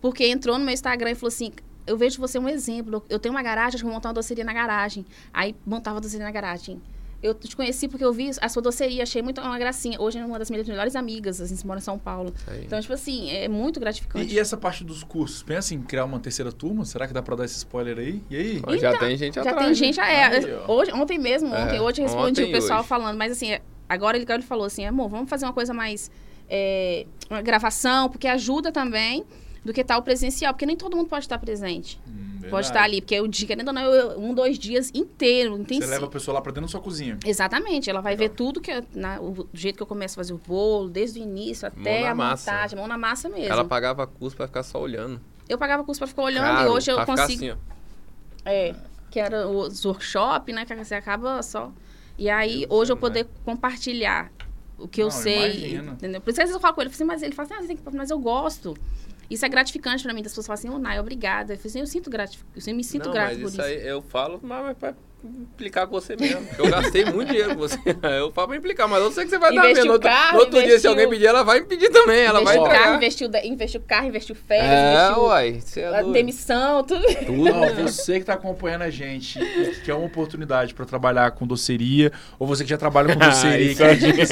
porque 0.00 0.26
entrou 0.26 0.58
no 0.58 0.64
meu 0.64 0.72
Instagram 0.72 1.10
e 1.10 1.14
falou 1.14 1.28
assim: 1.28 1.52
Eu 1.86 1.98
vejo 1.98 2.18
você 2.18 2.38
um 2.38 2.48
exemplo. 2.48 3.04
Eu 3.10 3.18
tenho 3.18 3.34
uma 3.34 3.42
garagem, 3.42 3.74
acho 3.74 3.78
que 3.78 3.84
vou 3.84 3.92
montar 3.92 4.08
uma 4.08 4.14
doceria 4.14 4.44
na 4.44 4.52
garagem. 4.54 5.04
Aí 5.34 5.54
montava 5.66 5.98
a 5.98 6.00
doceria 6.00 6.24
na 6.24 6.32
garagem. 6.32 6.80
Eu 7.20 7.34
te 7.34 7.56
conheci 7.56 7.88
porque 7.88 8.04
eu 8.04 8.12
vi 8.12 8.30
a 8.40 8.48
sua 8.48 8.62
doceria, 8.62 9.02
achei 9.02 9.20
muito 9.20 9.40
uma 9.40 9.58
gracinha. 9.58 10.00
Hoje 10.00 10.18
é 10.18 10.24
uma 10.24 10.38
das 10.38 10.50
minhas 10.50 10.68
melhores 10.68 10.94
amigas, 10.94 11.40
a 11.40 11.46
gente 11.46 11.66
mora 11.66 11.80
em 11.80 11.82
São 11.82 11.98
Paulo. 11.98 12.32
Aí. 12.46 12.64
Então, 12.64 12.80
tipo 12.80 12.92
assim, 12.92 13.28
é 13.30 13.48
muito 13.48 13.80
gratificante. 13.80 14.32
E, 14.32 14.36
e 14.36 14.38
essa 14.38 14.56
parte 14.56 14.84
dos 14.84 15.02
cursos? 15.02 15.42
Pensa 15.42 15.74
em 15.74 15.82
criar 15.82 16.04
uma 16.04 16.20
terceira 16.20 16.52
turma? 16.52 16.84
Será 16.84 17.08
que 17.08 17.12
dá 17.12 17.20
pra 17.20 17.34
dar 17.34 17.44
esse 17.44 17.56
spoiler 17.56 17.98
aí? 17.98 18.22
E 18.30 18.36
aí? 18.36 18.62
Ó, 18.64 18.76
já 18.76 18.96
tem 18.96 19.16
gente 19.16 19.34
Já 19.34 19.40
atrás. 19.40 19.58
tem 19.58 19.68
né? 19.68 19.74
gente, 19.74 19.98
é, 19.98 20.26
Aí, 20.26 20.54
hoje, 20.68 20.92
ontem 20.92 21.18
mesmo, 21.18 21.52
É, 21.52 21.64
ontem, 21.64 21.80
hoje 21.80 22.00
eu 22.00 22.06
respondi 22.06 22.42
ontem 22.42 22.44
o 22.44 22.52
pessoal 22.52 22.80
hoje. 22.80 22.88
falando, 22.88 23.16
mas 23.16 23.32
assim, 23.32 23.50
é, 23.50 23.62
agora 23.88 24.16
ele, 24.16 24.24
ele 24.30 24.42
falou 24.44 24.66
assim, 24.66 24.84
amor, 24.84 25.08
vamos 25.08 25.28
fazer 25.28 25.44
uma 25.44 25.52
coisa 25.52 25.74
mais, 25.74 26.10
é, 26.48 27.04
uma 27.28 27.42
gravação, 27.42 28.08
porque 28.08 28.28
ajuda 28.28 28.70
também 28.70 29.24
do 29.68 29.74
que 29.74 29.84
tal 29.84 30.02
presencial, 30.02 30.54
porque 30.54 30.64
nem 30.64 30.74
todo 30.76 30.96
mundo 30.96 31.08
pode 31.08 31.26
estar 31.26 31.38
presente, 31.38 32.00
Hum, 32.08 32.40
pode 32.48 32.68
estar 32.68 32.82
ali, 32.82 33.02
porque 33.02 33.20
o 33.20 33.28
dia, 33.28 33.46
querendo 33.46 33.68
ou 33.68 33.74
não, 33.74 33.82
eu- 33.82 34.18
um, 34.18 34.32
dois 34.32 34.58
dias 34.58 34.90
inteiro, 34.94 35.52
Você 35.56 35.60
intensivo. 35.60 35.90
leva 35.90 36.06
a 36.06 36.08
pessoa 36.08 36.36
lá 36.36 36.40
pra 36.40 36.50
dentro 36.50 36.62
da 36.62 36.68
sua 36.68 36.80
cozinha. 36.80 37.18
Exatamente, 37.24 37.90
ela 37.90 38.00
vai 38.00 38.14
Legal. 38.14 38.28
ver 38.30 38.34
tudo 38.34 38.62
que, 38.62 38.70
eu- 38.70 38.82
na- 38.94 39.20
o 39.20 39.46
jeito 39.52 39.76
que 39.76 39.82
eu 39.82 39.86
começo 39.86 40.14
a 40.14 40.24
fazer 40.24 40.32
o 40.32 40.38
bolo, 40.38 40.88
desde 40.88 41.20
o 41.20 41.22
início 41.22 41.68
até 41.68 42.04
na 42.04 42.10
a 42.10 42.14
massa. 42.14 42.50
montagem, 42.50 42.78
mão 42.78 42.88
na 42.88 42.96
massa 42.96 43.28
mesmo. 43.28 43.52
Ela 43.52 43.62
pagava 43.64 44.06
custo 44.06 44.38
pra 44.38 44.46
ficar 44.46 44.62
só 44.62 44.80
olhando. 44.80 45.20
Eu 45.46 45.58
pagava 45.58 45.84
curso 45.84 45.98
pra 46.00 46.08
ficar 46.08 46.22
olhando 46.22 46.44
Caro, 46.44 46.68
e 46.70 46.72
hoje 46.72 46.90
eu 46.90 46.96
consigo 47.04 47.20
assim, 47.20 47.50
ó. 47.50 47.56
É, 48.46 48.74
que 49.10 49.20
era 49.20 49.46
os 49.46 49.84
workshop, 49.84 50.50
né? 50.52 50.64
Que 50.64 50.74
você 50.74 50.94
acaba 50.94 51.42
só. 51.42 51.70
E 52.16 52.30
aí, 52.30 52.60
Deus 52.60 52.70
hoje 52.70 52.92
eu 52.92 52.96
poder 52.96 53.26
compartilhar 53.44 54.30
o 54.78 54.86
que 54.88 55.02
eu 55.02 55.06
Não, 55.06 55.10
sei. 55.10 55.36
imagino. 55.44 55.92
Entendeu? 55.92 56.20
Por 56.20 56.30
isso 56.30 56.36
que 56.36 56.42
às 56.42 56.48
vezes 56.48 56.54
eu 56.54 56.60
falo 56.60 56.74
com 56.74 56.80
ele, 56.80 56.88
eu 56.88 56.92
falo 56.92 56.96
assim, 56.96 57.04
mas 57.04 57.22
ele 57.22 57.34
fala 57.34 57.46
assim, 57.46 57.54
ah, 57.54 57.60
você 57.62 57.66
tem 57.68 57.76
que... 57.76 57.96
mas 57.96 58.10
eu 58.10 58.18
gosto. 58.18 58.76
Isso 59.30 59.44
é 59.44 59.48
gratificante 59.48 60.02
pra 60.02 60.14
mim. 60.14 60.22
Das 60.22 60.32
pessoas 60.32 60.46
falam 60.46 60.58
assim, 60.58 60.68
ô, 60.70 60.78
Nai, 60.78 60.98
obrigada. 60.98 61.54
Eu, 61.54 61.58
assim, 61.64 61.80
eu 61.80 61.86
sinto 61.86 62.08
gratificante, 62.10 62.68
eu 62.70 62.74
me 62.74 62.84
sinto 62.84 63.10
não, 63.10 63.14
por 63.40 63.48
isso 63.48 63.62
aí 63.62 63.86
eu 63.86 64.00
falo, 64.00 64.40
mas 64.42 64.76
mas 64.80 64.94
implicar 65.24 65.86
com 65.86 65.92
você 66.00 66.16
mesmo. 66.16 66.46
Eu 66.56 66.70
gastei 66.70 67.04
muito 67.04 67.28
dinheiro 67.28 67.50
com 67.54 67.60
você. 67.60 67.76
Eu 68.18 68.30
falo 68.32 68.48
pra 68.48 68.56
implicar, 68.56 68.88
mas 68.88 69.02
eu 69.02 69.10
sei 69.10 69.24
que 69.24 69.30
você 69.30 69.38
vai 69.38 69.52
dar 69.54 69.64
Investiu 69.64 69.76
vendo. 69.76 69.86
No 69.86 69.92
outro, 69.94 70.08
carro, 70.08 70.32
no 70.34 70.38
outro 70.40 70.52
dia, 70.58 70.62
se 70.62 70.68
investiu- 70.68 70.90
alguém 70.90 71.08
pedir, 71.08 71.26
ela 71.26 71.42
vai 71.42 71.60
me 71.60 71.66
pedir 71.66 71.90
também. 71.90 72.20
Ela 72.20 72.40
vai 72.40 72.54
investiu 72.56 72.62
entregar. 72.62 72.82
carro, 72.84 72.96
investiu, 72.96 73.30
investiu 73.44 73.80
carro, 73.86 74.06
investiu 74.06 74.34
férias, 74.36 74.70
é, 74.70 74.94
investiu 75.04 75.22
uai. 75.24 75.60
Você 75.64 75.80
é 75.80 76.02
demissão, 76.04 76.84
tudo. 76.84 77.02
Tudo. 77.26 77.44
Não, 77.44 77.74
você 77.74 78.18
que 78.20 78.24
tá 78.26 78.34
acompanhando 78.34 78.82
a 78.82 78.90
gente 78.90 79.38
que 79.38 79.80
quer 79.82 79.94
uma 79.94 80.06
oportunidade 80.06 80.72
pra 80.74 80.84
trabalhar 80.86 81.30
com 81.32 81.46
doceria, 81.46 82.12
ou 82.38 82.46
você 82.46 82.62
que 82.64 82.70
já 82.70 82.78
trabalha 82.78 83.12
com 83.14 83.18
doceria 83.18 83.66
e 83.66 83.72
Isso 83.72 83.78
quer 83.78 83.96
dicas, 83.96 84.30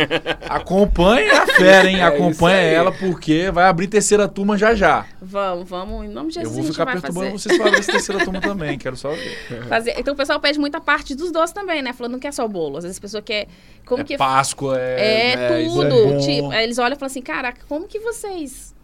acompanhe 0.49 1.31
a 1.31 1.47
fera, 1.47 1.89
hein? 1.91 1.97
É 2.07 2.09
Acompanha 2.17 2.57
ela, 2.57 2.93
porque 2.93 3.51
vai 3.51 3.65
abrir 3.65 3.89
terceira 3.89 4.29
turma 4.29 4.57
já 4.57 4.75
já. 4.75 5.05
Vamos, 5.21 5.69
vamos. 5.69 6.05
Em 6.05 6.09
nome 6.09 6.31
de 6.31 6.39
Eu 6.39 6.45
Jesus, 6.45 6.55
vou 6.55 6.63
a 6.63 6.67
gente 6.67 6.73
ficar 6.73 6.85
vai 6.85 6.95
perturbando 6.95 7.39
vocês 7.39 7.57
pra 7.57 7.67
abrir 7.67 7.81
essa 7.81 7.93
terceira 7.93 8.25
turma 8.25 8.41
também, 8.41 8.79
quero 8.79 8.97
só 8.97 9.11
ver. 9.11 9.67
fazer. 9.69 9.95
Então 9.99 10.15
o 10.15 10.17
pessoal 10.17 10.39
pede 10.41 10.59
parte 10.81 11.15
dos 11.15 11.31
doces 11.31 11.53
também, 11.53 11.83
né? 11.83 11.93
Falando 11.93 12.13
não 12.13 12.19
quer 12.19 12.33
só 12.33 12.47
bolo. 12.47 12.79
Às 12.79 12.85
vezes 12.85 12.99
a 12.99 13.01
pessoa 13.01 13.23
quer. 13.23 13.49
Como 13.85 14.03
é 14.03 14.05
que 14.05 14.17
Páscoa, 14.17 14.79
é... 14.79 15.01
É, 15.01 15.35
é, 15.35 15.63
é 15.63 15.69
tudo. 15.69 15.89
bom. 15.89 16.19
tipo, 16.19 16.53
eles 16.53 16.79
olham 16.79 16.97
e 16.97 16.99
falam 16.99 17.07
assim, 17.07 17.23
caraca, 17.23 17.65
como 17.69 17.87
que 17.87 17.99
vocês 17.99 18.75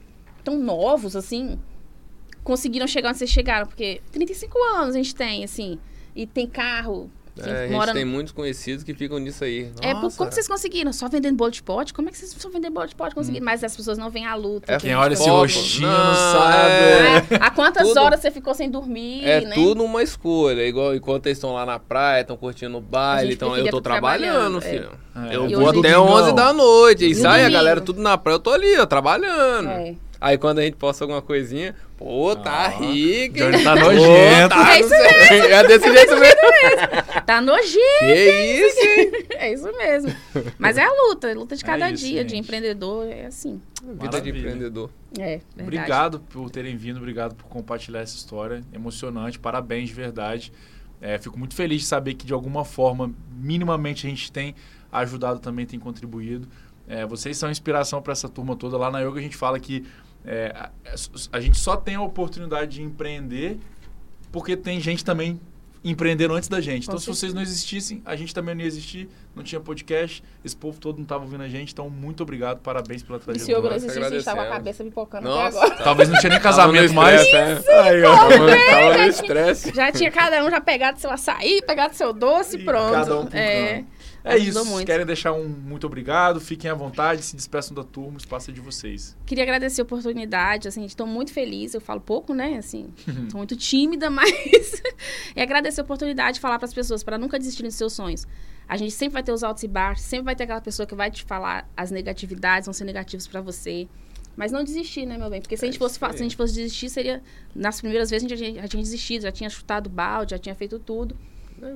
tão 0.45 0.59
novos, 0.59 1.15
assim, 1.15 1.59
conseguiram 2.43 2.87
chegar 2.87 3.11
onde 3.11 3.19
vocês 3.19 3.31
chegaram? 3.31 3.67
Porque 3.67 4.01
35 4.11 4.59
anos 4.77 4.95
a 4.95 4.99
gente 4.99 5.15
tem, 5.15 5.45
assim, 5.45 5.79
e 6.15 6.27
tem 6.27 6.47
carro, 6.47 7.11
É, 7.39 7.51
a 7.51 7.63
gente 7.67 7.73
mora 7.73 7.93
tem 7.95 8.05
no... 8.05 8.11
muitos 8.11 8.33
conhecidos 8.33 8.85
que 8.85 8.93
ficam 8.93 9.19
nisso 9.19 9.43
aí. 9.43 9.71
É, 9.81 9.95
Nossa. 9.95 10.19
como 10.19 10.31
vocês 10.31 10.47
conseguiram? 10.47 10.93
Só 10.93 11.09
vendendo 11.09 11.35
bolo 11.37 11.51
de 11.51 11.63
pote? 11.63 11.95
Como 11.95 12.09
é 12.09 12.13
que 12.13 12.19
vocês 12.19 12.35
só 12.39 12.51
vendendo 12.51 12.75
bolo 12.75 12.87
de 12.87 12.95
pote 12.95 13.15
conseguiram? 13.15 13.45
Mas 13.45 13.65
as 13.65 13.75
pessoas 13.75 13.97
não 13.97 14.11
veem 14.11 14.27
a 14.27 14.35
luta. 14.35 14.71
É 14.71 14.77
que 14.77 14.83
Quem 14.87 14.95
olha 14.95 15.15
esse 15.15 15.23
passou. 15.23 15.39
Foco. 15.49 15.59
rostinho 15.59 15.89
Não, 15.89 16.05
não 16.09 16.15
sabe. 16.15 16.59
é. 16.59 17.17
É, 17.17 17.39
Há 17.41 17.51
quantas 17.51 17.89
Tudo- 17.89 18.01
horas 18.01 18.21
você 18.21 18.31
ficou 18.31 18.53
sem 18.55 18.71
dormir, 18.71 19.25
É 19.25 19.41
né? 19.41 19.55
tudo 19.55 19.83
uma 19.83 20.03
escolha. 20.03 20.67
Igual 20.67 20.95
enquanto 20.95 21.27
eles 21.27 21.39
estão 21.39 21.55
lá 21.55 21.65
na 21.65 21.79
praia, 21.79 22.21
estão 22.21 22.37
curtindo 22.37 22.77
o 22.77 22.81
baile, 22.83 23.33
então 23.35 23.57
eu 23.57 23.67
tô 23.71 23.81
trabalhando, 23.81 24.61
trabalhando, 24.61 24.61
filho. 24.61 24.91
É. 25.31 25.37
Eu 25.37 25.49
E 25.49 25.55
vou 25.55 25.65
até 25.71 25.75
Domingão. 25.93 26.07
11 26.07 26.33
da 26.35 26.53
noite. 26.53 27.05
E 27.07 27.11
E 27.13 27.15
sai 27.15 27.45
a 27.45 27.49
galera 27.51 27.81
tudo 27.81 28.01
na 28.03 28.19
praia, 28.19 28.35
eu 28.37 28.41
tô 28.41 28.51
ali, 28.51 28.79
ó, 28.79 28.85
trabalhando. 28.85 29.69
É. 29.71 29.95
Aí 30.25 30.39
quando 30.39 30.61
a 30.61 30.63
gente 30.63 30.77
posta 30.77 31.03
alguma 31.03 31.21
coisinha, 31.21 31.75
pô, 31.97 32.37
tá 32.37 32.67
Ah, 32.67 32.69
rico. 32.69 33.39
Hein? 33.39 33.65
tá 33.65 33.75
Pô, 33.75 33.81
nojento. 33.81 34.49
tá, 34.51 34.77
É 34.77 34.81
isso 34.81 34.89
sei. 34.89 35.41
É 35.53 35.67
desse 35.67 35.93
jeito 35.93 36.17
mesmo. 36.17 36.43
Tá 37.27 37.41
nojento. 37.41 37.77
Que 37.99 38.67
isso, 38.67 38.81
hein? 38.81 39.27
É 39.31 39.53
isso 39.53 39.73
mesmo. 39.77 40.15
Mas 40.59 40.77
é 40.79 40.85
a 40.85 40.91
luta, 40.93 41.31
a 41.31 41.35
luta 41.35 41.57
de 41.57 41.65
cada 41.65 41.91
isso, 41.91 42.05
dia, 42.05 42.25
de 42.25 42.35
gente. 42.37 42.45
empreendedor, 42.45 43.07
é 43.09 43.27
assim. 43.27 43.61
Vida 43.83 43.97
de 43.97 44.05
Maravilha. 44.05 44.39
empreendedor. 44.39 44.91
É, 45.19 45.25
verdade. 45.25 45.63
Obrigado 45.63 46.21
por 46.21 46.51
terem 46.51 46.77
vindo, 46.77 46.99
obrigado 46.99 47.35
por 47.35 47.47
compartilhar 47.47 48.01
essa 48.01 48.17
história. 48.17 48.63
Emocionante, 48.73 49.39
parabéns 49.41 49.89
de 49.89 49.95
verdade. 49.95 50.53
É, 51.01 51.19
fico 51.19 51.37
muito 51.39 51.55
feliz 51.55 51.81
de 51.83 51.87
saber 51.89 52.15
que 52.15 52.25
de 52.25 52.33
alguma 52.33 52.65
forma, 52.65 53.13
minimamente, 53.41 54.07
a 54.07 54.11
gente 54.11 54.31
tem 54.31 54.55
ajudado 54.93 55.41
também, 55.41 55.67
tem 55.67 55.79
contribuído. 55.81 56.47
É, 56.89 57.07
vocês 57.07 57.37
são 57.37 57.51
inspiração 57.51 58.03
para 58.03 58.13
essa 58.13 58.29
turma 58.29 58.55
toda. 58.57 58.77
Lá 58.77 58.91
na 58.91 59.01
Yoga 59.01 59.19
a 59.21 59.23
gente 59.23 59.37
fala 59.37 59.59
que 59.59 59.85
é, 60.25 60.53
a, 60.57 60.71
a 61.33 61.41
gente 61.41 61.59
só 61.59 61.77
tem 61.77 61.95
a 61.97 62.03
oportunidade 62.03 62.77
de 62.77 62.83
empreender 62.83 63.59
porque 64.31 64.57
tem 64.57 64.81
gente 64.81 65.05
também 65.05 65.39
empreendendo 65.85 66.33
antes 66.35 66.49
da 66.49 66.61
gente. 66.61 66.85
Então, 66.87 66.97
se 66.97 67.09
vocês 67.09 67.35
não 67.35 67.43
existissem, 67.43 68.01
a 68.05 68.15
gente 68.15 68.33
também 68.33 68.55
não 68.55 68.61
ia 68.63 68.69
existir, 68.69 69.09
não 69.35 69.43
tinha 69.43 69.61
podcast, 69.61 70.23
esse 70.45 70.57
povo 70.57 70.79
todo 70.79 70.97
não 70.97 71.03
estava 71.03 71.25
ouvindo 71.25 71.43
a 71.43 71.49
gente. 71.49 71.73
Então, 71.73 71.91
muito 71.91 72.23
obrigado, 72.23 72.61
parabéns 72.61 73.03
pela 73.03 73.19
E 73.19 73.21
trajetória. 73.21 73.45
se 73.45 73.51
eu 73.53 73.63
não 73.63 73.77
existisse, 73.77 73.99
a 74.07 74.11
gente 74.11 74.25
tava 74.25 74.43
com 74.43 74.47
a 74.47 74.51
cabeça 74.53 74.85
pipocando 74.85 75.29
Nossa. 75.29 75.59
até 75.59 75.67
agora. 75.67 75.85
Talvez 75.85 76.09
não 76.09 76.21
tinha 76.21 76.31
nem 76.31 76.41
Tava 76.41 76.57
casamento 76.57 76.95
mais. 76.95 77.21
estresse, 77.21 77.69
é. 77.69 77.81
Aí, 77.81 78.03
ó. 78.05 78.15
Tava, 78.17 78.97
no 78.99 79.03
estresse. 79.09 79.75
Já 79.75 79.91
tinha 79.91 80.11
cada 80.13 80.45
um 80.45 80.51
já 80.51 80.61
pegado 80.61 81.01
seu 81.01 81.11
açaí, 81.11 81.61
pegado 81.67 81.95
seu 81.97 82.13
doce 82.13 82.59
e 82.59 82.61
E 82.61 82.65
pronto. 82.65 82.93
cada 82.93 83.19
um 83.21 83.29
é, 83.33 83.75
canto. 83.79 83.87
É 84.25 84.35
ajudou 84.35 84.63
isso. 84.63 84.71
muito. 84.71 84.87
Querem 84.87 85.05
deixar 85.05 85.33
um 85.33 85.49
muito 85.49 85.87
obrigado, 85.87 86.41
fiquem 86.41 86.71
à 86.71 86.75
vontade, 86.75 87.23
se 87.23 87.35
despeçam 87.35 87.75
da 87.75 87.83
turma, 87.83 88.15
o 88.15 88.17
espaço 88.19 88.51
é 88.51 88.55
de 88.55 88.61
vocês. 88.61 89.17
Queria 89.27 89.43
agradecer 89.45 89.81
a 89.81 89.85
oportunidade, 89.85 90.69
assim, 90.69 90.85
estou 90.85 91.07
muito 91.07 91.33
feliz. 91.33 91.75
Eu 91.75 91.81
falo 91.81 92.01
pouco, 92.01 92.33
né? 92.35 92.57
Assim, 92.57 92.93
estou 93.07 93.39
muito 93.39 93.57
tímida, 93.57 94.09
mas 94.11 94.31
é 95.35 95.43
agradecer 95.43 95.81
a 95.81 95.85
oportunidade 95.85 96.35
de 96.37 96.41
falar 96.41 96.59
para 96.59 96.67
as 96.67 96.75
pessoas 96.75 97.03
para 97.03 97.19
nunca 97.19 97.39
desistirem 97.39 97.69
dos 97.69 97.77
seus 97.77 97.93
sonhos. 97.93 98.27
A 98.69 98.77
gente 98.77 98.93
sempre 98.93 99.15
vai 99.15 99.23
ter 99.23 99.33
os 99.33 99.43
altos 99.43 99.63
e 99.65 99.69
baixos, 99.69 100.05
sempre 100.05 100.27
vai 100.27 100.37
ter 100.37 100.45
aquela 100.45 100.61
pessoa 100.61 100.87
que 100.87 100.95
vai 100.95 101.11
te 101.11 101.25
falar 101.25 101.69
as 101.77 101.91
negatividades, 101.91 102.67
vão 102.67 102.73
ser 102.73 102.85
negativos 102.85 103.27
para 103.27 103.41
você. 103.41 103.89
Mas 104.37 104.51
não 104.51 104.65
desistir, 104.65 105.05
né, 105.05 105.19
meu 105.19 105.29
bem? 105.29 105.43
Porque 105.43 105.57
se, 105.59 105.65
a, 105.65 105.69
É 105.69 105.71
gente 105.73 105.79
fosse, 105.79 105.99
fa- 105.99 106.07
aí. 106.07 106.13
se 106.13 106.21
a 106.21 106.23
gente 106.23 106.37
fosse 106.37 106.55
desistir, 106.55 106.89
seria. 106.89 107.23
Nas 107.55 107.81
primeiras 107.81 108.09
vezes 108.09 108.25
a 108.25 108.29
gente 108.29 108.39
já, 108.39 108.47
tinha- 108.47 108.63
já 108.63 108.69
tinha 108.69 108.83
desistido, 108.83 109.23
já 109.23 109.33
tinha 109.33 109.51
chutado 109.51 109.91
balde, 109.91 110.31
já 110.31 110.39
tinha 110.39 110.55
feito 110.55 110.79
tudo. 110.79 111.19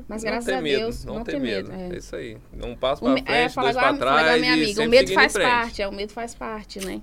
Mas 0.08 0.22
não 0.22 0.30
graças 0.30 0.48
a 0.48 0.60
medo, 0.60 0.78
Deus, 0.80 1.04
não, 1.04 1.14
não 1.16 1.24
ter 1.24 1.38
medo. 1.38 1.70
medo. 1.70 1.92
É. 1.92 1.94
é. 1.94 1.98
isso 1.98 2.16
aí. 2.16 2.36
É 2.58 2.66
um 2.66 2.74
passo 2.74 3.02
para 3.02 3.12
é, 3.12 3.48
frente, 3.48 3.58
é, 3.58 3.62
dois 3.62 3.76
para 3.76 3.96
trás 3.96 4.40
minha 4.40 4.54
amiga, 4.54 4.82
O 4.82 4.88
medo 4.88 5.12
faz 5.12 5.32
parte, 5.32 5.82
é, 5.82 5.88
o 5.88 5.92
medo 5.92 6.12
faz 6.12 6.34
parte, 6.34 6.84
né? 6.84 7.00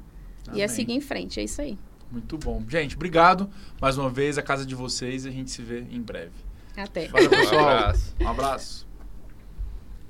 Amém. 0.47 0.59
E 0.59 0.61
é 0.61 0.67
seguir 0.67 0.93
em 0.93 1.01
frente, 1.01 1.39
é 1.39 1.43
isso 1.43 1.61
aí. 1.61 1.77
Muito 2.11 2.37
bom. 2.37 2.63
Gente, 2.67 2.95
obrigado 2.95 3.49
mais 3.81 3.97
uma 3.97 4.09
vez, 4.09 4.37
a 4.37 4.41
casa 4.41 4.65
de 4.65 4.75
vocês, 4.75 5.25
a 5.25 5.31
gente 5.31 5.49
se 5.49 5.61
vê 5.61 5.79
em 5.89 6.01
breve. 6.01 6.31
Até. 6.75 7.07
Valeu, 7.07 7.29
pessoal. 7.31 7.63
Um 7.63 7.67
abraço. 7.67 8.15
Um 8.19 8.27
abraço. 8.27 8.92